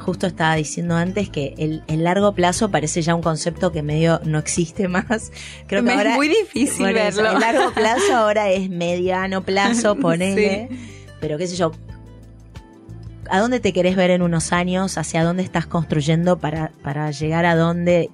justo 0.06 0.28
estaba 0.28 0.54
diciendo 0.54 0.94
antes 0.94 1.28
que 1.28 1.54
el, 1.58 2.04
largo 2.04 2.32
plazo 2.32 2.70
parece 2.70 3.02
ya 3.02 3.16
un 3.16 3.22
concepto 3.22 3.72
que 3.72 3.82
medio 3.82 4.20
no 4.24 4.38
existe 4.38 4.86
más. 4.88 5.32
Creo 5.66 5.82
que 5.82 5.90
ahora, 5.90 6.12
es 6.12 6.16
muy 6.16 6.28
difícil 6.28 6.92
verlo. 6.92 7.32
el 7.32 7.40
largo 7.40 7.72
plazo 7.72 8.16
ahora 8.16 8.48
es 8.50 8.70
mediano 8.70 9.42
plazo, 9.42 9.96
ponele. 10.00 10.68
Pero 11.20 11.38
qué 11.38 11.48
sé 11.48 11.56
yo, 11.56 11.72
¿a 13.28 13.40
dónde 13.40 13.58
te 13.58 13.72
querés 13.72 13.96
ver 13.96 14.10
en 14.10 14.22
unos 14.22 14.52
años? 14.52 14.96
¿Hacia 14.96 15.24
dónde 15.24 15.42
estás 15.42 15.66
construyendo 15.66 16.38
para, 16.38 16.70
para 16.84 17.10
llegar 17.10 17.44
a 17.44 17.56
dónde, 17.56 18.08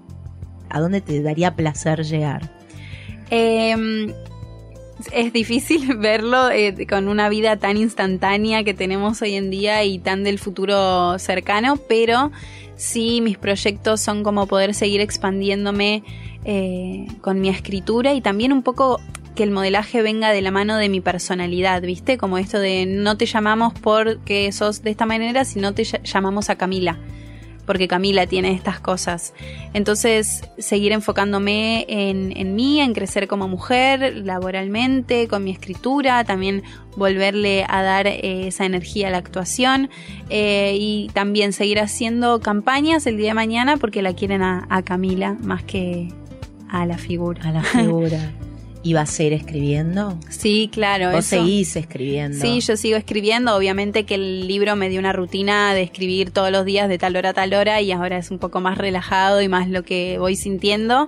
a 0.70 0.80
dónde 0.80 1.03
te 1.03 1.20
daría 1.22 1.57
placer 1.57 2.05
llegar? 2.05 2.51
Eh, 3.30 4.14
es 5.12 5.32
difícil 5.32 5.96
verlo 5.98 6.50
eh, 6.50 6.86
con 6.88 7.09
una 7.09 7.28
vida 7.28 7.57
tan 7.57 7.76
instantánea 7.76 8.64
que 8.64 8.74
tenemos 8.74 9.22
hoy 9.22 9.34
en 9.34 9.50
día 9.50 9.84
y 9.84 9.98
tan 9.98 10.24
del 10.24 10.38
futuro 10.38 11.18
cercano, 11.18 11.76
pero 11.76 12.30
sí 12.76 13.20
mis 13.20 13.38
proyectos 13.38 14.00
son 14.00 14.22
como 14.22 14.46
poder 14.46 14.74
seguir 14.74 15.00
expandiéndome 15.00 16.03
eh, 16.44 17.07
con 17.20 17.40
mi 17.40 17.48
escritura 17.48 18.14
y 18.14 18.20
también 18.20 18.53
un 18.53 18.62
poco 18.62 19.00
que 19.34 19.42
el 19.42 19.50
modelaje 19.50 20.03
venga 20.03 20.30
de 20.30 20.42
la 20.42 20.50
mano 20.50 20.76
de 20.76 20.88
mi 20.88 21.00
personalidad, 21.00 21.80
¿viste? 21.82 22.18
Como 22.18 22.38
esto 22.38 22.59
de 22.59 22.84
no 22.86 23.16
te 23.16 23.26
llamamos 23.26 23.72
porque 23.72 24.53
sos 24.53 24.82
de 24.82 24.90
esta 24.90 25.07
manera, 25.07 25.44
sino 25.44 25.72
te 25.72 25.84
llamamos 25.84 26.50
a 26.50 26.57
Camila. 26.57 26.98
Porque 27.67 27.89
Camila 27.89 28.27
tiene 28.27 28.53
estas 28.53 28.81
cosas. 28.81 29.35
Entonces, 29.75 30.43
seguir 30.59 30.93
enfocándome 30.93 31.87
en, 31.89 32.37
en 32.37 32.55
mí, 32.55 32.81
en 32.81 32.93
crecer 32.93 33.29
como 33.29 33.49
mujer, 33.49 34.17
laboralmente, 34.17 35.29
con 35.29 35.45
mi 35.45 35.51
escritura, 35.51 36.25
también 36.25 36.63
volverle 36.97 37.65
a 37.69 37.83
dar 37.83 38.07
eh, 38.07 38.49
esa 38.49 38.65
energía 38.65 39.09
a 39.09 39.11
la 39.11 39.19
actuación 39.19 39.91
eh, 40.29 40.77
y 40.79 41.11
también 41.15 41.53
seguir 41.53 41.81
haciendo 41.81 42.41
campañas 42.41 43.07
el 43.07 43.17
día 43.17 43.29
de 43.29 43.35
mañana 43.35 43.77
porque 43.77 44.03
la 44.03 44.15
quieren 44.15 44.43
a, 44.43 44.67
a 44.69 44.83
Camila 44.83 45.37
más 45.43 45.63
que 45.63 46.09
a 46.69 46.87
la 46.87 46.99
figura. 46.99 47.49
A 47.49 47.53
la 47.53 47.63
figura. 47.63 48.33
¿Y 48.85 48.97
a 48.97 49.07
seguir 49.07 49.35
escribiendo? 49.35 50.18
Sí, 50.28 50.68
claro. 50.72 51.12
¿Vos 51.12 51.26
seguís 51.26 51.76
escribiendo? 51.76 52.41
Sí, 52.41 52.61
yo 52.61 52.76
sigo 52.76 52.97
escribiendo. 52.97 53.55
Obviamente 53.55 54.05
que 54.05 54.16
el 54.16 54.49
libro 54.49 54.74
me 54.74 54.89
dio 54.89 54.99
una 54.99 55.12
rutina 55.12 55.72
de 55.72 55.83
escribir 55.83 56.33
todos 56.33 56.51
los 56.51 56.64
días 56.64 56.89
de 56.89 56.99
tal 56.99 57.14
hora 57.16 57.30
a 57.30 57.33
tal 57.33 57.55
hora 57.55 57.80
y 57.80 57.93
ahora 57.93 58.18
es 58.18 58.33
un 58.33 58.39
poco 58.39 58.61
más 58.61 58.78
relajado 58.78 59.41
y 59.41 59.49
más 59.49 59.68
lo 59.68 59.85
que 59.85 60.18
voy 60.18 60.35
sintiendo. 60.35 61.07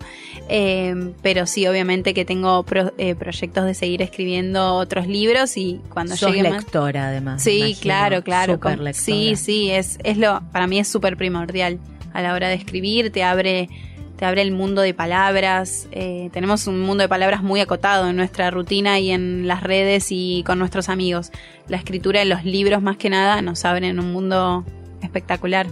Eh, 0.48 1.12
pero 1.22 1.46
sí, 1.46 1.66
obviamente 1.66 2.14
que 2.14 2.24
tengo 2.24 2.64
eh, 2.96 3.14
proyectos 3.16 3.64
de 3.64 3.74
seguir 3.74 4.02
escribiendo 4.02 4.74
otros 4.74 5.08
libros 5.08 5.56
y 5.56 5.80
cuando 5.88 6.16
Sos 6.16 6.30
llegue 6.30 6.48
lectora 6.48 7.08
además. 7.08 7.42
Sí, 7.42 7.76
claro, 7.80 8.22
claro. 8.22 8.52
lectora. 8.52 8.92
Sí, 8.92 9.34
sí, 9.36 9.70
es, 9.70 9.98
es 10.04 10.16
lo, 10.16 10.42
para 10.52 10.68
mí 10.68 10.78
es 10.78 10.86
súper 10.86 11.16
primordial 11.16 11.80
a 12.12 12.22
la 12.22 12.34
hora 12.34 12.48
de 12.48 12.54
escribir, 12.54 13.10
te 13.10 13.24
abre 13.24 13.68
te 14.16 14.24
abre 14.24 14.42
el 14.42 14.52
mundo 14.52 14.82
de 14.82 14.94
palabras. 14.94 15.88
Eh, 15.92 16.30
tenemos 16.32 16.66
un 16.66 16.80
mundo 16.80 17.02
de 17.02 17.08
palabras 17.08 17.42
muy 17.42 17.60
acotado 17.60 18.08
en 18.08 18.16
nuestra 18.16 18.50
rutina 18.50 18.98
y 18.98 19.10
en 19.10 19.46
las 19.46 19.62
redes 19.62 20.06
y 20.10 20.42
con 20.46 20.58
nuestros 20.58 20.88
amigos. 20.88 21.30
La 21.68 21.76
escritura 21.76 22.22
en 22.22 22.28
los 22.28 22.44
libros 22.44 22.82
más 22.82 22.96
que 22.96 23.10
nada 23.10 23.40
nos 23.42 23.64
abren 23.64 23.98
un 23.98 24.12
mundo 24.12 24.64
espectacular. 25.02 25.66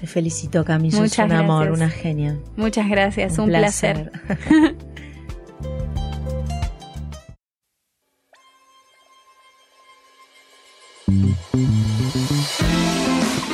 Te 0.00 0.06
felicito, 0.06 0.64
Camila. 0.64 0.98
Muchas 0.98 1.26
un 1.26 1.32
amor, 1.32 1.70
una 1.70 1.88
genia. 1.88 2.36
Muchas 2.56 2.88
gracias, 2.88 3.38
un, 3.38 3.48
placer. 3.48 4.10